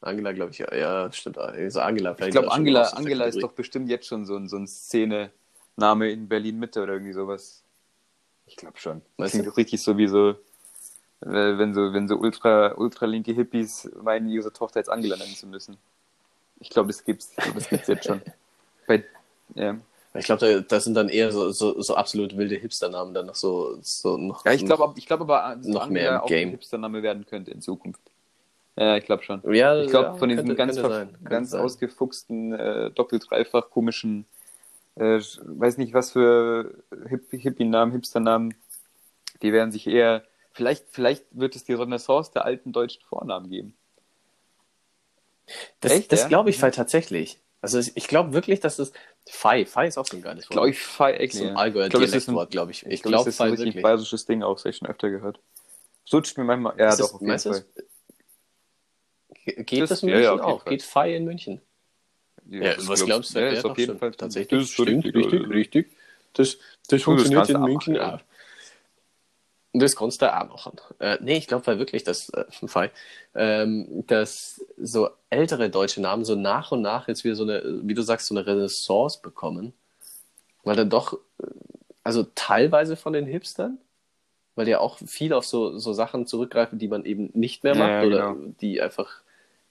Angela, 0.00 0.32
glaube 0.32 0.52
ich, 0.52 0.58
ja. 0.58 0.72
Ja, 0.74 1.12
stimmt. 1.12 1.38
Also 1.38 1.80
Angela, 1.80 2.16
Ich 2.18 2.30
glaube, 2.30 2.52
Angela, 2.52 2.82
Angela 2.90 3.24
ist 3.24 3.42
doch 3.42 3.52
bestimmt 3.52 3.88
jetzt 3.88 4.06
schon 4.06 4.26
so 4.26 4.36
ein, 4.36 4.48
so 4.48 4.56
ein 4.56 4.66
Szene-Name 4.68 6.10
in 6.10 6.28
Berlin-Mitte 6.28 6.82
oder 6.82 6.92
irgendwie 6.94 7.12
sowas. 7.12 7.64
Ich 8.46 8.56
glaube 8.56 8.78
schon. 8.78 9.02
Das 9.16 9.24
Weißt 9.24 9.32
klingt 9.32 9.48
doch 9.48 9.56
richtig 9.56 9.82
so 9.82 9.98
wie 9.98 10.06
so, 10.06 10.30
äh, 11.20 11.58
wenn 11.58 11.74
so, 11.74 11.92
wenn 11.92 12.06
so 12.06 12.16
ultra, 12.16 12.74
ultra 12.76 13.06
linke 13.06 13.32
Hippies 13.32 13.90
meinen, 14.02 14.28
ihre 14.28 14.52
Tochter 14.52 14.80
jetzt 14.80 14.88
Angela 14.88 15.16
nennen 15.16 15.34
zu 15.34 15.46
müssen. 15.46 15.76
Ich 16.60 16.70
glaube, 16.70 16.88
das 16.88 17.04
gibt's. 17.04 17.30
Ich 17.30 17.36
glaub, 17.36 17.54
Das 17.54 17.68
gibt's 17.68 17.88
jetzt 17.88 18.06
schon. 18.06 18.22
Bei, 18.86 19.04
ja. 19.54 19.76
Ich 20.18 20.26
glaube, 20.26 20.64
da, 20.66 20.80
sind 20.80 20.94
dann 20.94 21.08
eher 21.08 21.32
so, 21.32 21.50
so, 21.50 21.80
so 21.80 21.94
absolut 21.94 22.36
wilde 22.36 22.56
Hipster-Namen 22.56 23.14
dann 23.14 23.26
noch 23.26 23.34
so, 23.34 23.78
so 23.82 24.16
noch. 24.16 24.44
Ja, 24.44 24.52
ich 24.52 24.64
glaube 24.64 24.94
ich 24.96 25.06
glaub 25.06 25.20
aber, 25.20 25.56
dass 25.56 25.66
Noch 25.66 25.88
mehr 25.88 26.22
auch 26.22 26.28
Game. 26.28 26.48
ein 26.48 26.52
Hipster-Name 26.52 27.02
werden 27.02 27.26
könnte 27.26 27.50
in 27.50 27.60
Zukunft. 27.60 28.00
Ja, 28.76 28.96
ich 28.96 29.04
glaube 29.04 29.22
schon. 29.24 29.42
Ja, 29.52 29.80
Ich 29.80 29.90
glaube, 29.90 30.08
ja, 30.08 30.14
von 30.14 30.28
diesen 30.28 30.46
könnte- 30.54 30.54
ganz, 30.56 30.76
sein, 30.76 31.18
ganz 31.24 31.54
ausgefuchsten, 31.54 32.52
äh, 32.52 32.90
doppelt, 32.92 33.26
dreifach 33.28 33.70
komischen, 33.70 34.24
äh, 34.94 35.20
weiß 35.42 35.78
nicht 35.78 35.94
was 35.94 36.12
für 36.12 36.74
Hip 37.08 37.26
Hippie-Namen, 37.30 37.92
Hipster-Namen, 37.92 38.54
die 39.42 39.52
werden 39.52 39.72
sich 39.72 39.86
eher, 39.86 40.22
vielleicht, 40.52 40.86
vielleicht 40.90 41.24
wird 41.32 41.56
es 41.56 41.64
die 41.64 41.74
Renaissance 41.74 42.30
der 42.32 42.44
alten 42.44 42.72
deutschen 42.72 43.02
Vornamen 43.02 43.50
geben. 43.50 43.74
Das, 45.80 45.92
Echt, 45.92 46.12
das 46.12 46.22
ja? 46.22 46.28
glaube 46.28 46.50
ich 46.50 46.62
halt 46.62 46.74
tatsächlich. 46.74 47.40
Also 47.60 47.78
ich, 47.80 47.96
ich 47.96 48.06
glaube 48.06 48.32
wirklich, 48.32 48.60
dass 48.60 48.76
das 48.76 48.92
Fei, 49.28 49.66
Fei 49.66 49.88
ist 49.88 49.98
auch 49.98 50.06
so 50.06 50.16
ein 50.16 50.22
geiles 50.22 50.44
Wort. 50.44 50.50
Glaube 50.52 50.70
ich, 50.70 50.78
Fei 50.78 51.14
Eck. 51.14 51.32
so 51.32 51.42
ein 51.42 51.48
ja. 51.50 51.54
Allgäuer 51.54 51.86
Ich 51.86 51.90
glaube, 51.90 52.06
das 52.06 52.14
ist 52.14 52.28
ein, 52.28 52.32
Dialektwort, 52.32 52.50
glaube 52.52 52.70
ich. 52.70 52.86
Ich 52.86 53.02
glaube, 53.02 53.24
glaube 53.24 53.24
das 53.26 53.34
ist 53.34 53.76
ein 53.76 53.82
bayerisches 53.82 54.26
Ding 54.26 54.42
auch, 54.42 54.54
das 54.54 54.62
habe 54.62 54.70
ich 54.70 54.76
schon 54.76 54.88
öfter 54.88 55.10
gehört. 55.10 55.40
Sutscht 56.04 56.38
mir 56.38 56.44
manchmal, 56.44 56.78
ja, 56.78 56.90
Ist 56.90 57.00
doch, 57.00 57.06
das, 57.06 57.14
auf 57.14 57.20
jeden 57.20 57.38
Fall. 57.38 57.64
das, 57.74 57.84
Ge- 59.44 59.64
geht 59.64 59.82
Das- 59.82 59.88
das, 59.90 60.02
in 60.02 60.08
ja, 60.10 60.14
München 60.14 60.24
ja, 60.24 60.32
jeden 60.34 60.44
auch? 60.44 60.62
Fall. 60.62 60.70
Geht 60.70 60.82
Fei 60.82 61.16
in 61.16 61.24
München? 61.24 61.60
Ja, 62.50 62.74
das 62.76 62.88
was 62.88 63.04
glaubst 63.04 63.34
du? 63.34 63.40
Ja, 63.40 63.46
Ja, 63.46 63.52
ist 63.52 63.64
auf 63.66 63.76
jeden. 63.76 63.98
Fall 63.98 64.12
Tatsächlich, 64.12 64.60
das 64.60 64.70
stimmt, 64.70 65.04
richtig, 65.04 65.48
richtig. 65.50 65.92
Das, 66.32 66.56
das 66.88 67.02
funktioniert 67.02 67.48
in 67.50 67.60
München 67.60 67.94
ja. 67.96 68.14
auch. 68.14 68.20
Das 69.78 69.96
kannst 69.96 70.22
du 70.22 70.32
auch 70.34 70.48
machen. 70.48 70.74
Äh, 71.00 71.18
nee, 71.20 71.36
ich 71.38 71.46
glaube 71.46 71.66
weil 71.66 71.78
wirklich, 71.78 72.04
dass, 72.04 72.28
äh, 72.30 72.44
Fei, 72.66 72.90
ähm, 73.34 74.04
dass 74.06 74.64
so 74.78 75.10
ältere 75.30 75.70
deutsche 75.70 76.00
Namen 76.00 76.24
so 76.24 76.34
nach 76.34 76.72
und 76.72 76.82
nach 76.82 77.08
jetzt 77.08 77.24
wieder 77.24 77.34
so 77.36 77.44
eine, 77.44 77.62
wie 77.84 77.94
du 77.94 78.02
sagst, 78.02 78.26
so 78.26 78.34
eine 78.34 78.46
Renaissance 78.46 79.20
bekommen. 79.22 79.72
Weil 80.64 80.76
dann 80.76 80.90
doch, 80.90 81.14
äh, 81.14 81.46
also 82.04 82.24
teilweise 82.34 82.96
von 82.96 83.12
den 83.12 83.26
Hipstern, 83.26 83.78
weil 84.56 84.66
die 84.66 84.72
ja 84.72 84.80
auch 84.80 84.98
viel 84.98 85.32
auf 85.34 85.46
so, 85.46 85.78
so 85.78 85.92
Sachen 85.94 86.26
zurückgreifen, 86.26 86.78
die 86.78 86.88
man 86.88 87.04
eben 87.06 87.30
nicht 87.34 87.64
mehr 87.64 87.74
Ja, 87.74 87.76
macht 87.76 88.02
ja, 88.02 88.04
oder 88.04 88.24
genau. 88.26 88.36
die 88.60 88.82
einfach, 88.82 89.22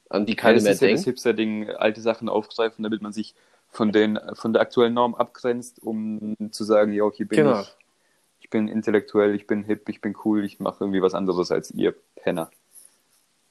an 0.09 0.25
die 0.25 0.35
Ja, 0.41 0.53
keiner 0.53 0.53
das 0.53 0.63
mehr 0.63 0.75
ist 0.75 0.81
ja 0.81 0.87
das 0.87 1.03
denkt. 1.03 1.03
Hipster-Ding, 1.03 1.69
alte 1.71 2.01
Sachen 2.01 2.29
aufgreifen, 2.29 2.83
damit 2.83 3.01
man 3.01 3.13
sich 3.13 3.35
von, 3.69 3.91
den, 3.91 4.19
von 4.33 4.53
der 4.53 4.61
aktuellen 4.61 4.93
Norm 4.93 5.15
abgrenzt, 5.15 5.81
um 5.81 6.35
zu 6.51 6.63
sagen, 6.63 6.93
ja, 6.93 7.09
hier 7.11 7.27
bin 7.27 7.43
Genau. 7.43 7.45
ich. 7.45 7.75
Ich 8.39 8.49
bin 8.49 8.67
intellektuell, 8.67 9.35
ich 9.35 9.47
bin 9.47 9.63
hip, 9.63 9.89
ich 9.89 10.01
bin 10.01 10.15
cool, 10.23 10.45
ich 10.45 10.59
mache 10.59 10.83
irgendwie 10.83 11.01
was 11.01 11.13
anderes 11.13 11.51
als 11.51 11.71
ihr 11.71 11.93
Penner. 12.15 12.49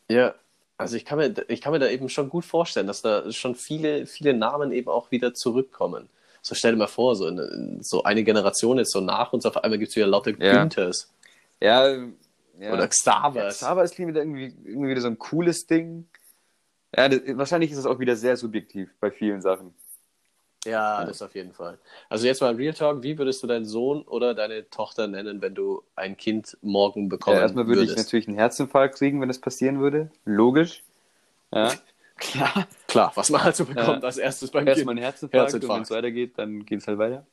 Ja, 0.09 0.35
also 0.79 0.97
ich 0.97 1.05
kann 1.05 1.19
mir, 1.19 1.35
ich 1.49 1.61
kann 1.61 1.73
mir 1.73 1.79
da 1.79 1.89
eben 1.89 2.09
schon 2.09 2.29
gut 2.29 2.45
vorstellen, 2.45 2.87
dass 2.87 3.03
da 3.03 3.31
schon 3.33 3.55
viele, 3.55 4.07
viele 4.07 4.35
Namen 4.35 4.73
eben 4.73 4.89
auch 4.89 5.11
wieder 5.11 5.35
zurückkommen. 5.35 6.09
So 6.43 6.55
stell 6.55 6.73
dir 6.73 6.79
mal 6.79 6.87
vor, 6.87 7.17
so, 7.17 7.27
eine, 7.27 7.79
so 7.81 8.05
eine 8.05 8.23
Generation 8.23 8.79
ist 8.79 8.93
so 8.93 9.01
nach 9.01 9.33
uns, 9.33 9.47
auf 9.47 9.57
einmal 9.57 9.79
gibt 9.79 9.91
es 9.91 9.97
wieder 9.97 10.07
lauter 10.07 10.31
Ja. 10.39 10.61
Günthers 10.61 11.11
Ja, 11.61 11.89
ja. 11.89 12.73
oder 12.73 12.83
Ja, 12.83 12.87
Xavers. 12.87 13.57
Xaver 13.57 13.83
ist 13.83 13.99
wieder 13.99 14.21
irgendwie, 14.21 14.55
irgendwie 14.65 14.91
wieder 14.91 15.01
so 15.01 15.09
ein 15.09 15.19
cooles 15.19 15.67
Ding. 15.67 16.07
Ja, 16.97 17.09
das, 17.09 17.21
wahrscheinlich 17.37 17.73
ist 17.73 17.79
es 17.79 17.87
auch 17.87 17.99
wieder 17.99 18.15
sehr 18.15 18.37
subjektiv 18.37 18.95
bei 19.01 19.11
vielen 19.11 19.43
Sachen. 19.43 19.75
Ja, 20.67 21.05
das 21.05 21.23
auf 21.23 21.35
jeden 21.35 21.53
Fall. 21.53 21.79
Also 22.09 22.27
jetzt 22.27 22.41
mal 22.41 22.55
Real 22.55 22.75
Talk, 22.75 23.03
wie 23.03 23.17
würdest 23.19 23.43
du 23.43 23.47
deinen 23.47 23.65
Sohn 23.65 24.03
oder 24.03 24.35
deine 24.35 24.69
Tochter 24.71 25.07
nennen, 25.07 25.41
wenn 25.41 25.55
du 25.55 25.83
ein 25.95 26.17
Kind 26.17 26.57
morgen 26.63 27.09
bekommen 27.09 27.37
Ja, 27.37 27.43
erstmal 27.43 27.67
würde 27.67 27.83
ich 27.83 27.89
würdest? 27.91 28.07
natürlich 28.07 28.29
einen 28.29 28.37
Herzinfarkt 28.37 28.97
kriegen, 28.97 29.21
wenn 29.21 29.29
das 29.29 29.39
passieren 29.41 29.81
würde. 29.81 30.11
Logisch. 30.25 30.83
Ja, 31.53 31.73
klar. 32.17 32.67
Klar, 32.89 33.13
was 33.15 33.31
man 33.31 33.43
halt 33.45 33.57
so 33.57 33.65
bekommt 33.65 34.03
Ja. 34.03 34.07
als 34.07 34.17
erstes 34.19 34.51
beim 34.51 34.67
Erstmal 34.67 34.95
Kind. 34.95 34.99
einen 34.99 35.05
Herzinfarkt, 35.05 35.53
Herzinfarkt. 35.53 35.65
und 35.73 35.77
wenn 35.77 35.83
es 35.83 35.91
weitergeht, 35.91 36.33
dann 36.37 36.67
geht 36.67 36.81
es 36.81 36.89
halt 36.89 36.99
weiter. 36.99 37.27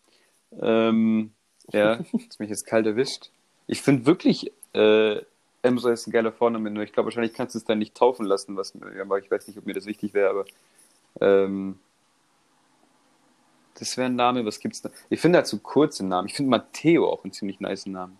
Ähm, 0.61 1.33
ja, 1.71 1.93
ist 2.13 2.39
mich 2.39 2.49
jetzt 2.49 2.65
kalt 2.65 2.85
erwischt. 2.85 3.29
Ich 3.67 3.81
finde 3.81 4.05
wirklich, 4.05 4.51
äh, 4.73 5.21
Emre 5.61 5.93
ist 5.93 6.07
ein 6.07 6.11
geiler 6.11 6.33
Vorname, 6.33 6.69
nur 6.69 6.83
ich 6.83 6.91
glaube, 6.91 7.07
wahrscheinlich 7.07 7.33
kannst 7.33 7.55
du 7.55 7.59
es 7.59 7.65
dann 7.65 7.79
nicht 7.79 7.95
taufen 7.95 8.25
lassen, 8.25 8.57
was 8.57 8.75
mir, 8.75 9.01
aber 9.01 9.17
ich 9.19 9.31
weiß 9.31 9.47
nicht, 9.47 9.57
ob 9.57 9.65
mir 9.65 9.73
das 9.73 9.85
wichtig 9.85 10.13
wäre, 10.13 10.29
aber 10.29 10.45
ähm, 11.21 11.79
das 13.79 13.97
wäre 13.97 14.07
ein 14.07 14.15
Name, 14.15 14.45
was 14.45 14.59
gibt's 14.59 14.81
da? 14.81 14.89
Ich 15.09 15.19
finde 15.19 15.39
dazu 15.39 15.59
kurze 15.59 16.05
Namen. 16.05 16.27
Ich 16.27 16.35
finde 16.35 16.51
Matteo 16.51 17.09
auch 17.09 17.23
einen 17.23 17.33
ziemlich 17.33 17.59
nice 17.59 17.85
Namen. 17.85 18.17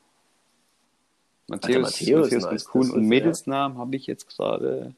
Matteo, 1.48 1.82
ist, 1.82 2.02
Matteo 2.02 2.22
ist 2.22 2.32
nice, 2.32 2.44
ganz 2.46 2.70
cool. 2.74 2.90
Und 2.92 3.08
Mädelsnamen 3.08 3.78
habe 3.78 3.96
ich 3.96 4.08
jetzt 4.08 4.28
gerade. 4.28 4.94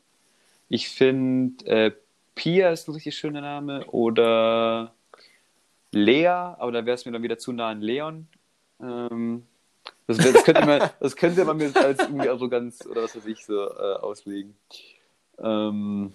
Ich 0.69 0.89
finde 0.89 1.65
äh, 1.65 1.91
Pia 2.35 2.69
ist 2.71 2.87
ein 2.87 2.93
richtig 2.93 3.15
schöner 3.15 3.41
Name. 3.41 3.85
Oder 3.87 4.93
Lea, 5.91 6.27
aber 6.27 6.71
da 6.71 6.85
wäre 6.85 6.95
es 6.95 7.05
mir 7.05 7.11
dann 7.11 7.23
wieder 7.23 7.37
zu 7.37 7.51
nah 7.51 7.69
an 7.69 7.81
Leon. 7.81 8.27
Ähm, 8.81 9.43
das, 10.07 10.17
das, 10.17 10.43
könnte 10.43 10.65
man, 10.65 10.89
das 10.99 11.15
könnte 11.15 11.45
man 11.45 11.57
mir 11.57 11.75
als 11.75 11.99
irgendwie 11.99 12.29
Arroganz 12.29 12.85
oder 12.85 13.03
was 13.03 13.15
weiß 13.15 13.25
ich 13.25 13.45
so 13.45 13.63
äh, 13.63 13.95
auslegen. 13.95 14.55
Ähm, 15.39 16.13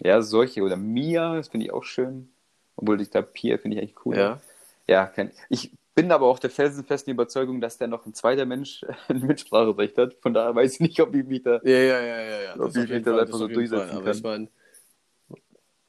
ja, 0.00 0.22
solche. 0.22 0.62
Oder 0.62 0.76
Mia, 0.76 1.36
das 1.36 1.48
finde 1.48 1.66
ich 1.66 1.72
auch 1.72 1.84
schön. 1.84 2.30
Obwohl 2.76 3.00
ich 3.00 3.10
da 3.10 3.22
Pia 3.22 3.58
finde 3.58 3.76
ich 3.76 3.82
eigentlich 3.82 4.06
cool. 4.06 4.16
Ja. 4.16 4.40
Ja, 4.88 5.06
kein, 5.06 5.30
ich 5.48 5.72
bin 5.94 6.10
aber 6.10 6.26
auch 6.26 6.38
der 6.38 6.50
felsenfesten 6.50 7.12
Überzeugung, 7.12 7.60
dass 7.60 7.78
da 7.78 7.86
noch 7.86 8.06
ein 8.06 8.14
zweiter 8.14 8.46
Mensch 8.46 8.84
ein 9.08 9.20
Mitspracherecht 9.20 9.96
hat. 9.98 10.14
Von 10.20 10.34
daher 10.34 10.54
weiß 10.54 10.74
ich 10.74 10.80
nicht, 10.80 11.00
ob 11.00 11.14
ich 11.14 11.24
mich 11.26 11.42
da. 11.42 11.60
Ja, 11.62 11.70
ja, 11.78 12.00
ja, 12.00 12.20
ja, 12.22 12.42
ja. 12.42 12.56
Ob 12.58 12.74
ich 12.76 12.88
mich 12.88 13.02
da 13.04 13.18
einfach 13.18 13.38
so 13.38 13.48
durchsetzen 13.48 13.96
Aber 13.96 14.04
kann. 14.04 14.16
ich 14.16 14.22
meine, 14.22 14.48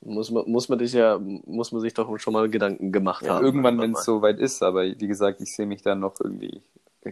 muss 0.02 0.32
man, 0.32 0.50
muss 0.50 0.68
man 0.70 0.80
dich 0.80 0.94
ja, 0.94 1.18
muss 1.20 1.72
man 1.72 1.82
sich 1.82 1.94
doch 1.94 2.18
schon 2.20 2.34
mal 2.34 2.50
Gedanken 2.50 2.92
gemacht 2.92 3.26
Ja, 3.26 3.36
haben. 3.36 3.46
irgendwann, 3.46 3.80
wenn 3.80 3.94
es 3.94 4.04
soweit 4.04 4.40
ist, 4.40 4.62
aber 4.62 4.84
wie 4.84 5.08
gesagt, 5.08 5.40
ich 5.42 5.56
sehe 5.56 5.66
mich 5.66 5.82
da 5.82 5.96
noch 5.96 6.20
irgendwie 6.20 6.62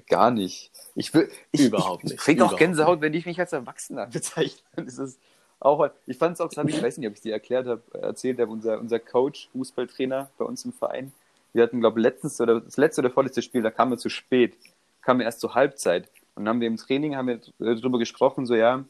gar 0.07 0.31
nicht. 0.31 0.71
Ich 0.95 1.13
will, 1.13 1.29
ich, 1.51 1.65
Überhaupt 1.67 2.03
ich, 2.03 2.11
nicht, 2.11 2.19
Ich 2.19 2.19
krieg 2.19 2.41
auch 2.41 2.55
Gänsehaut, 2.57 3.01
wenn 3.01 3.13
ich 3.13 3.25
mich 3.25 3.39
als 3.39 3.53
Erwachsener 3.53 4.07
bezeichne. 4.11 4.61
Das 4.75 4.97
ist 4.97 5.19
auch, 5.61 5.89
ich 6.07 6.17
fand 6.17 6.33
es 6.33 6.41
auch, 6.41 6.51
hab 6.55 6.67
ich, 6.67 6.81
weiß 6.81 6.97
nicht, 6.97 7.07
ob 7.07 7.13
ich 7.13 7.21
dir 7.21 7.33
erklärt 7.33 7.67
habe, 7.67 7.81
erzählt 7.93 8.39
habe, 8.39 8.51
unser, 8.51 8.79
unser 8.79 8.99
Coach, 8.99 9.49
Fußballtrainer 9.53 10.29
bei 10.37 10.45
uns 10.45 10.65
im 10.65 10.73
Verein, 10.73 11.13
wir 11.53 11.63
hatten, 11.63 11.79
glaube 11.79 11.99
ich, 11.99 12.03
letztens 12.03 12.39
oder 12.41 12.61
das 12.61 12.77
letzte 12.77 13.01
oder 13.01 13.11
vorletzte 13.11 13.41
Spiel, 13.41 13.61
da 13.61 13.71
kam 13.71 13.91
er 13.91 13.97
zu 13.97 14.09
spät, 14.09 14.57
kam 15.01 15.19
er 15.19 15.25
erst 15.25 15.39
zur 15.39 15.53
Halbzeit. 15.53 16.09
Und 16.35 16.45
dann 16.45 16.55
haben 16.55 16.61
wir 16.61 16.67
im 16.67 16.77
Training 16.77 17.15
haben 17.15 17.27
wir 17.27 17.41
darüber 17.59 17.99
gesprochen, 17.99 18.45
so 18.45 18.55
ja, 18.55 18.83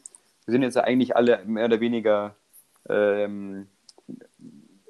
wir 0.46 0.52
sind 0.52 0.62
jetzt 0.62 0.78
eigentlich 0.78 1.16
alle 1.16 1.44
mehr 1.44 1.66
oder 1.66 1.80
weniger 1.80 2.34
ähm, 2.88 3.66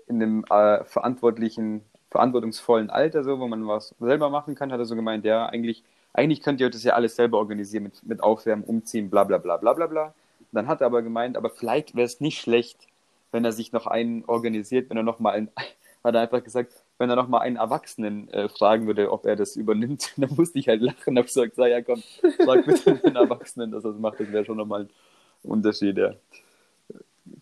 in 0.07 0.23
einem 0.23 0.45
äh, 0.51 0.85
verantwortlichen, 0.85 1.83
verantwortungsvollen 2.11 2.91
Alter, 2.91 3.25
so, 3.25 3.39
wo 3.41 3.49
man 3.49 3.67
was 3.67 3.95
selber 3.99 4.29
machen 4.31 4.55
kann, 4.55 4.71
hat 4.71 4.79
er 4.79 4.85
so 4.85 4.95
gemeint, 4.95 5.25
ja, 5.25 5.47
eigentlich, 5.47 5.83
eigentlich 6.13 6.43
könnt 6.43 6.61
ihr 6.61 6.69
das 6.69 6.85
ja 6.85 6.93
alles 6.93 7.17
selber 7.17 7.39
organisieren 7.39 7.85
mit, 7.85 8.03
mit 8.05 8.23
Aufwärmen, 8.23 8.65
Umziehen, 8.65 9.09
bla 9.09 9.25
bla 9.25 9.39
bla 9.39 9.57
bla 9.57 9.73
bla 9.73 9.87
bla. 9.87 10.15
Dann 10.53 10.69
hat 10.69 10.81
er 10.81 10.87
aber 10.87 11.03
gemeint, 11.03 11.37
aber 11.37 11.51
vielleicht 11.51 11.95
wäre 11.95 12.07
es 12.07 12.21
nicht 12.21 12.41
schlecht, 12.41 12.87
wenn 13.33 13.45
er 13.45 13.53
sich 13.53 13.73
noch 13.73 13.87
einen 13.87 14.25
organisiert, 14.27 14.91
wenn 14.91 14.99
er 14.99 15.03
noch 15.03 15.19
mal 15.19 15.33
einen, 15.33 15.51
hat 16.05 16.15
er 16.15 16.21
einfach 16.21 16.45
gesagt, 16.45 16.73
wenn 16.99 17.11
er 17.11 17.17
noch 17.17 17.29
mal 17.29 17.41
einen 17.41 17.57
Erwachsenen 17.57 18.29
äh, 18.29 18.49
fragen 18.49 18.87
würde, 18.87 19.11
ob 19.11 19.25
er 19.25 19.35
das 19.35 19.57
übernimmt, 19.57 20.13
dann 20.17 20.35
musste 20.37 20.59
ich 20.59 20.69
halt 20.69 20.83
lachen, 20.83 21.17
habe 21.17 21.27
gesagt, 21.27 21.57
sag, 21.57 21.69
ja 21.69 21.83
komm, 21.83 22.03
sag 22.39 22.67
bitte 22.67 22.95
den 23.05 23.17
Erwachsenen, 23.17 23.73
dass 23.73 23.85
er 23.85 23.93
das 23.93 24.01
macht, 24.01 24.21
das 24.21 24.31
wäre 24.31 24.45
schon 24.45 24.59
nochmal 24.59 24.83
ein 24.83 24.91
Unterschied, 25.43 25.97
ja. 25.99 26.15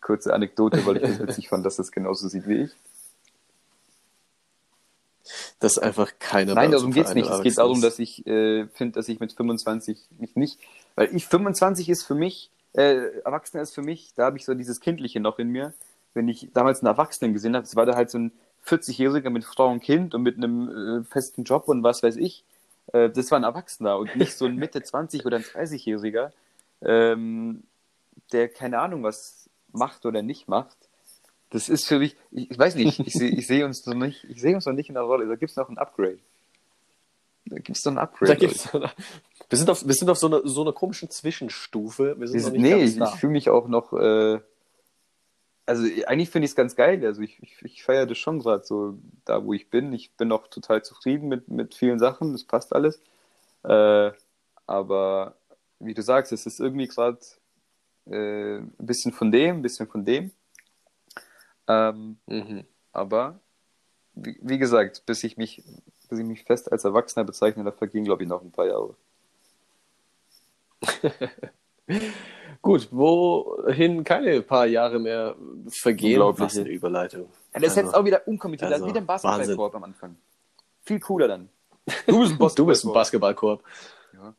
Kurze 0.01 0.33
Anekdote, 0.33 0.85
weil 0.87 0.99
ich 0.99 1.03
das 1.03 1.21
witzig 1.21 1.49
fand, 1.49 1.65
dass 1.65 1.77
das 1.77 1.91
genauso 1.91 2.29
sieht 2.29 2.47
wie 2.47 2.65
ich. 2.65 2.71
Das 5.59 5.73
ist 5.73 5.79
einfach 5.79 6.13
keine 6.19 6.55
Nein, 6.55 6.71
darum 6.71 6.93
geht's 6.93 7.11
im 7.11 7.19
nicht. 7.19 7.31
Es 7.31 7.43
geht 7.43 7.59
darum, 7.59 7.81
dass 7.81 7.99
ich 7.99 8.27
äh, 8.27 8.67
finde, 8.69 8.93
dass 8.93 9.09
ich 9.09 9.21
mit 9.21 9.33
25 9.33 9.99
mich 10.19 10.37
nicht, 10.37 10.59
weil 10.97 11.15
ich 11.15 11.27
25 11.27 11.89
ist 11.89 12.05
für 12.05 12.15
mich, 12.15 12.51
äh, 12.75 13.21
Erwachsener 13.25 13.63
ist 13.63 13.75
für 13.75 13.83
mich, 13.83 14.13
da 14.15 14.25
habe 14.25 14.37
ich 14.37 14.45
so 14.45 14.55
dieses 14.55 14.81
Kindliche 14.81 15.21
noch 15.21 15.39
in 15.39 15.49
mir. 15.49 15.73
wenn 16.13 16.29
ich 16.29 16.51
damals 16.53 16.81
einen 16.81 16.89
Erwachsenen 16.89 17.33
gesehen 17.33 17.55
habe, 17.55 17.63
das 17.63 17.77
war 17.77 17.87
da 17.87 17.95
halt 17.95 18.11
so 18.11 18.19
ein 18.19 18.33
40-Jähriger 18.67 19.31
mit 19.31 19.45
Frau 19.45 19.69
und 19.71 19.81
Kind 19.81 20.15
und 20.15 20.23
mit 20.23 20.37
einem 20.37 21.03
äh, 21.03 21.05
festen 21.05 21.45
Job 21.45 21.69
und 21.69 21.83
was 21.83 22.03
weiß 22.03 22.17
ich. 22.17 22.45
Äh, 22.93 23.11
das 23.11 23.31
war 23.31 23.39
ein 23.39 23.45
Erwachsener 23.45 23.97
und 23.97 24.17
nicht 24.17 24.37
so 24.37 24.47
ein 24.47 24.57
Mitte 24.57 24.83
20 24.83 25.25
oder 25.25 25.37
ein 25.37 25.45
30-Jähriger, 25.45 26.33
ähm, 26.83 27.63
der 28.33 28.49
keine 28.49 28.81
Ahnung 28.81 29.03
was 29.03 29.49
macht 29.73 30.05
oder 30.05 30.23
nicht 30.23 30.49
macht. 30.49 30.77
Das 31.51 31.69
ist 31.69 31.87
für 31.87 31.99
mich, 31.99 32.17
ich, 32.31 32.51
ich 32.51 32.59
weiß 32.59 32.77
nicht, 32.77 33.01
ich 33.01 33.13
sehe 33.13 33.31
ich 33.31 33.47
seh 33.47 33.65
uns 33.65 33.85
noch 33.87 33.95
nicht, 33.95 34.25
ich 34.25 34.41
sehe 34.41 34.55
uns 34.55 34.67
noch 34.67 34.73
nicht 34.73 34.89
in 34.89 34.95
der 34.95 35.05
Rolle. 35.05 35.27
Da 35.27 35.37
gibt 35.37 35.51
es 35.51 35.57
noch 35.57 35.69
ein 35.69 35.79
Upgrade. 35.79 36.19
Da 37.47 37.57
gibt 37.57 37.79
es 37.79 37.85
noch 37.85 37.93
ein 37.93 37.99
Upgrade. 37.99 38.33
Da 38.33 38.39
gibt's, 38.39 38.69
wir 39.51 39.59
sind 39.59 39.69
auf, 39.69 39.87
wir 39.87 39.95
sind 39.95 40.09
auf 40.09 40.19
so 40.19 40.29
einer 40.29 40.47
so 40.49 40.63
eine 40.63 40.73
komischen 40.73 41.11
Zwischenstufe. 41.11 42.19
Wir 42.19 42.29
sind 42.29 42.39
Wir 42.39 42.43
noch 42.43 42.53
sind, 42.53 42.53
nicht 42.53 42.63
nee, 42.63 42.71
ganz 42.97 43.11
ich, 43.11 43.15
ich 43.15 43.21
fühle 43.21 43.33
mich 43.33 43.51
auch 43.51 43.69
noch, 43.69 43.93
äh, 43.93 44.41
also 45.67 45.85
eigentlich 46.07 46.31
finde 46.31 46.45
ich 46.47 46.53
es 46.53 46.57
ganz 46.57 46.77
geil. 46.77 47.05
Also 47.05 47.21
ich, 47.23 47.43
ich, 47.43 47.61
ich 47.63 47.83
feiere 47.83 48.07
das 48.07 48.19
schon 48.19 48.39
gerade 48.39 48.65
so 48.65 48.97
da, 49.25 49.45
wo 49.45 49.53
ich 49.53 49.69
bin. 49.69 49.93
Ich 49.93 50.13
bin 50.13 50.33
auch 50.33 50.47
total 50.47 50.83
zufrieden 50.83 51.29
mit, 51.29 51.49
mit 51.49 51.75
vielen 51.75 51.99
Sachen. 51.99 52.33
Das 52.33 52.45
passt 52.45 52.73
alles. 52.75 53.01
Äh, 53.65 54.13
aber 54.67 55.35
wie 55.81 55.95
du 55.95 56.03
sagst, 56.03 56.33
es 56.33 56.47
ist 56.47 56.61
irgendwie 56.61 56.87
gerade 56.87 57.19
äh, 58.07 58.59
ein 58.59 58.73
bisschen 58.79 59.13
von 59.13 59.33
dem, 59.33 59.57
ein 59.57 59.63
bisschen 59.63 59.89
von 59.89 60.05
dem. 60.05 60.31
Ähm, 61.69 62.19
Mhm. 62.27 62.65
aber 62.93 63.41
wie, 64.15 64.39
wie 64.43 64.59
gesagt, 64.59 65.05
bis 65.07 65.25
ich 65.25 65.37
mich, 65.37 65.63
bis 66.09 66.19
ich 66.19 66.27
mich 66.27 66.45
fest 66.45 66.71
als 66.73 66.85
Erwachsener 66.85 67.25
bezeichne, 67.25 67.65
da 67.65 67.73
vergehen, 67.73 68.05
glaube 68.05 68.23
ich, 68.23 68.29
noch 68.29 68.43
ein 68.43 68.51
paar 68.53 68.67
Jahre. 68.67 68.97
Gut, 72.63 72.89
wohin 72.91 74.05
keine 74.05 74.43
paar 74.43 74.67
Jahre 74.67 74.99
mehr 74.99 75.35
vergehen. 75.69 76.21
Was 76.21 76.59
eine 76.59 76.69
Überleitung. 76.69 77.29
Ja, 77.55 77.61
das 77.61 77.71
ist 77.71 77.77
jetzt 77.77 77.95
auch 77.95 78.05
wieder 78.05 78.27
unkommentiert, 78.29 78.71
also, 78.73 78.85
also, 78.85 78.95
wie 78.95 78.99
der 78.99 79.09
Wahnsinn. 79.09 79.31
Basketballkorb 79.31 79.75
am 79.77 79.85
Anfang. 79.85 80.17
Viel 80.83 81.01
cooler 81.01 81.29
dann. 81.29 81.49
Du 82.07 82.21
bist 82.21 82.33
ein 82.41 82.51
Du 82.55 82.67
bist 82.67 82.85
ein 82.85 82.93
Basketballkorb. 82.93 83.63
Ja. 84.13 84.35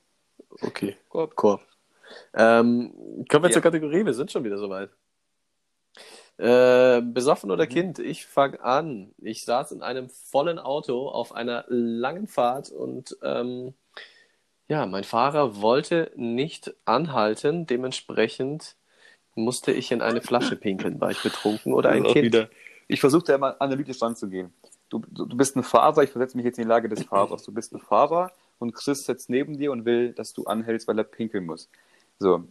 Okay, 0.61 0.95
Korb. 1.09 1.35
Korb. 1.35 1.61
Ähm, 2.33 3.25
kommen 3.29 3.43
wir 3.43 3.49
Ja. 3.49 3.53
zur 3.53 3.61
Kategorie, 3.61 4.05
wir 4.05 4.13
sind 4.13 4.31
schon 4.31 4.43
wieder 4.43 4.57
soweit. 4.57 4.89
Äh, 6.37 7.01
besoffen 7.01 7.47
Mhm. 7.49 7.53
oder 7.53 7.67
Kind? 7.67 7.99
Ich 7.99 8.25
fange 8.25 8.61
an. 8.63 9.13
Ich 9.17 9.45
saß 9.45 9.71
in 9.73 9.81
einem 9.81 10.09
vollen 10.09 10.59
Auto 10.59 11.07
auf 11.09 11.33
einer 11.33 11.65
langen 11.67 12.27
Fahrt 12.27 12.69
und 12.71 13.17
ähm, 13.23 13.73
ja, 14.71 14.85
mein 14.85 15.03
Fahrer 15.03 15.61
wollte 15.61 16.13
nicht 16.15 16.73
anhalten. 16.85 17.67
Dementsprechend 17.67 18.77
musste 19.35 19.73
ich 19.73 19.91
in 19.91 20.01
eine 20.01 20.21
Flasche 20.21 20.55
pinkeln. 20.55 21.01
War 21.01 21.11
ich 21.11 21.21
betrunken 21.21 21.73
oder 21.73 21.89
ein 21.89 22.05
Kind? 22.05 22.23
wieder. 22.23 22.49
Ich 22.87 23.01
versuche 23.01 23.25
da 23.25 23.35
immer 23.35 23.61
analytisch 23.61 24.01
ranzugehen. 24.01 24.53
Du, 24.87 24.99
du, 24.99 25.25
du 25.25 25.35
bist 25.35 25.57
ein 25.57 25.63
Fahrer, 25.63 26.03
ich 26.03 26.11
versetze 26.11 26.37
mich 26.37 26.45
jetzt 26.45 26.57
in 26.57 26.63
die 26.63 26.69
Lage 26.69 26.87
des 26.87 27.03
Fahrers. 27.03 27.43
Du 27.43 27.51
bist 27.51 27.73
ein 27.73 27.81
Fahrer 27.81 28.31
und 28.59 28.73
Chris 28.73 29.05
sitzt 29.05 29.29
neben 29.29 29.57
dir 29.57 29.73
und 29.73 29.83
will, 29.83 30.13
dass 30.13 30.31
du 30.31 30.45
anhältst, 30.45 30.87
weil 30.87 30.97
er 30.97 31.03
pinkeln 31.03 31.45
muss. 31.45 31.69
So. 32.17 32.45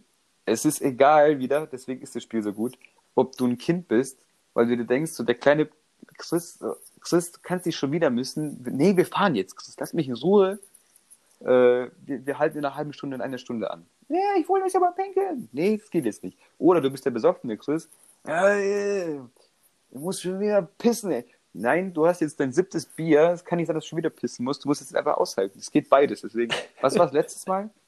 Es 0.45 0.63
ist 0.63 0.79
egal 0.79 1.39
wieder, 1.39 1.65
deswegen 1.65 2.03
ist 2.03 2.15
das 2.15 2.21
Spiel 2.21 2.43
so 2.43 2.53
gut, 2.53 2.77
ob 3.15 3.35
du 3.35 3.47
ein 3.47 3.57
Kind 3.57 3.87
bist, 3.87 4.19
weil 4.53 4.67
du 4.67 4.77
dir 4.77 4.85
denkst, 4.85 5.13
so 5.13 5.23
der 5.23 5.35
kleine 5.35 5.69
Chris, 6.17 6.59
Chris, 6.99 7.31
du 7.31 7.39
kannst 7.41 7.65
dich 7.65 7.75
schon 7.75 7.91
wieder 7.91 8.11
müssen. 8.11 8.61
Nee, 8.63 8.95
wir 8.95 9.07
fahren 9.07 9.33
jetzt, 9.33 9.55
Chris, 9.55 9.75
lass 9.79 9.93
mich 9.93 10.07
in 10.07 10.13
Ruhe. 10.13 10.59
Äh, 11.43 11.89
wir, 12.05 12.25
wir 12.25 12.39
halten 12.39 12.57
in 12.59 12.65
einer 12.65 12.75
halben 12.75 12.93
Stunde, 12.93 13.15
in 13.15 13.21
einer 13.21 13.37
Stunde 13.37 13.71
an. 13.71 13.85
Ja, 14.09 14.17
ich 14.39 14.47
wollte 14.47 14.65
mich 14.65 14.75
aber 14.75 14.91
pinkeln. 14.91 15.49
Nee, 15.51 15.77
das 15.77 15.89
geht 15.89 16.05
jetzt 16.05 16.23
nicht. 16.23 16.37
Oder 16.57 16.81
du 16.81 16.89
bist 16.89 17.05
der 17.05 17.11
besoffene 17.11 17.57
Chris. 17.57 17.89
Ja, 18.27 18.49
äh, 18.55 19.19
Du 19.93 19.99
musst 19.99 20.21
schon 20.21 20.39
wieder 20.39 20.61
pissen, 20.61 21.11
ey. 21.11 21.25
Nein, 21.53 21.93
du 21.93 22.07
hast 22.07 22.21
jetzt 22.21 22.39
dein 22.39 22.53
siebtes 22.53 22.85
Bier. 22.85 23.31
Es 23.31 23.43
kann 23.43 23.57
nicht 23.57 23.67
sein, 23.67 23.75
dass 23.75 23.83
du 23.83 23.89
schon 23.89 23.97
wieder 23.97 24.09
pissen 24.09 24.45
musst. 24.45 24.63
Du 24.63 24.69
musst 24.69 24.81
es 24.81 24.95
einfach 24.95 25.17
aushalten. 25.17 25.59
Es 25.59 25.69
geht 25.69 25.89
beides. 25.89 26.21
Deswegen, 26.21 26.53
was 26.79 26.97
war 26.97 27.05
das 27.07 27.13
letztes 27.13 27.45
Mal? 27.47 27.69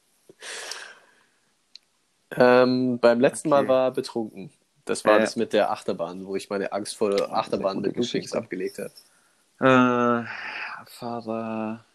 Ähm, 2.35 2.97
beim 2.99 3.19
letzten 3.19 3.49
Mal 3.49 3.59
Okay. 3.59 3.67
war 3.69 3.91
betrunken. 3.91 4.51
Das 4.85 5.05
war 5.05 5.17
Äh. 5.17 5.21
das 5.21 5.35
mit 5.35 5.53
der 5.53 5.71
Achterbahn, 5.71 6.25
wo 6.25 6.35
ich 6.35 6.49
meine 6.49 6.71
Angst 6.73 6.97
vor 6.97 7.11
der 7.11 7.31
Achterbahn 7.31 7.79
mit 7.79 7.93
Geschichte. 7.93 8.35
abgelegt 8.37 8.79
habe. 8.79 10.23
Äh, 10.25 10.25
Fahrer. 10.87 11.85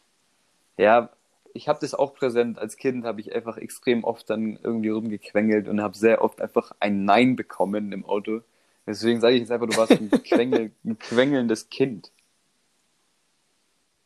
Ja, 0.77 1.11
ich 1.55 1.69
habe 1.69 1.79
das 1.81 1.95
auch 1.95 2.15
präsent. 2.15 2.59
Als 2.59 2.77
Kind 2.77 3.05
habe 3.05 3.21
ich 3.21 3.35
einfach 3.35 3.57
extrem 3.57 4.05
oft 4.05 4.29
dann 4.31 4.59
irgendwie 4.63 4.91
rumgequengelt 4.91 5.69
und 5.69 5.83
habe 5.83 5.97
sehr 5.97 6.23
oft 6.23 6.41
einfach 6.41 6.73
ein 6.81 7.05
Nein 7.05 7.37
bekommen 7.37 7.93
im 7.93 8.05
Auto. 8.05 8.43
Deswegen 8.87 9.21
sage 9.21 9.35
ich 9.35 9.41
jetzt 9.41 9.51
einfach, 9.51 9.69
du 9.69 9.77
warst 9.77 9.93
ein, 9.93 10.11
Quengel, 10.25 10.73
ein 10.85 10.99
quengelndes 10.99 11.69
Kind. 11.69 12.11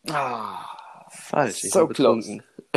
Ah, 0.09 0.67
Falsch, 1.11 1.65
ich 1.65 1.71
So 1.71 1.87
betrunken. 1.87 2.43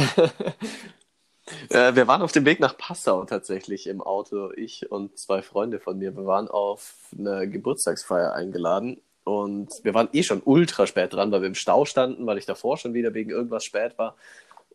äh, 1.70 1.96
wir 1.96 2.08
waren 2.08 2.22
auf 2.22 2.32
dem 2.32 2.46
Weg 2.46 2.60
nach 2.60 2.78
Passau 2.78 3.26
tatsächlich 3.26 3.88
im 3.88 4.02
Auto, 4.02 4.52
ich 4.56 4.92
und 4.92 5.18
zwei 5.18 5.42
Freunde 5.42 5.80
von 5.80 5.98
mir. 5.98 6.16
Wir 6.16 6.26
waren 6.26 6.48
auf 6.48 6.96
eine 7.18 7.50
Geburtstagsfeier 7.50 8.34
eingeladen 8.34 9.02
und 9.24 9.72
wir 9.84 9.96
waren 9.96 10.10
eh 10.14 10.22
schon 10.22 10.44
ultra 10.46 10.86
spät 10.86 11.14
dran, 11.14 11.32
weil 11.32 11.42
wir 11.42 11.48
im 11.48 11.56
Stau 11.56 11.86
standen, 11.86 12.28
weil 12.28 12.38
ich 12.38 12.46
davor 12.46 12.78
schon 12.78 12.94
wieder 12.94 13.16
wegen 13.16 13.32
irgendwas 13.32 13.64
spät 13.64 13.98
war. 13.98 14.16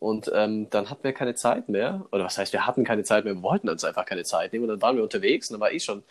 Und 0.01 0.31
ähm, 0.33 0.67
dann 0.71 0.89
hatten 0.89 1.03
wir 1.03 1.13
keine 1.13 1.35
Zeit 1.35 1.69
mehr. 1.69 2.07
Oder 2.11 2.23
was 2.23 2.35
heißt, 2.35 2.53
wir 2.53 2.65
hatten 2.65 2.83
keine 2.83 3.03
Zeit 3.03 3.23
mehr, 3.23 3.35
wir 3.35 3.43
wollten 3.43 3.69
uns 3.69 3.83
einfach 3.83 4.03
keine 4.03 4.23
Zeit 4.23 4.51
nehmen. 4.51 4.63
Und 4.63 4.69
dann 4.69 4.81
waren 4.81 4.95
wir 4.95 5.03
unterwegs 5.03 5.47
und 5.49 5.53
dann 5.53 5.61
war 5.61 5.71
ich 5.71 5.83
schon, 5.83 6.01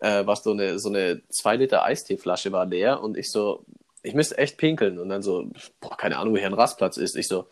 äh, 0.00 0.26
was 0.26 0.42
so 0.42 0.52
eine, 0.52 0.78
so 0.78 0.90
eine 0.90 1.22
2 1.30 1.56
Liter 1.56 1.82
Eisteeflasche 1.82 2.52
war 2.52 2.66
leer 2.66 3.02
und 3.02 3.16
ich 3.16 3.30
so, 3.30 3.64
ich 4.02 4.12
müsste 4.12 4.36
echt 4.36 4.58
pinkeln. 4.58 4.98
Und 4.98 5.08
dann 5.08 5.22
so, 5.22 5.48
boah, 5.80 5.96
keine 5.96 6.18
Ahnung, 6.18 6.34
wo 6.34 6.36
hier 6.36 6.46
ein 6.46 6.52
Rastplatz 6.52 6.98
ist. 6.98 7.16
Ich 7.16 7.26
so, 7.26 7.46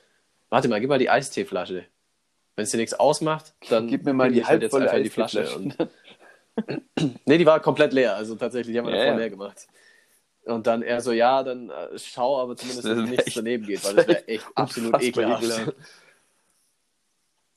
warte 0.51 0.69
mal, 0.69 0.81
gib 0.81 0.91
mal 0.91 0.99
die 0.99 1.09
Eisteeflasche. 1.09 1.87
Wenn 2.57 2.63
es 2.65 2.71
dir 2.71 2.77
nichts 2.77 2.93
ausmacht, 2.93 3.55
dann 3.71 3.89
Gib 3.89 4.05
mir 4.05 4.13
mal 4.13 4.31
die 4.31 4.45
halt 4.45 4.61
jetzt 4.61 4.75
einfach 4.75 4.93
in 4.99 5.03
die 5.03 5.09
Flasche. 5.09 5.49
Und 5.57 5.79
nee, 7.25 7.39
die 7.39 7.47
war 7.47 7.59
komplett 7.61 7.95
leer. 7.95 8.17
Also 8.17 8.35
tatsächlich, 8.35 8.75
die 8.75 8.79
haben 8.79 8.87
wir 8.87 8.93
Ja, 8.93 8.99
davor 8.99 9.13
ja. 9.13 9.19
leer 9.19 9.31
gemacht. 9.31 9.67
Und 10.47 10.67
dann 10.67 10.83
er 10.83 11.01
so, 11.01 11.11
ja, 11.13 11.43
dann 11.43 11.71
äh, 11.71 11.99
schau 11.99 12.41
aber 12.41 12.57
zumindest, 12.57 12.87
dass 12.89 12.99
nichts 13.11 13.27
echt- 13.27 13.37
daneben 13.37 13.67
geht, 13.67 13.85
weil 13.85 13.97
das 13.97 14.07
wäre 14.09 14.29
echt 14.29 14.47
absolut 14.55 15.03
ekelhaft. 15.03 15.75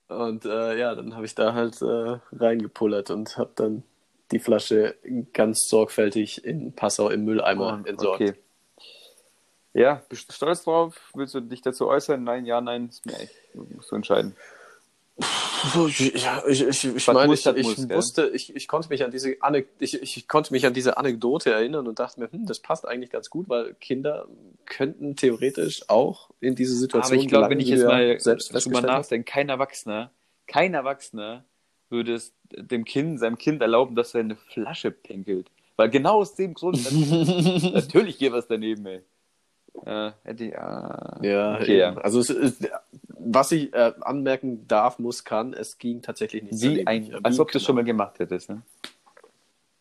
Und 0.08 0.46
äh, 0.46 0.78
ja, 0.78 0.96
dann 0.96 1.16
habe 1.16 1.26
ich 1.26 1.36
da 1.36 1.54
halt 1.54 1.82
äh, 1.84 2.18
reingepullert 2.36 3.12
und 3.12 3.38
habe 3.38 3.52
dann 3.56 3.84
die 4.32 4.40
Flasche 4.40 4.96
ganz 5.34 5.66
sorgfältig 5.70 6.44
in 6.44 6.74
Passau 6.74 7.10
im 7.10 7.26
Mülleimer 7.26 7.84
entsorgt. 7.86 8.22
Oh, 8.22 8.26
Okay. 8.26 8.34
Ja, 9.74 10.02
bist 10.10 10.28
du 10.28 10.34
stolz 10.34 10.64
drauf? 10.64 11.12
Willst 11.14 11.36
du 11.36 11.42
dich 11.42 11.62
dazu 11.62 11.88
äußern? 11.88 12.24
Nein, 12.24 12.46
ja, 12.48 12.60
nein, 12.60 12.88
ist 12.90 13.06
mir 13.06 13.20
echt. 13.20 13.36
Musst 13.54 13.92
du 13.92 13.96
entscheiden. 13.98 14.36
Ja, 16.16 16.44
ich, 16.48 16.62
ich, 16.62 16.86
ich 16.86 17.08
Was 17.08 17.14
meine, 17.14 17.34
ich, 17.34 17.46
muss, 17.46 17.90
wusste, 17.90 18.30
ich, 18.30 18.56
ich 18.56 18.68
konnte 18.68 18.90
mich 18.90 19.04
an 19.04 19.12
diese 19.12 19.36
Anek 19.42 19.68
ich, 19.80 20.02
ich 20.02 20.28
konnte 20.28 20.54
mich 20.54 20.66
an 20.66 20.74
diese 20.74 20.98
Anekdote 20.98 21.52
erinnern 21.52 21.88
und 21.88 22.00
dachte 22.00 22.20
mir, 22.20 22.32
hm, 22.32 22.46
das 22.46 22.60
passt 22.60 22.88
eigentlich 22.88 23.10
ganz 23.10 23.30
gut, 23.30 23.50
weil 23.50 23.74
Kinder 23.76 24.28
könnten 24.66 25.16
theoretisch 25.18 25.84
auch 25.90 26.30
in 26.40 26.56
diese 26.56 26.76
Situation 26.76 27.14
Aber 27.14 27.22
ich 27.22 27.28
glaube, 27.28 27.50
wenn 27.50 27.60
ich 27.60 27.68
jetzt 27.68 27.84
mal 27.84 28.20
selbst 28.20 28.54
drüber 28.54 28.82
nachdenke, 28.82 29.30
kein 29.30 29.50
Erwachsener, 29.50 30.12
kein 30.48 30.74
Erwachsener 30.74 31.44
würde 31.90 32.14
es 32.14 32.34
dem 32.52 32.86
Kind, 32.86 33.20
seinem 33.20 33.38
Kind 33.38 33.62
erlauben, 33.62 33.96
dass 33.96 34.14
er 34.14 34.22
eine 34.22 34.36
Flasche 34.36 34.92
pinkelt. 34.92 35.52
Weil 35.76 35.90
genau 35.90 36.20
aus 36.20 36.36
dem 36.36 36.54
Grund, 36.54 36.78
natürlich 37.74 38.18
geht 38.18 38.32
was 38.32 38.48
daneben, 38.48 38.86
ey. 38.86 39.02
Äh, 39.86 40.12
hätte 40.24 40.46
ich, 40.46 40.58
ah, 40.58 41.20
Ja, 41.22 41.56
okay, 41.56 41.78
ja. 41.78 41.94
also 41.98 42.20
es 42.20 42.30
ist, 42.30 42.70
was 43.20 43.52
ich 43.52 43.74
äh, 43.74 43.94
anmerken 44.02 44.68
darf, 44.68 45.00
muss, 45.00 45.24
kann, 45.24 45.54
es 45.54 45.78
ging 45.78 46.02
tatsächlich 46.02 46.44
nicht 46.44 46.62
Wie 46.62 46.88
ein, 46.88 47.14
als 47.24 47.40
ob 47.40 47.52
du 47.52 47.58
es 47.58 47.64
schon 47.64 47.76
mal 47.76 47.84
gemacht 47.84 48.20
hättest, 48.20 48.50
ne? 48.50 48.62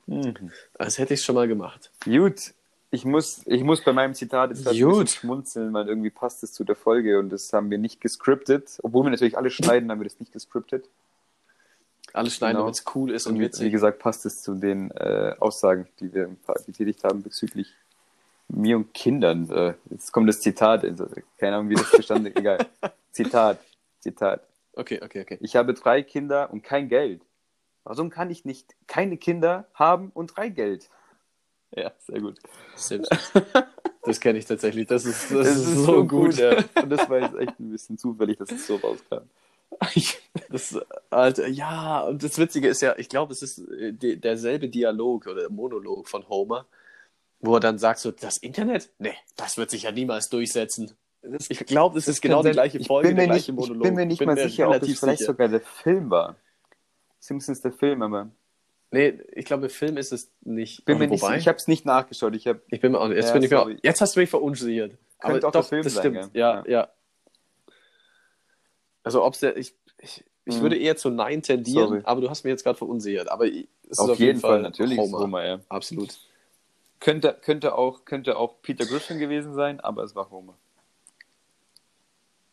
Mhm. 0.07 0.51
Als 0.79 0.99
hätte 0.99 1.15
ich 1.15 1.21
es 1.21 1.27
schon 1.27 1.35
mal 1.35 1.47
gemacht. 1.47 1.91
Gut, 2.05 2.55
ich 2.91 3.05
muss, 3.05 3.47
ich 3.47 3.63
muss 3.63 3.85
bei 3.85 3.93
meinem 3.93 4.15
Zitat 4.15 4.51
jetzt 4.51 4.65
bisschen 4.65 5.07
schmunzeln, 5.07 5.73
weil 5.75 5.89
irgendwie 5.89 6.11
passt 6.11 6.43
es 6.43 6.53
zu 6.53 6.65
der 6.65 6.77
Folge 6.77 7.19
und 7.19 7.29
das 7.31 7.53
haben 7.53 7.71
wir 7.71 7.77
nicht 7.79 8.01
gescriptet. 8.01 8.79
Obwohl 8.83 9.05
wir 9.05 9.11
natürlich 9.11 9.37
alle 9.37 9.51
schneiden, 9.51 9.91
haben 9.91 10.01
wir 10.01 10.09
das 10.09 10.19
nicht 10.19 10.33
gescriptet. 10.33 10.89
Alles 12.15 12.35
schneiden, 12.35 12.55
Genau. 12.57 12.65
damit 12.67 12.77
es 12.77 12.85
cool 12.95 13.11
ist 13.11 13.27
und, 13.27 13.35
Und 13.35 13.39
wie, 13.39 13.43
wie 13.43 13.47
witzig. 13.49 13.71
gesagt, 13.71 13.99
passt 13.99 14.25
es 14.25 14.41
zu 14.43 14.55
den 14.55 14.91
äh, 14.93 15.35
Aussagen, 15.39 15.87
die 16.01 16.13
wir 16.15 16.35
getätigt 16.65 17.05
haben 17.05 17.23
bezüglich 17.23 17.75
mir 18.49 18.77
und 18.77 18.93
Kindern. 18.95 19.51
Äh, 19.51 19.75
jetzt 19.91 20.13
kommt 20.13 20.29
das 20.29 20.41
Zitat. 20.41 20.85
Also, 20.85 21.07
keine 21.37 21.57
Ahnung, 21.57 21.71
wie 21.71 21.75
das 21.75 21.91
zustande 21.91 22.31
Egal. 22.35 22.67
Zitat. 23.13 23.61
Zitat. 24.01 24.43
Okay, 24.73 25.01
okay, 25.03 25.23
okay. 25.23 25.39
Ich 25.41 25.57
habe 25.57 25.75
drei 25.75 26.03
Kinder 26.03 26.51
und 26.53 26.63
kein 26.63 26.89
Geld. 26.89 27.23
Warum 27.85 28.11
kann 28.11 28.31
ich 28.31 28.45
nicht 28.45 28.75
keine 28.87 29.17
Kinder 29.17 29.67
haben 29.75 30.11
und 30.15 30.37
drei 30.37 30.49
Geld? 30.51 30.91
Ja, 31.75 31.93
sehr 31.99 32.21
gut. 32.21 32.39
Simpsons. 32.75 33.33
Das 34.09 34.21
kenne 34.21 34.39
ich 34.39 34.47
tatsächlich. 34.47 34.87
Das 34.87 35.05
ist, 35.05 35.31
das 35.31 35.49
ist, 35.49 35.85
so 35.85 36.03
gut. 36.07 36.37
ja. 36.37 36.57
Und 36.83 36.89
das 36.89 37.11
war 37.11 37.21
jetzt 37.21 37.37
echt 37.37 37.61
ein 37.61 37.71
bisschen 37.71 37.99
zufällig, 37.99 38.39
dass 38.39 38.51
es 38.51 38.67
so 38.67 38.77
rauskam. 38.77 39.29
das, 40.49 40.79
Alter, 41.11 41.47
ja, 41.47 42.01
und 42.01 42.23
das 42.23 42.39
Witzige 42.39 42.69
ist 42.69 42.81
ja, 42.81 42.95
ich 42.97 43.11
glaube, 43.11 43.35
es 43.35 43.43
ist 43.43 43.59
äh, 43.59 43.93
de 43.93 44.17
derselbe 44.17 44.69
Dialog 44.71 45.27
oder 45.27 45.51
Monolog 45.51 46.09
von 46.09 46.27
Homer, 46.27 46.65
wo 47.41 47.55
er 47.55 47.61
dann 47.61 47.79
sagt 47.79 48.01
so, 48.01 48.11
das 48.11 48.37
Internet? 48.39 48.91
Nee, 48.99 49.15
das 49.37 49.57
wird 49.57 49.71
sich 49.71 49.85
ja 49.85 49.93
niemals 49.93 50.29
durchsetzen. 50.29 50.93
Das, 51.23 51.51
ich 51.51 51.59
glaube, 51.67 51.97
das, 51.97 52.07
das 52.07 52.17
ist 52.17 52.21
genau 52.21 52.43
die 52.43 52.51
gleiche 52.51 52.83
Folge, 52.83 53.15
der 53.15 53.27
gleiche 53.27 53.53
nicht, 53.53 53.61
Monolog. 53.61 53.83
Ich 53.83 53.89
bin 53.89 53.95
mir 53.95 54.07
nicht 54.07 54.19
bin 54.19 54.27
mal 54.27 54.39
sicher, 54.39 54.69
ob 54.69 54.83
es 54.83 54.99
vielleicht 54.99 55.25
sogar 55.25 55.49
der 55.49 55.61
Film 55.61 56.11
war. 56.11 56.37
Simpsons 57.19 57.61
der 57.61 57.73
Film, 57.73 58.03
aber... 58.03 58.31
Nee, 58.91 59.21
ich 59.33 59.45
glaube, 59.45 59.69
Film 59.69 59.99
ist 59.99 60.13
es 60.13 60.31
nicht. 60.41 60.85
Bin 60.87 60.99
mir 60.99 61.09
nicht, 61.09 61.23
ich 61.23 61.49
habe 61.49 61.59
es 61.59 61.69
nicht 61.69 61.85
nachgeschaut. 61.85 62.35
Ich, 62.35 62.47
hab, 62.47 62.61
ich 62.69 62.81
bin 62.81 62.93
mir 62.93 63.01
auch, 63.01 63.11
jetzt, 63.11 63.27
ja, 63.27 63.33
bin 63.35 63.43
ich 63.43 63.51
mir, 63.51 63.77
jetzt 63.83 64.01
hast 64.01 64.17
du 64.17 64.21
mich 64.21 64.31
verunsichert. 64.31 64.97
Könnte 65.21 65.39
aber 65.39 65.49
auch 65.49 65.53
doch, 65.53 65.69
Film 65.69 65.83
das 65.83 65.95
sein, 65.95 66.03
stimmt. 66.03 66.35
Ja, 66.35 66.61
ja. 66.61 66.65
ja. 66.67 66.89
Also, 69.03 69.25
ob 69.25 69.35
es 69.35 69.41
der. 69.41 69.59
Ich, 69.59 69.75
ich, 69.99 70.25
ich 70.47 70.55
hm. 70.55 70.63
würde 70.63 70.79
eher 70.79 70.97
zu 70.97 71.11
Nein 71.11 71.43
tendieren, 71.43 71.89
Sorry. 71.89 72.01
aber 72.05 72.23
du 72.23 72.31
hast 72.31 72.45
mich 72.45 72.51
jetzt 72.51 72.65
gerade 72.65 72.79
verunsichert. 72.79 73.31
Aber 73.31 73.47
es 73.47 73.99
auf, 73.99 74.11
auf 74.11 74.19
jeden 74.19 74.41
Fall, 74.41 74.53
Fall 74.53 74.63
natürlich 74.63 74.99
Homer. 74.99 75.19
Homer 75.19 75.45
ja. 75.45 75.61
Absolut. 75.69 76.19
Könnte, 77.01 77.37
könnte, 77.41 77.75
auch, 77.77 78.05
könnte 78.05 78.37
auch 78.37 78.61
Peter 78.63 78.85
Griffin 78.85 79.19
gewesen 79.19 79.55
sein, 79.55 79.81
aber 79.81 80.03
es 80.03 80.15
war 80.15 80.31
Homer. 80.31 80.55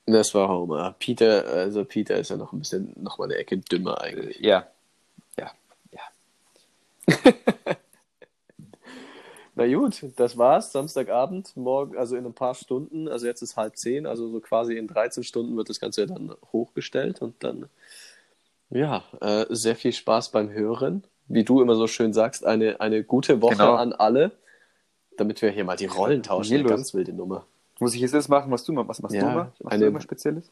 Das 0.05 0.35
war 0.35 0.49
Homer. 0.49 0.95
Peter, 0.99 1.45
also 1.47 1.83
Peter 1.83 2.17
ist 2.17 2.29
ja 2.29 2.37
noch 2.37 2.53
ein 2.53 2.59
bisschen, 2.59 2.93
noch 2.95 3.17
mal 3.17 3.25
eine 3.25 3.35
Ecke 3.35 3.57
dümmer 3.57 4.01
eigentlich. 4.01 4.39
Ja. 4.39 4.67
Ja. 5.37 5.51
Ja. 5.91 6.01
Na 9.55 9.65
gut, 9.67 10.05
das 10.17 10.37
war's. 10.37 10.73
Samstagabend, 10.73 11.55
morgen, 11.57 11.97
also 11.97 12.15
in 12.17 12.25
ein 12.25 12.33
paar 12.33 12.53
Stunden, 12.53 13.07
also 13.07 13.25
jetzt 13.25 13.41
ist 13.41 13.55
halb 13.55 13.77
zehn, 13.77 14.05
also 14.05 14.29
so 14.29 14.41
quasi 14.41 14.77
in 14.77 14.87
13 14.87 15.23
Stunden 15.23 15.57
wird 15.57 15.69
das 15.69 15.79
Ganze 15.79 16.05
dann 16.05 16.35
hochgestellt 16.51 17.21
und 17.21 17.43
dann, 17.43 17.69
ja, 18.69 19.03
äh, 19.21 19.45
sehr 19.49 19.75
viel 19.75 19.93
Spaß 19.93 20.31
beim 20.31 20.51
Hören. 20.51 21.03
Wie 21.27 21.43
du 21.43 21.61
immer 21.61 21.75
so 21.75 21.87
schön 21.87 22.13
sagst, 22.13 22.45
eine, 22.45 22.79
eine 22.79 23.03
gute 23.03 23.41
Woche 23.41 23.55
genau. 23.55 23.75
an 23.75 23.93
alle, 23.93 24.31
damit 25.17 25.41
wir 25.41 25.49
hier 25.49 25.63
mal 25.63 25.75
die 25.75 25.85
Rollen 25.85 26.23
tauschen. 26.23 26.55
Eine 26.55 26.63
ganz 26.63 26.93
wilde 26.93 27.13
Nummer. 27.13 27.45
Muss 27.79 27.93
ich 27.93 28.01
jetzt 28.01 28.13
das 28.13 28.29
machen, 28.29 28.51
was 28.51 28.63
du 28.63 28.75
Was 28.75 29.01
machst 29.01 29.15
ja, 29.15 29.21
du 29.21 29.27
mal? 29.27 29.35
Machst 29.35 29.61
eine, 29.65 29.79
du 29.79 29.85
irgendwas 29.85 30.03
Spezielles? 30.03 30.51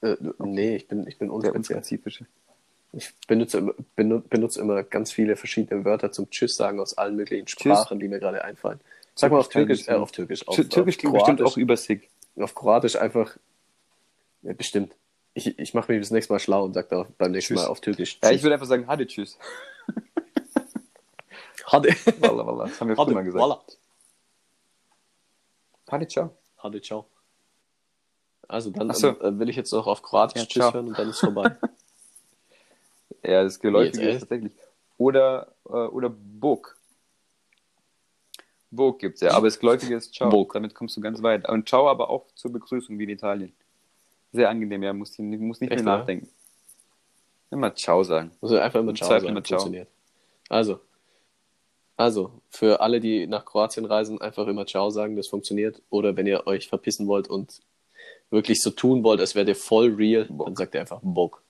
Äh, 0.00 0.16
nee, 0.38 0.76
ich 0.76 0.86
bin, 0.86 1.06
ich 1.06 1.18
bin 1.18 1.30
unspezifisch. 1.30 2.22
Ich 2.92 3.14
benutze, 3.26 3.74
benutze 3.96 4.60
immer 4.60 4.82
ganz 4.82 5.12
viele 5.12 5.36
verschiedene 5.36 5.84
Wörter 5.84 6.10
zum 6.10 6.30
Tschüss 6.30 6.56
sagen 6.56 6.80
aus 6.80 6.96
allen 6.96 7.16
möglichen 7.16 7.46
Sprachen, 7.46 7.98
Tschüss. 7.98 7.98
die 7.98 8.08
mir 8.08 8.18
gerade 8.18 8.44
einfallen. 8.44 8.80
Sag 9.14 9.32
mal 9.32 9.38
auf 9.40 9.48
Türkisch, 9.48 9.88
äh, 9.88 9.92
auf 9.92 10.12
Türkisch. 10.12 10.46
Auf, 10.46 10.56
Türkisch 10.56 10.96
klingt 10.96 11.14
bestimmt 11.14 11.42
auch 11.42 11.56
übersig. 11.56 12.08
Auf 12.36 12.54
Kroatisch 12.54 12.96
einfach, 12.96 13.36
ja, 14.42 14.52
bestimmt. 14.52 14.94
Ich, 15.38 15.56
ich 15.56 15.72
mache 15.72 15.92
mich 15.92 16.00
das 16.00 16.10
nächste 16.10 16.32
Mal 16.32 16.40
schlau 16.40 16.64
und 16.64 16.74
sage 16.74 17.06
beim 17.16 17.30
nächsten 17.30 17.54
tschüss. 17.54 17.62
Mal 17.62 17.70
auf 17.70 17.80
Türkisch. 17.80 18.18
Ja, 18.24 18.32
ich 18.32 18.42
würde 18.42 18.54
einfach 18.54 18.66
sagen, 18.66 18.88
Hade, 18.88 19.06
tschüss. 19.06 19.38
Hade. 21.64 21.90
Walla, 22.18 22.44
walla. 22.44 22.64
Das 22.64 22.80
haben 22.80 22.88
wir 22.88 22.96
früher 22.96 23.14
mal 23.14 23.22
gesagt. 23.22 23.40
Walla. 23.40 23.62
Hade, 25.88 26.08
ciao. 26.08 26.36
Hade, 26.56 26.82
ciao. 26.82 27.06
Also 28.48 28.70
dann 28.70 28.92
so. 28.94 29.08
äh, 29.08 29.38
will 29.38 29.48
ich 29.48 29.54
jetzt 29.54 29.72
noch 29.72 29.86
auf 29.86 30.02
Kroatisch 30.02 30.42
ja, 30.42 30.48
Tschüss 30.48 30.74
hören 30.74 30.88
und 30.88 30.98
dann 30.98 31.08
ist 31.08 31.20
vorbei. 31.20 31.56
Ja, 33.24 33.42
das 33.42 33.58
Geläufige 33.58 34.10
ist 34.10 34.20
tatsächlich. 34.20 34.52
Oder, 34.96 35.52
äh, 35.66 35.70
oder 35.72 36.08
Bog. 36.08 36.76
Bog 38.70 39.00
gibt 39.00 39.16
es 39.16 39.22
ja, 39.22 39.32
aber 39.32 39.48
das 39.48 39.58
Geläufige 39.58 39.96
ist 39.96 40.14
Ciao. 40.14 40.30
Bog. 40.30 40.52
Damit 40.52 40.74
kommst 40.74 40.96
du 40.96 41.00
ganz 41.00 41.20
weit. 41.22 41.48
Und 41.48 41.68
Ciao 41.68 41.88
aber 41.88 42.10
auch 42.10 42.26
zur 42.34 42.52
Begrüßung 42.52 42.96
wie 42.98 43.04
in 43.04 43.10
Italien. 43.10 43.52
Sehr 44.32 44.50
angenehm, 44.50 44.82
ja, 44.82 44.92
muss, 44.92 45.18
muss 45.18 45.60
nicht 45.60 45.72
Echt, 45.72 45.84
mehr 45.84 45.96
nachdenken. 45.96 46.26
Ne? 46.26 46.32
Immer 47.50 47.74
Ciao 47.74 48.02
sagen. 48.02 48.30
Muss 48.40 48.52
einfach 48.52 48.80
immer 48.80 48.94
Ciao 48.94 49.08
sagen. 49.08 49.26
Immer 49.26 49.42
Ciao. 49.42 49.58
Funktioniert. 49.58 49.88
Also, 50.48 50.80
also, 51.96 52.30
für 52.50 52.80
alle, 52.80 53.00
die 53.00 53.26
nach 53.26 53.44
Kroatien 53.44 53.84
reisen, 53.84 54.20
einfach 54.20 54.46
immer 54.46 54.66
Ciao 54.66 54.90
sagen, 54.90 55.16
das 55.16 55.26
funktioniert. 55.26 55.82
Oder 55.90 56.16
wenn 56.16 56.26
ihr 56.26 56.46
euch 56.46 56.68
verpissen 56.68 57.08
wollt 57.08 57.28
und 57.28 57.60
wirklich 58.30 58.62
so 58.62 58.70
tun 58.70 59.02
wollt, 59.02 59.20
als 59.20 59.34
wärt 59.34 59.48
ihr 59.48 59.56
voll 59.56 59.94
real, 59.94 60.26
Bog. 60.26 60.46
dann 60.46 60.56
sagt 60.56 60.74
ihr 60.74 60.80
einfach 60.80 61.00
Bog. 61.02 61.42